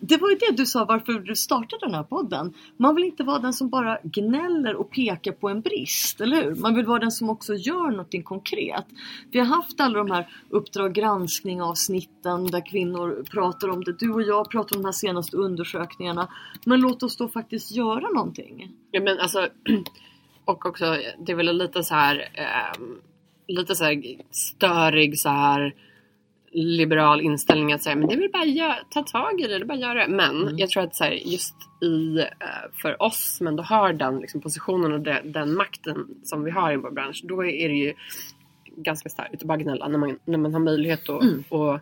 det 0.01 0.17
var 0.17 0.31
ju 0.31 0.37
det 0.37 0.57
du 0.57 0.67
sa 0.67 0.85
varför 0.85 1.13
du 1.13 1.37
startade 1.37 1.87
den 1.87 1.95
här 1.95 2.03
podden. 2.03 2.55
Man 2.77 2.95
vill 2.95 3.05
inte 3.05 3.23
vara 3.23 3.39
den 3.39 3.53
som 3.53 3.69
bara 3.69 3.99
gnäller 4.03 4.75
och 4.75 4.91
pekar 4.91 5.33
på 5.33 5.49
en 5.49 5.61
brist, 5.61 6.21
eller 6.21 6.45
hur? 6.45 6.55
Man 6.55 6.75
vill 6.75 6.87
vara 6.87 6.99
den 6.99 7.11
som 7.11 7.31
också 7.31 7.55
gör 7.55 7.91
någonting 7.91 8.23
konkret. 8.23 8.85
Vi 9.31 9.39
har 9.39 9.47
haft 9.47 9.81
alla 9.81 9.99
de 9.99 10.11
här 10.11 10.29
Uppdrag 10.51 10.95
granskning 10.95 11.63
avsnitten 11.63 12.47
där 12.47 12.67
kvinnor 12.67 13.25
pratar 13.31 13.69
om 13.69 13.85
det. 13.85 13.93
Du 13.93 14.13
och 14.13 14.23
jag 14.23 14.51
pratar 14.51 14.77
om 14.77 14.83
de 14.83 14.89
här 14.89 14.93
senaste 14.93 15.37
undersökningarna. 15.37 16.29
Men 16.65 16.81
låt 16.81 17.03
oss 17.03 17.17
då 17.17 17.29
faktiskt 17.29 17.73
göra 17.73 18.09
någonting. 18.09 18.73
Ja 18.91 19.01
men 19.01 19.19
alltså, 19.19 19.49
och 20.45 20.67
också 20.67 20.97
det 21.27 21.33
är 21.33 21.37
väl 21.37 21.57
lite 21.57 21.83
så 21.83 21.95
här 21.95 22.29
ehm, 22.35 23.01
lite 23.49 23.75
så 23.75 23.85
här 23.85 24.03
störig 24.31 25.19
så 25.19 25.29
här 25.29 25.75
liberal 26.53 27.21
inställning 27.21 27.73
att 27.73 27.83
säga 27.83 27.97
men 27.97 28.09
det 28.09 28.15
är 28.15 28.19
väl 28.19 28.31
bara 28.33 28.45
gö- 28.45 28.85
ta 28.91 29.03
tag 29.03 29.41
i 29.41 29.43
det, 29.43 29.59
det 29.59 29.65
är 29.65 29.65
bara 29.65 29.79
göra 29.79 30.07
det. 30.07 30.09
Men 30.09 30.59
jag 30.59 30.71
tror 30.71 30.83
att 30.83 30.97
så 30.97 31.05
här, 31.05 31.11
just 31.13 31.55
i, 31.83 32.19
eh, 32.19 32.27
för 32.83 33.03
oss 33.03 33.37
som 33.37 33.47
ändå 33.47 33.63
har 33.63 33.93
den 33.93 34.19
liksom, 34.19 34.41
positionen 34.41 34.93
och 34.93 35.01
de, 35.01 35.21
den 35.25 35.55
makten 35.55 36.07
som 36.25 36.45
vi 36.45 36.51
har 36.51 36.73
i 36.73 36.77
vår 36.77 36.91
bransch, 36.91 37.21
då 37.25 37.45
är 37.45 37.69
det 37.69 37.75
ju 37.75 37.95
ganska 38.77 39.09
starkt 39.09 39.35
att 39.35 39.43
bara 39.43 39.59
gnälla 39.59 39.89
när 39.89 39.99
man, 39.99 40.19
när 40.25 40.39
man 40.39 40.53
har 40.53 40.61
möjlighet 40.61 41.09
att 41.09 41.23
och, 41.49 41.81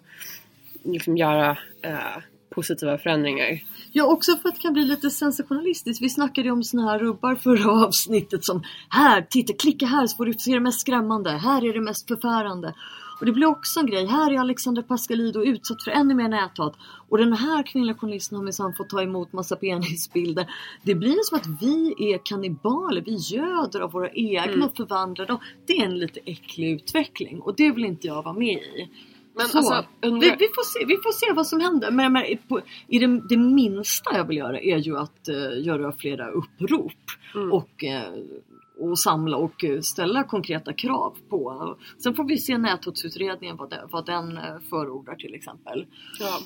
liksom 0.84 1.16
göra 1.16 1.50
eh, 1.82 2.22
positiva 2.50 2.98
förändringar. 2.98 3.60
Ja, 3.92 4.04
också 4.04 4.36
för 4.36 4.48
att 4.48 4.54
det 4.54 4.60
kan 4.60 4.72
bli 4.72 4.84
lite 4.84 5.10
sensationalistiskt. 5.10 6.02
Vi 6.02 6.08
snackade 6.08 6.48
ju 6.48 6.52
om 6.52 6.62
såna 6.62 6.90
här 6.90 6.98
rubbar 6.98 7.34
förra 7.34 7.70
avsnittet 7.86 8.44
som 8.44 8.62
här, 8.88 9.26
titta, 9.30 9.52
klicka 9.52 9.86
här 9.86 10.06
så 10.06 10.16
får 10.16 10.26
du 10.26 10.32
se 10.32 10.52
det 10.52 10.60
mest 10.60 10.80
skrämmande. 10.80 11.30
Här 11.30 11.68
är 11.68 11.72
det 11.72 11.80
mest 11.80 12.08
förfärande. 12.08 12.74
Och 13.20 13.26
det 13.26 13.32
blir 13.32 13.46
också 13.46 13.80
en 13.80 13.86
grej. 13.86 14.06
Här 14.06 14.32
är 14.32 14.38
Alexander 14.38 14.82
Pascalido 14.82 15.44
utsatt 15.44 15.82
för 15.82 15.90
ännu 15.90 16.14
mer 16.14 16.28
näthat. 16.28 16.74
Och 17.08 17.18
den 17.18 17.32
här 17.32 17.62
kvinnliga 17.62 17.96
journalisten 17.96 18.36
har 18.36 18.44
minsann 18.44 18.74
fått 18.74 18.88
ta 18.88 19.02
emot 19.02 19.32
massa 19.32 19.56
penisbilder. 19.56 20.46
Det 20.82 20.94
blir 20.94 21.16
som 21.24 21.36
att 21.38 21.62
vi 21.62 21.94
är 22.12 22.18
kannibaler. 22.24 23.00
Vi 23.06 23.14
göder 23.14 23.80
av 23.80 23.90
våra 23.92 24.10
egna 24.10 24.66
och 24.66 24.76
förvandlar 24.76 25.26
dem. 25.26 25.38
Det 25.66 25.72
är 25.72 25.84
en 25.84 25.98
lite 25.98 26.20
äcklig 26.24 26.70
utveckling 26.72 27.40
och 27.40 27.54
det 27.56 27.70
vill 27.70 27.84
inte 27.84 28.06
jag 28.06 28.22
vara 28.22 28.34
med 28.34 28.58
i. 28.62 28.88
Men 29.36 29.48
Så, 29.48 29.58
alltså, 29.58 29.84
undrar- 30.02 30.20
vi, 30.20 30.36
vi, 30.38 30.48
får 30.54 30.64
se, 30.78 30.84
vi 30.86 30.96
får 30.96 31.12
se 31.12 31.32
vad 31.32 31.46
som 31.46 31.60
händer. 31.60 31.90
Men, 31.90 32.12
men 32.12 32.24
på, 32.48 32.60
i 32.88 32.98
det, 32.98 33.20
det 33.28 33.36
minsta 33.36 34.16
jag 34.16 34.24
vill 34.24 34.36
göra 34.36 34.60
är 34.60 34.76
ju 34.76 34.96
att 34.98 35.28
eh, 35.28 35.64
göra 35.66 35.92
flera 35.92 36.30
upprop. 36.30 36.92
Och, 37.52 37.84
eh, 37.84 38.02
och 38.78 38.98
samla 38.98 39.36
och 39.36 39.64
eh, 39.64 39.80
ställa 39.80 40.24
konkreta 40.24 40.72
krav 40.72 41.16
på. 41.28 41.76
Sen 41.98 42.14
får 42.14 42.24
vi 42.24 42.38
se 42.38 42.58
näthotsutredningen 42.58 43.56
vad, 43.56 43.70
det, 43.70 43.88
vad 43.90 44.06
den 44.06 44.36
eh, 44.36 44.58
förordar 44.70 45.14
till 45.14 45.34
exempel. 45.34 45.86
Ja. 46.20 46.38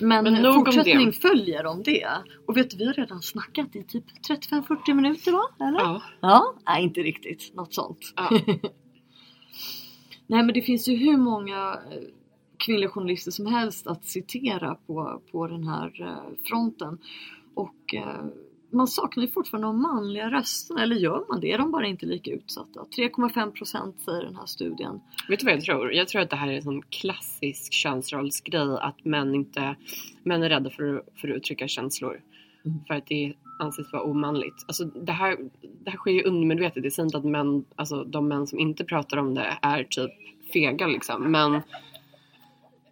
Men, 0.00 0.24
Men 0.24 0.54
fortsättning 0.54 1.06
det. 1.06 1.12
följer 1.12 1.66
om 1.66 1.82
det. 1.82 2.08
Och 2.46 2.56
vet 2.56 2.74
vi 2.74 2.86
har 2.86 2.92
redan 2.92 3.22
snackat 3.22 3.76
i 3.76 3.82
typ 3.82 4.04
35-40 4.28 4.94
minuter 4.94 5.32
va? 5.32 5.66
Eller? 5.66 5.80
Ja. 5.80 6.02
Ja, 6.20 6.54
nej 6.66 6.82
inte 6.82 7.00
riktigt. 7.00 7.54
Något 7.54 7.74
sånt. 7.74 8.12
Ja. 8.16 8.30
Nej 10.30 10.42
men 10.42 10.54
det 10.54 10.62
finns 10.62 10.88
ju 10.88 10.96
hur 10.96 11.16
många 11.16 11.80
eh, 11.90 12.02
kvinnliga 12.56 12.90
journalister 12.90 13.30
som 13.30 13.46
helst 13.46 13.86
att 13.86 14.04
citera 14.04 14.74
på, 14.74 15.22
på 15.32 15.46
den 15.46 15.64
här 15.68 16.18
fronten. 16.44 16.98
Och 17.54 17.94
man 18.70 18.88
saknar 18.88 19.24
ju 19.24 19.30
fortfarande 19.30 19.68
de 19.68 19.82
manliga 19.82 20.30
rösterna, 20.30 20.82
eller 20.82 20.96
gör 20.96 21.24
man 21.28 21.40
det? 21.40 21.52
Är 21.52 21.58
de 21.58 21.70
bara 21.70 21.86
inte 21.86 22.06
lika 22.06 22.30
utsatta? 22.30 22.80
3,5 22.80 23.50
procent 23.50 24.00
säger 24.00 24.22
den 24.22 24.36
här 24.36 24.46
studien. 24.46 25.00
Vet 25.28 25.40
du 25.40 25.46
vad 25.46 25.54
jag 25.54 25.64
tror? 25.64 25.92
Jag 25.92 26.08
tror 26.08 26.22
att 26.22 26.30
det 26.30 26.36
här 26.36 26.48
är 26.48 26.56
en 26.56 26.62
sån 26.62 26.82
klassisk 26.82 27.72
könsrollsgrej 27.72 28.78
att 28.80 29.04
män 29.04 29.34
inte 29.34 29.76
män 30.22 30.42
är 30.42 30.48
rädda 30.48 30.70
för, 30.70 31.02
för 31.20 31.28
att 31.28 31.36
uttrycka 31.36 31.68
känslor. 31.68 32.20
För 32.86 32.94
att 32.94 33.06
det 33.06 33.34
anses 33.58 33.92
vara 33.92 34.02
omanligt. 34.02 34.64
Alltså 34.66 34.84
det 34.84 35.12
här, 35.12 35.36
det 35.84 35.90
här 35.90 35.96
sker 35.96 36.10
ju 36.10 36.22
undermedvetet. 36.22 36.82
Det 36.82 36.90
säger 36.90 37.06
inte 37.06 37.18
att 37.18 37.24
män, 37.24 37.64
alltså 37.76 38.04
de 38.04 38.28
män 38.28 38.46
som 38.46 38.58
inte 38.58 38.84
pratar 38.84 39.16
om 39.16 39.34
det 39.34 39.58
är 39.62 39.84
typ 39.84 40.10
fega 40.52 40.86
liksom. 40.86 41.32
Men 41.32 41.62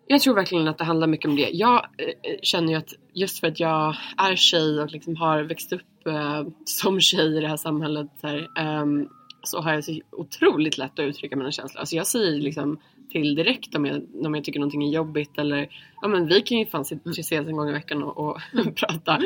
jag 0.06 0.20
tror 0.20 0.34
verkligen 0.34 0.68
att 0.68 0.78
det 0.78 0.84
handlar 0.84 1.06
mycket 1.06 1.28
om 1.28 1.36
det. 1.36 1.50
Jag 1.52 1.74
eh, 1.98 2.34
känner 2.42 2.68
ju 2.68 2.78
att 2.78 2.94
just 3.12 3.40
för 3.40 3.46
att 3.46 3.60
jag 3.60 3.96
är 4.16 4.36
tjej 4.36 4.80
och 4.80 4.92
liksom 4.92 5.16
har 5.16 5.42
växt 5.42 5.72
upp 5.72 6.06
eh, 6.06 6.44
som 6.64 7.00
tjej 7.00 7.36
i 7.36 7.40
det 7.40 7.48
här 7.48 7.56
samhället 7.56 8.08
så, 8.20 8.26
här, 8.26 8.48
ehm, 8.56 9.08
så 9.42 9.60
har 9.60 9.72
jag 9.74 9.84
så 9.84 10.00
otroligt 10.12 10.78
lätt 10.78 10.98
att 10.98 11.04
uttrycka 11.04 11.36
mina 11.36 11.52
känslor. 11.52 11.80
Alltså 11.80 11.96
jag 11.96 12.06
säger 12.06 12.40
liksom 12.40 12.78
till 13.10 13.34
direkt 13.34 13.74
om 13.74 13.86
jag, 13.86 14.02
om 14.24 14.34
jag 14.34 14.44
tycker 14.44 14.60
någonting 14.60 14.84
är 14.84 14.90
jobbigt 14.90 15.38
eller 15.38 15.68
ja 16.02 16.08
men 16.08 16.26
vi 16.26 16.40
kan 16.42 16.58
ju 16.58 16.66
fan 16.66 16.84
se- 16.84 16.98
ses 17.06 17.32
en 17.32 17.56
gång 17.56 17.68
i 17.68 17.72
veckan 17.72 18.02
och, 18.02 18.18
och 18.18 18.40
prata. 18.74 19.20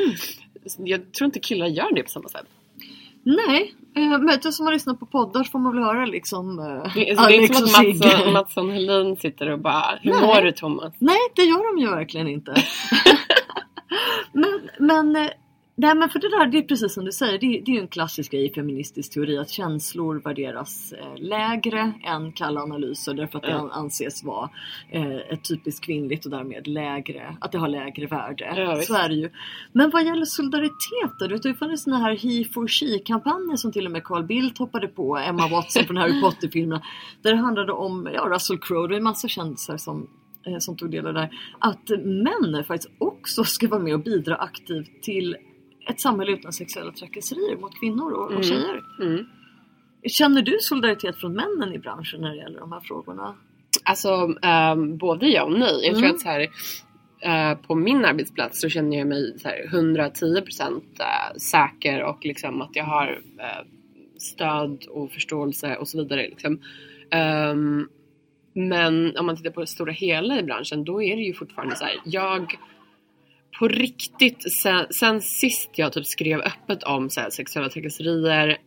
Jag 0.77 1.11
tror 1.13 1.25
inte 1.25 1.39
killar 1.39 1.67
gör 1.67 1.95
det 1.95 2.03
på 2.03 2.09
samma 2.09 2.29
sätt. 2.29 2.45
Nej, 3.23 3.75
eh, 3.95 4.19
men 4.19 4.39
du 4.43 4.51
som 4.51 4.65
har 4.65 4.73
lyssnat 4.73 4.99
på 4.99 5.05
poddar 5.05 5.43
så 5.43 5.51
får 5.51 5.59
man 5.59 5.75
väl 5.75 5.83
höra 5.83 6.05
liksom 6.05 6.59
eh, 6.59 6.65
Det, 6.65 7.09
alltså, 7.09 7.25
det 7.25 7.35
är 7.35 7.41
inte 7.41 7.53
som 7.53 7.63
och 7.63 7.69
att 7.69 7.75
Sigge. 7.75 8.07
Mattsson, 8.07 8.33
Mattsson 8.33 8.71
Helin 8.71 9.17
sitter 9.17 9.49
och 9.49 9.59
bara 9.59 9.99
Hur 10.01 10.11
Nej. 10.11 10.21
mår 10.21 10.41
du 10.41 10.51
Thomas? 10.51 10.93
Nej, 10.99 11.17
det 11.35 11.41
gör 11.41 11.75
de 11.75 11.81
ju 11.81 11.89
verkligen 11.89 12.27
inte. 12.27 12.55
men, 14.33 14.69
men, 14.79 15.15
eh, 15.15 15.31
nej, 15.81 15.95
men 15.95 16.09
för 16.09 16.19
det 16.19 16.29
där, 16.29 16.45
det 16.47 16.57
är 16.57 16.61
precis 16.61 16.93
som 16.93 17.05
du 17.05 17.11
säger, 17.11 17.39
det, 17.39 17.45
är- 17.57 17.61
det 17.61 17.71
är 17.77 17.81
en 17.81 17.87
klassisk 17.87 18.31
grej 18.31 18.45
i 18.45 18.53
feministisk 18.53 19.13
teori 19.13 19.37
att 19.37 19.49
känslor 19.49 20.21
värderas 20.25 20.93
eh, 20.93 21.17
lägre 21.17 21.93
än 22.03 22.31
kalla 22.31 22.61
analyser 22.61 23.13
därför 23.13 23.37
att 23.37 23.43
det 23.43 23.51
Ja. 23.51 23.69
anses 23.71 24.23
vara 24.23 24.49
eh, 24.89 25.15
ett 25.15 25.43
typiskt 25.49 25.85
kvinnligt 25.85 26.25
och 26.25 26.31
därmed 26.31 26.67
lägre, 26.67 27.35
att 27.41 27.51
det 27.51 27.57
har 27.57 27.67
lägre 27.67 28.05
värde. 28.07 28.75
Visst. 28.75 28.87
Så 28.87 28.95
är 28.95 29.09
det 29.09 29.15
ju. 29.15 29.29
Men 29.73 29.89
vad 29.89 30.05
gäller 30.05 30.25
solidaritet 30.25 31.19
då? 31.19 31.27
Du 31.27 31.33
vet, 31.33 31.43
det 31.43 31.49
har 31.49 31.53
ju 31.53 31.57
funnits 31.59 31.83
såna 31.83 31.97
här 31.97 32.15
He 32.15 32.43
for 32.53 32.67
She-kampanjer 32.67 33.55
som 33.55 33.71
till 33.71 33.85
och 33.85 33.91
med 33.91 34.03
Carl 34.03 34.23
Bildt 34.23 34.57
hoppade 34.57 34.87
på, 34.87 35.17
Emma 35.17 35.47
Watson 35.47 35.83
från 35.83 35.97
Harry 35.97 36.21
Potter-filmerna. 36.21 36.81
Där 37.21 37.31
det 37.31 37.37
handlade 37.37 37.73
om 37.73 38.09
ja, 38.13 38.21
Russell 38.29 38.57
Crowe, 38.59 38.87
det 38.87 38.95
är 38.95 38.97
en 38.97 39.03
massa 39.03 39.27
kändisar 39.27 39.77
som 39.77 40.07
eh, 40.47 40.57
som 40.59 40.77
tog 40.77 40.91
del 40.91 41.07
av 41.07 41.13
det 41.13 41.19
där, 41.19 41.29
att 41.59 41.89
män 42.05 42.63
faktiskt 42.63 42.91
också 42.97 43.43
ska 43.43 43.67
vara 43.67 43.81
med 43.81 43.93
och 43.93 43.99
bidra 44.03 44.35
aktivt 44.35 45.03
till 45.03 45.35
ett 45.89 46.01
samhälle 46.01 46.31
utan 46.31 46.53
sexuella 46.53 46.91
trakasserier 46.91 47.57
mot 47.57 47.79
kvinnor 47.79 48.11
och, 48.11 48.31
och 48.31 48.43
tjejer. 48.43 48.81
Mm. 49.01 49.25
Känner 50.07 50.41
du 50.41 50.57
solidaritet 50.59 51.17
från 51.17 51.33
männen 51.33 51.73
i 51.73 51.79
branschen 51.79 52.21
när 52.21 52.29
det 52.29 52.37
gäller 52.37 52.59
de 52.59 52.71
här 52.71 52.79
frågorna? 52.79 53.35
Alltså 53.83 54.35
ehm, 54.41 54.97
både 54.97 55.27
ja 55.27 55.43
och 55.43 55.51
nej. 55.59 55.79
Jag 55.83 55.95
tror 55.95 56.05
Mm. 56.05 56.15
att 56.15 56.21
så 56.21 56.29
här, 56.29 56.47
eh, 57.21 57.57
på 57.57 57.75
min 57.75 58.05
arbetsplats 58.05 58.61
så 58.61 58.69
känner 58.69 58.97
jag 58.97 59.07
mig 59.07 59.39
så 59.39 59.47
här 59.47 59.67
110% 59.71 60.81
eh, 60.99 61.37
säker 61.37 62.03
och 62.03 62.25
liksom 62.25 62.61
att 62.61 62.75
jag 62.75 62.83
har 62.85 63.21
eh, 63.39 63.65
stöd 64.17 64.85
och 64.89 65.11
förståelse 65.11 65.75
och 65.75 65.87
så 65.87 65.97
vidare. 65.97 66.21
Liksom. 66.21 66.59
Ehm, 67.11 67.87
men 68.53 69.17
om 69.17 69.25
man 69.25 69.37
tittar 69.37 69.51
på 69.51 69.61
det 69.61 69.67
stora 69.67 69.91
hela 69.91 70.39
i 70.39 70.43
branschen 70.43 70.83
då 70.83 71.01
är 71.01 71.15
det 71.15 71.21
ju 71.21 71.33
fortfarande 71.33 71.75
så 71.75 71.83
här. 71.83 71.93
Jag 72.05 72.55
på 73.61 73.67
riktigt, 73.67 74.53
sen, 74.61 74.85
sen 74.99 75.21
sist 75.21 75.69
jag 75.75 75.93
typ 75.93 76.05
skrev 76.05 76.39
öppet 76.39 76.83
om 76.83 77.09
så 77.09 77.21
här, 77.21 77.29
sexuella 77.29 77.69
trakasserier 77.69 78.57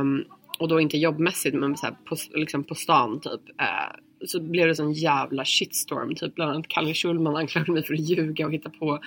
um, 0.00 0.24
och 0.58 0.68
då 0.68 0.80
inte 0.80 0.98
jobbmässigt 0.98 1.56
men 1.56 1.76
så 1.76 1.86
här, 1.86 1.94
på, 2.04 2.16
liksom 2.34 2.64
på 2.64 2.74
stan 2.74 3.20
typ. 3.20 3.32
uh, 3.32 3.96
så 4.26 4.40
blev 4.40 4.68
det 4.68 4.74
sån 4.74 4.92
jävla 4.92 5.44
shitstorm. 5.44 6.14
Typ 6.14 6.34
bland 6.34 6.50
annat 6.50 6.68
Kalle 6.68 6.94
Schulman 6.94 7.36
anklagade 7.36 7.72
mig 7.72 7.82
för 7.86 7.94
att 7.94 8.00
ljuga 8.00 8.46
och 8.46 8.52
hitta 8.52 8.70
på. 8.70 9.00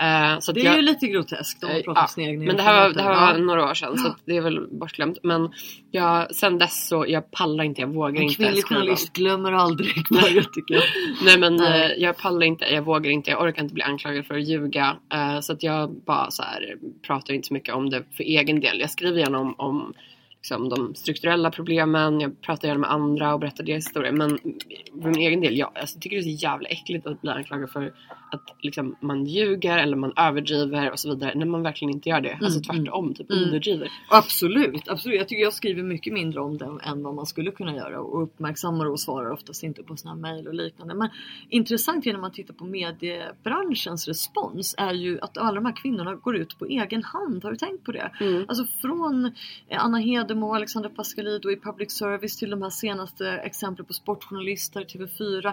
Eh, 0.00 0.38
så 0.40 0.50
att 0.50 0.54
Det 0.54 0.60
är 0.60 0.64
jag, 0.64 0.76
ju 0.76 0.82
lite 0.82 1.06
groteskt 1.06 1.62
man 1.62 1.70
Eh, 1.70 1.82
pratar 1.82 2.00
ja, 2.16 2.22
om 2.22 2.22
egna 2.22 2.44
Men 2.44 2.56
det 2.56 2.62
här 2.62 2.88
var, 2.88 2.94
det 2.94 3.02
här 3.02 3.32
var 3.32 3.38
några 3.38 3.70
år 3.70 3.74
sedan 3.74 3.98
så 3.98 4.08
att 4.08 4.18
det 4.24 4.36
är 4.36 4.40
väl 4.40 4.66
bortglömt. 4.70 5.18
Men 5.22 5.50
jag, 5.90 6.34
sen 6.34 6.58
dess 6.58 6.88
så, 6.88 7.04
jag 7.08 7.30
pallar 7.30 7.64
inte, 7.64 7.80
jag 7.80 7.88
vågar 7.88 8.16
En 8.16 8.22
inte 8.22 8.34
kvinnlig 8.34 8.64
skriva 8.64 8.80
om- 8.80 8.82
journalist 8.84 9.12
glömmer 9.12 9.52
aldrig 9.52 9.92
jag. 10.66 10.82
Nej 11.24 11.38
men 11.38 11.56
Nej. 11.56 11.92
eh, 11.92 12.02
jag 12.02 12.16
pallar 12.16 12.46
inte, 12.46 12.64
jag 12.64 12.82
vågar 12.82 13.10
inte, 13.10 13.30
jag 13.30 13.42
orkar 13.42 13.62
inte 13.62 13.74
bli 13.74 13.82
anklagad 13.82 14.26
för 14.26 14.34
att 14.34 14.48
ljuga. 14.48 14.96
Eh, 15.14 15.40
så 15.40 15.52
att 15.52 15.62
jag 15.62 15.90
bara 16.06 16.30
så 16.30 16.42
här, 16.42 16.76
pratar 17.06 17.34
inte 17.34 17.48
så 17.48 17.54
mycket 17.54 17.74
om 17.74 17.90
det 17.90 18.02
för 18.16 18.24
egen 18.24 18.60
del. 18.60 18.80
Jag 18.80 18.90
skriver 18.90 19.18
gärna 19.18 19.38
om, 19.38 19.54
om 19.58 19.94
liksom, 20.36 20.68
de 20.68 20.94
strukturella 20.94 21.50
problemen, 21.50 22.20
jag 22.20 22.40
pratar 22.40 22.68
gärna 22.68 22.80
med 22.80 22.90
andra 22.90 23.34
och 23.34 23.40
berättar 23.40 23.64
deras 23.64 23.86
historia. 23.86 24.12
Men 24.12 24.38
för 25.02 25.08
min 25.08 25.18
egen 25.18 25.40
del, 25.40 25.56
ja, 25.56 25.72
alltså, 25.74 25.96
jag 25.96 26.02
tycker 26.02 26.16
det 26.16 26.20
är 26.20 26.36
så 26.36 26.44
jävla 26.44 26.68
äckligt 26.68 27.06
att 27.06 27.20
bli 27.22 27.30
anklagad 27.30 27.70
för 27.70 27.92
att 28.34 28.56
liksom, 28.58 28.96
man 29.00 29.24
ljuger 29.24 29.78
eller 29.78 29.96
man 29.96 30.12
överdriver 30.16 30.90
och 30.90 30.98
så 30.98 31.08
vidare. 31.08 31.32
När 31.34 31.46
man 31.46 31.62
verkligen 31.62 31.94
inte 31.94 32.08
gör 32.08 32.20
det. 32.20 32.38
Alltså 32.42 32.60
tvärtom, 32.60 33.14
typ 33.14 33.30
underdriver. 33.30 33.88
Absolut, 34.10 34.88
absolut. 34.88 35.18
Jag 35.18 35.28
tycker 35.28 35.42
jag 35.42 35.52
skriver 35.52 35.82
mycket 35.82 36.12
mindre 36.12 36.40
om 36.40 36.58
det 36.58 36.78
än 36.82 37.02
vad 37.02 37.14
man 37.14 37.26
skulle 37.26 37.50
kunna 37.50 37.76
göra 37.76 38.00
och 38.00 38.22
uppmärksammar 38.22 38.86
och 38.86 39.00
svarar 39.00 39.30
oftast 39.30 39.62
inte 39.62 39.82
på 39.82 39.96
sådana 39.96 40.28
här 40.28 40.34
mejl 40.34 40.48
och 40.48 40.54
liknande. 40.54 40.94
Men 40.94 41.08
intressant 41.48 42.06
är 42.06 42.12
när 42.12 42.20
man 42.20 42.32
tittar 42.32 42.54
på 42.54 42.64
mediebranschens 42.64 44.08
respons 44.08 44.74
är 44.78 44.92
ju 44.92 45.20
att 45.20 45.38
alla 45.38 45.54
de 45.54 45.66
här 45.66 45.76
kvinnorna 45.76 46.14
går 46.14 46.36
ut 46.36 46.58
på 46.58 46.66
egen 46.66 47.04
hand. 47.04 47.44
Har 47.44 47.50
du 47.50 47.56
tänkt 47.56 47.84
på 47.84 47.92
det? 47.92 48.10
Mm. 48.20 48.44
Alltså 48.48 48.64
från 48.80 49.32
Anna 49.70 49.98
Hedemo 49.98 50.46
och 50.46 50.56
Alexandra 50.56 50.90
Pascalido 50.90 51.50
i 51.50 51.56
public 51.56 51.92
service 51.92 52.36
till 52.36 52.50
de 52.50 52.62
här 52.62 52.70
senaste 52.70 53.28
exemplen 53.30 53.86
på 53.86 53.92
sportjournalister, 53.92 54.80
TV4. 54.80 55.52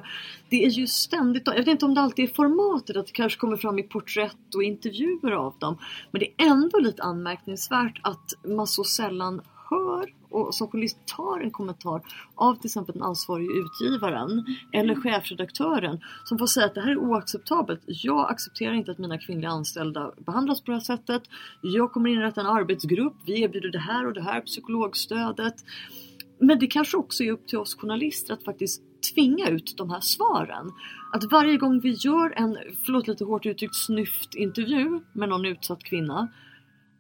Det 0.50 0.66
är 0.66 0.70
ju 0.70 0.88
ständigt, 0.88 1.44
jag 1.46 1.56
vet 1.56 1.68
inte 1.68 1.86
om 1.86 1.94
det 1.94 2.02
alltid 2.02 2.30
är 2.30 2.34
format 2.34 2.71
resultatet, 2.72 2.98
att 2.98 3.08
det 3.08 3.14
kanske 3.14 3.40
kommer 3.40 3.58
fram 3.58 3.80
i 3.80 3.84
porträtt 3.84 4.56
och 4.56 4.64
intervjuer 4.64 5.32
av 5.32 5.54
dem. 5.60 5.78
Men 6.12 6.20
det 6.20 6.26
är 6.26 6.52
ändå 6.52 6.80
lite 6.80 7.04
anmärkningsvärt 7.04 8.00
att 8.04 8.34
man 8.48 8.68
så 8.68 8.84
sällan 8.84 9.42
hör 9.70 10.14
och 10.30 10.56
som 10.56 10.68
journalist 10.68 10.98
tar 11.06 11.40
en 11.40 11.52
kommentar 11.52 12.02
av 12.36 12.56
till 12.56 12.68
exempel 12.68 12.94
den 12.94 13.04
ansvarige 13.04 13.50
utgivaren 13.52 14.46
eller 14.74 14.96
chefredaktören 14.96 16.00
som 16.26 16.38
får 16.38 16.48
säga 16.48 16.66
att 16.66 16.76
det 16.76 16.82
här 16.82 16.92
är 16.92 16.98
oacceptabelt. 16.98 17.82
Jag 17.86 18.32
accepterar 18.32 18.74
inte 18.74 18.92
att 18.92 18.98
mina 18.98 19.18
kvinnliga 19.18 19.50
anställda 19.50 20.12
behandlas 20.26 20.62
på 20.62 20.72
det 20.72 20.78
här 20.78 20.84
sättet. 20.84 21.24
Jag 21.62 21.92
kommer 21.92 22.10
inrätta 22.10 22.42
en 22.42 22.48
arbetsgrupp. 22.48 23.14
Vi 23.26 23.42
erbjuder 23.42 23.70
det 23.70 23.80
här 23.80 24.08
och 24.08 24.14
det 24.14 24.22
här 24.22 24.42
psykologstödet. 24.42 25.56
Men 26.40 26.60
det 26.60 26.68
kanske 26.68 26.98
också 26.98 27.24
är 27.24 27.32
upp 27.32 27.48
till 27.48 27.58
oss 27.58 27.76
journalister 27.76 28.34
att 28.34 28.44
faktiskt 28.44 28.82
tvinga 29.14 29.49
ut 29.49 29.74
de 29.78 29.89
här 29.89 29.99
svaren. 30.02 30.72
Att 31.14 31.32
varje 31.32 31.58
gång 31.58 31.80
vi 31.80 31.89
gör 31.89 32.34
en, 32.36 32.58
förlåt 32.86 33.08
lite 33.08 33.24
hårt 33.24 33.45
uttryckt, 33.45 33.76
snyft 33.76 34.36
intervju 34.36 34.99
med 35.14 35.30
någon 35.30 35.45
utsatt 35.45 35.84
kvinna. 35.84 36.28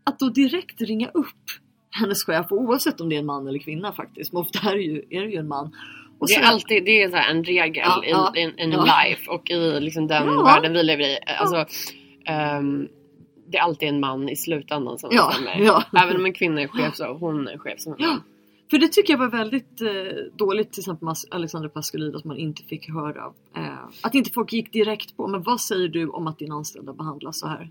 Att 0.03 0.19
då 0.19 0.29
direkt 0.29 0.81
ringa 0.81 1.07
upp 1.07 1.45
hennes 1.91 2.23
chef, 2.25 2.45
oavsett 2.51 3.01
om 3.01 3.09
det 3.09 3.15
är 3.15 3.19
en 3.19 3.25
man 3.25 3.47
eller 3.47 3.59
kvinna 3.59 3.91
faktiskt. 3.93 4.33
Men 4.33 4.41
ofta 4.41 4.71
är 4.71 4.75
det 4.75 4.81
ju, 4.81 5.03
är 5.09 5.21
det 5.21 5.31
ju 5.31 5.37
en 5.37 5.47
man. 5.47 5.75
Och 6.19 6.27
Det 6.27 6.33
är 6.33 6.43
alltid 6.43 6.85
det 6.85 7.03
är 7.03 7.29
en 7.29 7.43
regel 7.43 7.83
Ja, 7.85 8.03
ja, 8.05 8.33
in, 8.35 8.49
in, 8.49 8.59
in 8.59 8.71
ja. 8.71 8.85
life 9.03 9.31
och 9.31 9.49
i 9.51 9.79
liksom 9.79 10.07
den 10.07 10.27
Ja. 10.27 10.43
världen 10.43 10.73
vi 10.73 10.83
lever 10.83 11.03
i. 11.03 11.17
Alltså, 11.39 11.65
ehm, 12.25 12.87
det 13.47 13.57
är 13.57 13.61
alltid 13.61 13.89
en 13.89 13.99
man 13.99 14.29
i 14.29 14.35
slutändan 14.35 14.97
som 14.97 15.09
bestämmer. 15.27 15.59
Även 16.03 16.15
om 16.15 16.25
en 16.25 16.33
kvinna 16.33 16.61
är 16.61 16.67
chef 16.67 16.95
så 16.95 17.13
hon 17.13 17.47
är 17.47 17.57
chef 17.57 17.79
som 17.79 17.93
en 17.93 18.07
man. 18.07 18.23
För 18.71 18.77
det 18.77 18.87
tycker 18.87 19.13
jag 19.13 19.17
var 19.17 19.29
väldigt 19.29 19.81
eh, 19.81 20.37
dåligt 20.37 20.73
till 20.73 20.81
exempel 20.81 21.05
med 21.05 21.15
Alexander 21.31 21.69
Pascalid 21.69 22.15
att 22.15 22.25
man 22.25 22.37
inte 22.37 22.63
fick 22.63 22.89
höra. 22.89 23.33
Eh, 23.55 23.77
att 24.03 24.15
inte 24.15 24.31
folk 24.31 24.53
gick 24.53 24.73
direkt 24.73 25.17
på, 25.17 25.27
men 25.27 25.43
vad 25.43 25.61
säger 25.61 25.87
du 25.87 26.07
om 26.07 26.27
att 26.27 26.39
din 26.39 26.51
anställda 26.51 26.93
behandlas 26.93 27.39
så 27.39 27.47
här? 27.47 27.69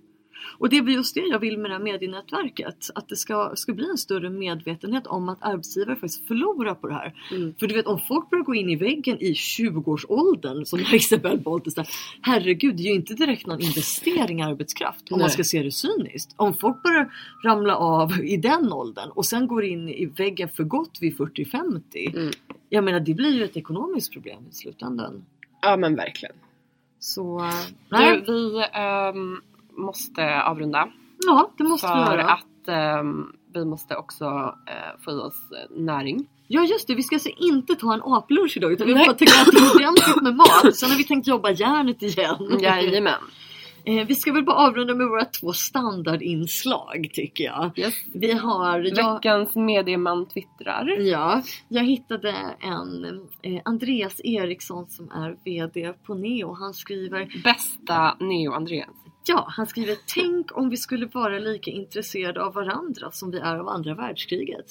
Och 0.58 0.68
det 0.68 0.76
är 0.76 0.82
just 0.82 1.14
det 1.14 1.20
jag 1.20 1.38
vill 1.38 1.58
med 1.58 1.70
det 1.70 1.74
här 1.74 1.84
medienätverket. 1.84 2.90
Att 2.94 3.08
det 3.08 3.16
ska, 3.16 3.52
ska 3.54 3.72
bli 3.72 3.90
en 3.90 3.98
större 3.98 4.30
medvetenhet 4.30 5.06
om 5.06 5.28
att 5.28 5.38
arbetsgivare 5.40 5.96
faktiskt 5.96 6.26
förlorar 6.26 6.74
på 6.74 6.88
det 6.88 6.94
här. 6.94 7.14
Mm. 7.30 7.54
För 7.60 7.66
du 7.66 7.74
vet 7.74 7.86
om 7.86 7.98
folk 7.98 8.30
börjar 8.30 8.44
gå 8.44 8.54
in 8.54 8.70
i 8.70 8.76
väggen 8.76 9.16
i 9.20 9.32
20-årsåldern 9.32 10.64
som 10.64 10.80
Isabel 10.92 11.38
Bolt 11.38 11.76
här, 11.76 11.88
Herregud, 12.22 12.76
det 12.76 12.82
är 12.82 12.84
ju 12.84 12.94
inte 12.94 13.14
direkt 13.14 13.46
någon 13.46 13.60
investering 13.60 14.40
i 14.40 14.42
arbetskraft 14.42 15.12
om 15.12 15.18
man 15.18 15.26
Nej. 15.26 15.30
ska 15.30 15.44
se 15.44 15.62
det 15.62 15.70
cyniskt. 15.70 16.34
Om 16.36 16.54
folk 16.54 16.82
börjar 16.82 17.12
ramla 17.44 17.76
av 17.76 18.24
i 18.24 18.36
den 18.36 18.72
åldern 18.72 19.10
och 19.10 19.26
sen 19.26 19.46
går 19.46 19.64
in 19.64 19.88
i 19.88 20.06
väggen 20.06 20.48
för 20.48 20.64
gott 20.64 20.98
vid 21.00 21.16
40-50. 21.16 22.16
Mm. 22.16 22.30
Jag 22.68 22.84
menar 22.84 23.00
det 23.00 23.14
blir 23.14 23.34
ju 23.34 23.44
ett 23.44 23.56
ekonomiskt 23.56 24.12
problem 24.12 24.42
i 24.50 24.54
slutändan. 24.54 25.24
Ja 25.62 25.76
men 25.76 25.96
verkligen. 25.96 26.34
Så 26.98 27.38
äh, 27.38 27.50
Du, 27.88 27.96
nej, 27.96 28.24
vi 28.26 28.64
ehm, 28.72 29.40
måste 29.80 30.42
avrunda. 30.42 30.88
ja 31.26 31.50
det 31.58 31.64
måste 31.64 31.86
vi 31.86 32.04
för 32.04 32.18
göra. 32.18 32.30
att 32.32 32.68
ehm, 32.68 33.32
vi 33.54 33.64
måste 33.64 33.96
också 33.96 34.24
eh, 34.66 35.00
få 35.04 35.10
i 35.10 35.14
oss 35.14 35.52
eh, 35.52 35.80
näring. 35.80 36.26
Ja 36.48 36.64
just 36.64 36.88
det, 36.88 36.94
vi 36.94 37.02
ska 37.02 37.16
alltså 37.16 37.30
inte 37.36 37.74
ta 37.74 37.94
en 37.94 38.02
aplunch 38.04 38.56
idag 38.56 38.72
utan 38.72 38.86
vi 38.86 38.94
Nej. 38.94 39.04
får 39.04 39.12
tänka 39.12 39.32
att 39.40 39.74
ordentligt 39.76 40.22
med 40.22 40.36
mat. 40.36 40.76
Sen 40.76 40.90
har 40.90 40.96
vi 40.96 41.04
tänkt 41.04 41.26
jobba 41.26 41.50
järnet 41.50 42.02
igen. 42.02 42.58
Jajamän. 42.60 43.14
Eh, 43.84 44.06
vi 44.06 44.14
ska 44.14 44.32
väl 44.32 44.44
bara 44.44 44.56
avrunda 44.56 44.94
med 44.94 45.08
våra 45.08 45.24
två 45.24 45.52
standardinslag 45.52 47.10
tycker 47.12 47.44
jag. 47.44 47.78
Yes. 47.78 47.94
Vi 48.14 48.32
har... 48.32 48.78
Jag, 48.78 49.14
Veckans 49.14 49.54
medieman 49.56 50.28
twittrar. 50.28 50.98
ja, 51.00 51.42
jag 51.68 51.84
hittade 51.84 52.34
en 52.60 53.04
eh, 53.42 53.60
Andreas 53.64 54.20
Eriksson 54.24 54.86
som 54.88 55.10
är 55.10 55.36
VD 55.44 55.92
på 56.06 56.14
Neo. 56.14 56.52
Han 56.52 56.74
skriver 56.74 57.42
Bästa 57.44 58.16
Neo 58.20 58.52
Andreas. 58.52 58.88
Ja, 59.26 59.46
han 59.48 59.66
skriver 59.66 59.96
Tänk 60.14 60.56
om 60.56 60.68
vi 60.68 60.76
skulle 60.76 61.06
vara 61.06 61.38
lika 61.38 61.70
intresserade 61.70 62.42
av 62.42 62.54
varandra 62.54 63.10
som 63.10 63.30
vi 63.30 63.38
är 63.38 63.56
av 63.56 63.68
andra 63.68 63.94
världskriget. 63.94 64.66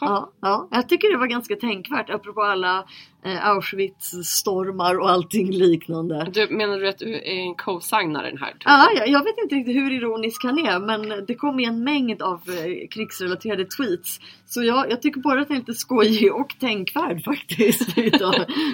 Ja, 0.00 0.32
ja, 0.40 0.68
jag 0.70 0.88
tycker 0.88 1.12
det 1.12 1.18
var 1.18 1.26
ganska 1.26 1.56
tänkvärt 1.56 2.10
apropå 2.10 2.42
alla 2.42 2.84
eh, 3.24 3.48
Auschwitz-stormar 3.48 5.00
och 5.00 5.10
allting 5.10 5.50
liknande. 5.50 6.30
Du, 6.32 6.48
menar 6.48 6.78
du 6.78 6.88
att 6.88 6.98
du 6.98 7.14
är 7.14 7.22
en 7.22 7.54
co-signare 7.54 8.30
den 8.30 8.38
här? 8.38 8.54
Ja, 8.64 8.90
jag, 8.96 9.08
jag 9.08 9.24
vet 9.24 9.38
inte 9.42 9.54
riktigt 9.54 9.76
hur 9.76 9.92
ironisk 9.92 10.44
han 10.44 10.58
är 10.58 10.78
men 10.78 11.26
det 11.26 11.34
kom 11.34 11.60
en 11.60 11.84
mängd 11.84 12.22
av 12.22 12.40
eh, 12.48 12.88
krigsrelaterade 12.90 13.64
tweets. 13.64 14.20
Så 14.46 14.62
jag, 14.62 14.90
jag 14.90 15.02
tycker 15.02 15.20
både 15.20 15.40
att 15.40 15.48
det 15.48 15.54
är 15.54 15.58
lite 15.58 15.74
skojig 15.74 16.34
och 16.34 16.54
tänkvärd 16.60 17.24
faktiskt. 17.24 17.98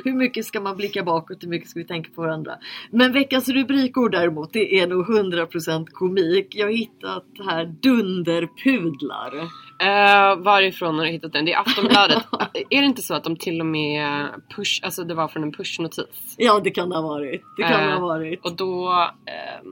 Hur 0.05 0.15
mycket 0.15 0.45
ska 0.45 0.61
man 0.61 0.77
blicka 0.77 1.03
bakåt, 1.03 1.45
hur 1.45 1.49
mycket 1.49 1.71
ska 1.71 1.81
vi 1.81 1.87
tänka 1.87 2.11
på 2.11 2.23
varandra. 2.23 2.53
Men 2.91 3.13
veckans 3.13 3.49
rubrikord 3.49 4.13
däremot, 4.13 4.53
det 4.53 4.81
är 4.81 4.87
nog 4.87 5.07
100% 5.07 5.87
komik. 5.87 6.55
Jag 6.55 6.67
har 6.67 6.73
hittat 6.73 7.25
här 7.47 7.65
dunderpudlar. 7.65 9.68
Eh, 9.81 10.37
varifrån 10.37 10.99
har 10.99 11.05
du 11.05 11.11
hittat 11.11 11.33
den? 11.33 11.45
Det 11.45 11.53
är 11.53 11.61
Aftonbladet. 11.61 12.23
är 12.71 12.81
det 12.81 12.87
inte 12.87 13.03
så 13.03 13.15
att 13.15 13.25
de 13.25 13.37
till 13.37 13.61
och 13.61 13.67
med 13.67 14.29
push, 14.57 14.81
alltså 14.83 15.05
det 15.05 15.15
var 15.15 15.29
från 15.29 15.43
en 15.43 15.53
pushnotis? 15.53 16.35
Ja, 16.37 16.61
det 16.65 16.71
kan 16.71 16.89
det 16.89 16.97
ha 16.97 17.03
varit. 17.03 17.43
Det 17.57 17.63
kan 17.63 17.73
Eh, 17.89 17.93
ha 17.93 18.01
varit. 18.01 18.45
Och 18.45 18.57
då, 18.57 18.93
eh, 19.27 19.69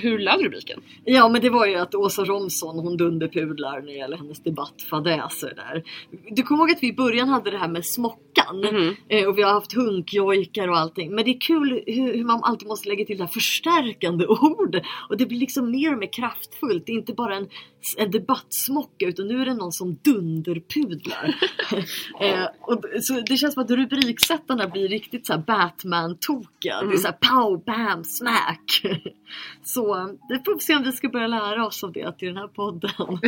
hur 0.00 0.18
löd 0.18 0.40
rubriken? 0.40 0.80
Ja 1.04 1.28
men 1.28 1.40
det 1.42 1.50
var 1.50 1.66
ju 1.66 1.76
att 1.76 1.94
Åsa 1.94 2.24
Romson 2.24 2.78
hon 2.78 2.96
dunderpudlar 2.96 3.80
när 3.80 3.86
det 3.86 3.92
gäller 3.92 4.16
hennes 4.16 4.42
debattfadäser 4.42 5.52
där. 5.56 5.82
Du 6.30 6.42
kommer 6.42 6.62
ihåg 6.62 6.70
att 6.70 6.82
vi 6.82 6.88
i 6.88 6.92
början 6.92 7.28
hade 7.28 7.50
det 7.50 7.58
här 7.58 7.68
med 7.68 7.86
smockan 7.86 8.26
Mhm. 8.72 8.96
eh, 9.08 9.26
och 9.28 9.38
vi 9.38 9.42
har 9.42 9.52
haft 9.52 9.72
hunkjojkar 9.72 10.68
och 10.68 10.78
allting. 10.78 11.14
Men 11.14 11.24
det 11.24 11.30
är 11.30 11.40
kul 11.40 11.82
hur, 11.86 12.14
hur 12.16 12.24
man 12.24 12.44
alltid 12.44 12.68
måste 12.68 12.88
lägga 12.88 13.04
till 13.04 13.16
det 13.18 13.24
här 13.24 13.30
förstärkande 13.30 14.26
ord. 14.28 14.80
Och 15.08 15.16
det 15.16 15.26
blir 15.26 15.38
liksom 15.38 15.70
mer 15.70 15.92
och 15.92 15.98
mer 15.98 16.12
kraftfullt. 16.12 16.86
Det 16.86 16.92
är 16.92 16.96
inte 16.96 17.12
bara 17.12 17.36
en, 17.36 17.48
en 17.96 18.10
debattsmocka 18.10 19.06
utan 19.06 19.28
nu 19.28 19.40
är 19.42 19.46
det 19.46 19.54
någon 19.54 19.72
som 19.72 19.98
dunderpudlar. 20.04 21.34
eh, 22.20 22.46
och, 22.60 22.84
så 23.02 23.20
det 23.20 23.36
känns 23.36 23.54
som 23.54 23.62
att 23.62 23.70
rubriksättarna 23.70 24.68
blir 24.68 24.88
riktigt 24.88 25.26
så 25.26 25.32
här 25.32 25.40
Batman-tokiga. 25.40 26.82
Det 26.82 26.94
är 26.94 26.96
så 26.96 27.08
här 27.08 27.18
pow, 27.20 27.64
bam, 27.64 28.04
smack. 28.04 28.82
Så 29.64 30.16
det 30.28 30.44
får 30.44 30.54
vi 30.54 30.60
se 30.60 30.76
om 30.76 30.82
vi 30.82 30.92
ska 30.92 31.08
börja 31.08 31.26
lära 31.26 31.66
oss 31.66 31.84
av 31.84 31.92
det 31.92 32.18
till 32.18 32.28
den 32.28 32.36
här 32.36 32.48
podden. 32.48 32.90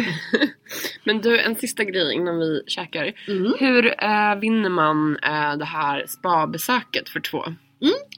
Men 1.05 1.21
du, 1.21 1.41
en 1.41 1.57
sista 1.57 1.85
grej 1.85 2.15
innan 2.15 2.39
vi 2.39 2.63
käkar. 2.67 3.13
Mm. 3.29 3.55
Hur 3.59 4.05
eh, 4.05 4.35
vinner 4.41 4.71
man 4.71 5.17
eh, 5.17 5.57
det 5.57 5.65
här 5.65 6.07
spa-besöket 6.07 7.09
för 7.09 7.21
två? 7.21 7.45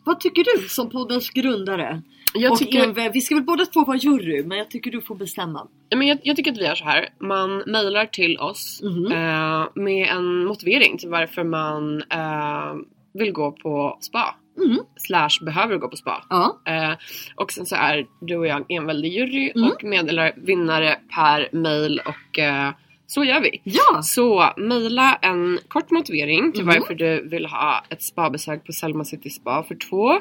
Vad 0.05 0.21
tycker 0.21 0.45
du 0.45 0.69
som 0.69 0.91
poddens 0.91 1.31
grundare? 1.31 2.03
Jag 2.37 2.59
tycker, 2.59 2.99
eh, 2.99 3.13
vi 3.13 3.21
ska 3.21 3.35
väl 3.35 3.45
båda 3.45 3.67
två 3.67 3.85
vara 3.85 3.97
jury, 3.97 4.43
men 4.45 4.59
jag 4.59 4.71
tycker 4.71 4.91
du 4.91 5.01
får 5.01 5.15
bestämma. 5.15 5.67
Men 5.97 6.07
jag, 6.07 6.19
jag 6.23 6.37
tycker 6.37 6.53
att 6.53 6.59
vi 6.59 6.65
gör 6.65 6.75
så 6.75 6.85
här. 6.85 7.09
Man 7.21 7.57
mejlar 7.67 8.07
till 8.07 8.39
oss 8.39 8.81
Mhm. 8.83 9.13
eh, 9.13 9.67
med 9.75 10.09
en 10.09 10.45
motivering 10.45 10.99
till 10.99 11.09
varför 11.09 11.45
man 11.45 12.03
eh, 12.03 12.75
vill 13.15 13.33
gå 13.33 13.53
på 13.53 13.99
spa. 14.01 14.35
Mm. 14.65 14.79
Slash 14.97 15.45
behöver 15.45 15.77
gå 15.77 15.89
på 15.89 15.97
spa. 15.97 16.25
Ja. 16.31 16.59
Eh, 16.67 16.93
och 17.37 17.53
sen 17.53 17.67
så 17.67 17.77
är 17.77 18.07
du 18.21 18.37
och 18.37 18.47
jag 18.47 18.65
enväldig 18.69 19.13
jury 19.13 19.53
Mm. 19.57 19.71
och 19.71 19.85
meddelar 19.85 20.33
vinnare 20.37 20.99
per 21.15 21.49
mail 21.53 22.01
och 22.07 22.39
eh, 22.39 22.71
så 23.07 23.25
gör 23.25 23.41
vi. 23.41 23.61
Ja! 23.65 24.03
Så 24.03 24.51
mejla 24.57 25.19
en 25.23 25.59
kort 25.69 25.91
motivering 25.91 26.53
till 26.53 26.65
Mhm. 26.65 26.75
varför 26.75 26.95
du 26.95 27.29
vill 27.29 27.47
ha 27.47 27.85
ett 27.89 28.03
spabesök 28.03 28.67
på 28.67 28.73
Selma 28.73 29.05
City 29.05 29.31
Spa 29.31 29.63
för 29.63 29.75
två. 29.91 30.21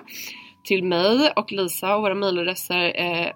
Till 0.64 0.84
mig 0.84 1.32
och 1.36 1.52
Lisa 1.52 1.96
och 1.96 2.02
våra 2.02 2.16
mejladresser 2.16 2.94
eh, 2.96 3.32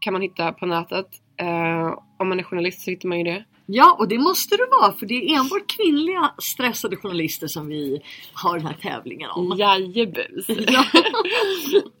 kan 0.00 0.12
man 0.12 0.22
hitta 0.22 0.52
på 0.52 0.66
nätet. 0.66 1.06
Eh, 1.40 1.98
om 2.18 2.28
man 2.28 2.38
är 2.38 2.42
journalist 2.42 2.80
så 2.84 2.90
hittar 2.90 3.08
man 3.08 3.18
ju 3.18 3.24
det. 3.24 3.44
Ja, 3.66 3.96
och 3.98 4.08
det 4.08 4.18
måste 4.18 4.56
du 4.56 4.66
vara 4.66 4.92
för 4.92 5.06
det 5.06 5.14
är 5.14 5.38
enbart 5.40 5.76
kvinnliga 5.76 6.32
stressade 6.38 6.96
journalister 6.96 7.46
som 7.46 7.68
vi 7.68 8.02
har 8.32 8.58
den 8.58 8.66
här 8.66 8.76
tävlingen 8.82 9.30
om. 9.30 9.56
Jajebus! 9.58 10.46
Ja. 10.48 10.84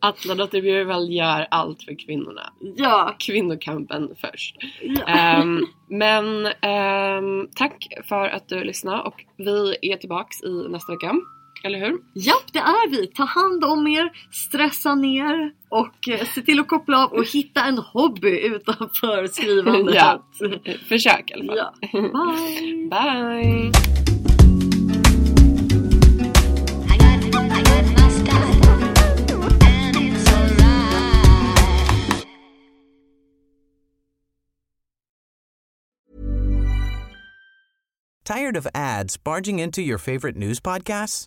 Atladotter 0.00 0.62
Bjurvall 0.62 1.12
gör 1.12 1.46
allt 1.50 1.82
för 1.82 2.06
kvinnorna. 2.06 2.52
Ja, 2.76 3.16
Kvinnokampen 3.18 4.14
först. 4.20 4.56
ja. 4.82 5.04
Ehm, 5.06 5.66
men 5.88 6.46
ehm, 6.46 7.48
tack 7.54 7.86
för 8.08 8.28
att 8.28 8.48
du 8.48 8.64
lyssnade 8.64 9.02
och 9.02 9.24
vi 9.36 9.76
är 9.82 9.96
tillbaks 9.96 10.42
i 10.42 10.68
nästa 10.68 10.92
vecka. 10.92 11.14
Eller 11.64 11.78
hur? 11.78 11.98
Japp, 12.14 12.52
det 12.52 12.58
är 12.58 12.90
vi. 12.90 13.06
Ta 13.06 13.24
hand 13.24 13.64
om 13.64 13.86
er, 13.86 14.10
stressa 14.48 14.94
ner 14.94 15.52
och 15.68 16.08
eh, 16.08 16.26
se 16.26 16.42
till 16.42 16.60
att 16.60 16.68
koppla 16.68 17.04
av 17.04 17.12
och 17.12 17.24
hitta 17.26 17.64
en 17.64 17.78
hobby 17.78 18.38
utanför 18.40 19.26
skrivandet. 19.32 19.94
Ja. 19.94 20.26
Försök 20.88 21.30
i 21.30 21.34
alla 21.34 21.44
fall. 21.44 21.56
Ja. 21.56 21.74
Bye! 22.90 23.72
Bye! 23.72 23.72
Tired 38.24 38.56
of 38.56 38.66
ads 38.74 39.16
barging 39.16 39.58
into 39.58 39.80
your 39.82 39.98
favorite 39.98 40.36
news 40.36 40.60
podcasts? 40.60 41.26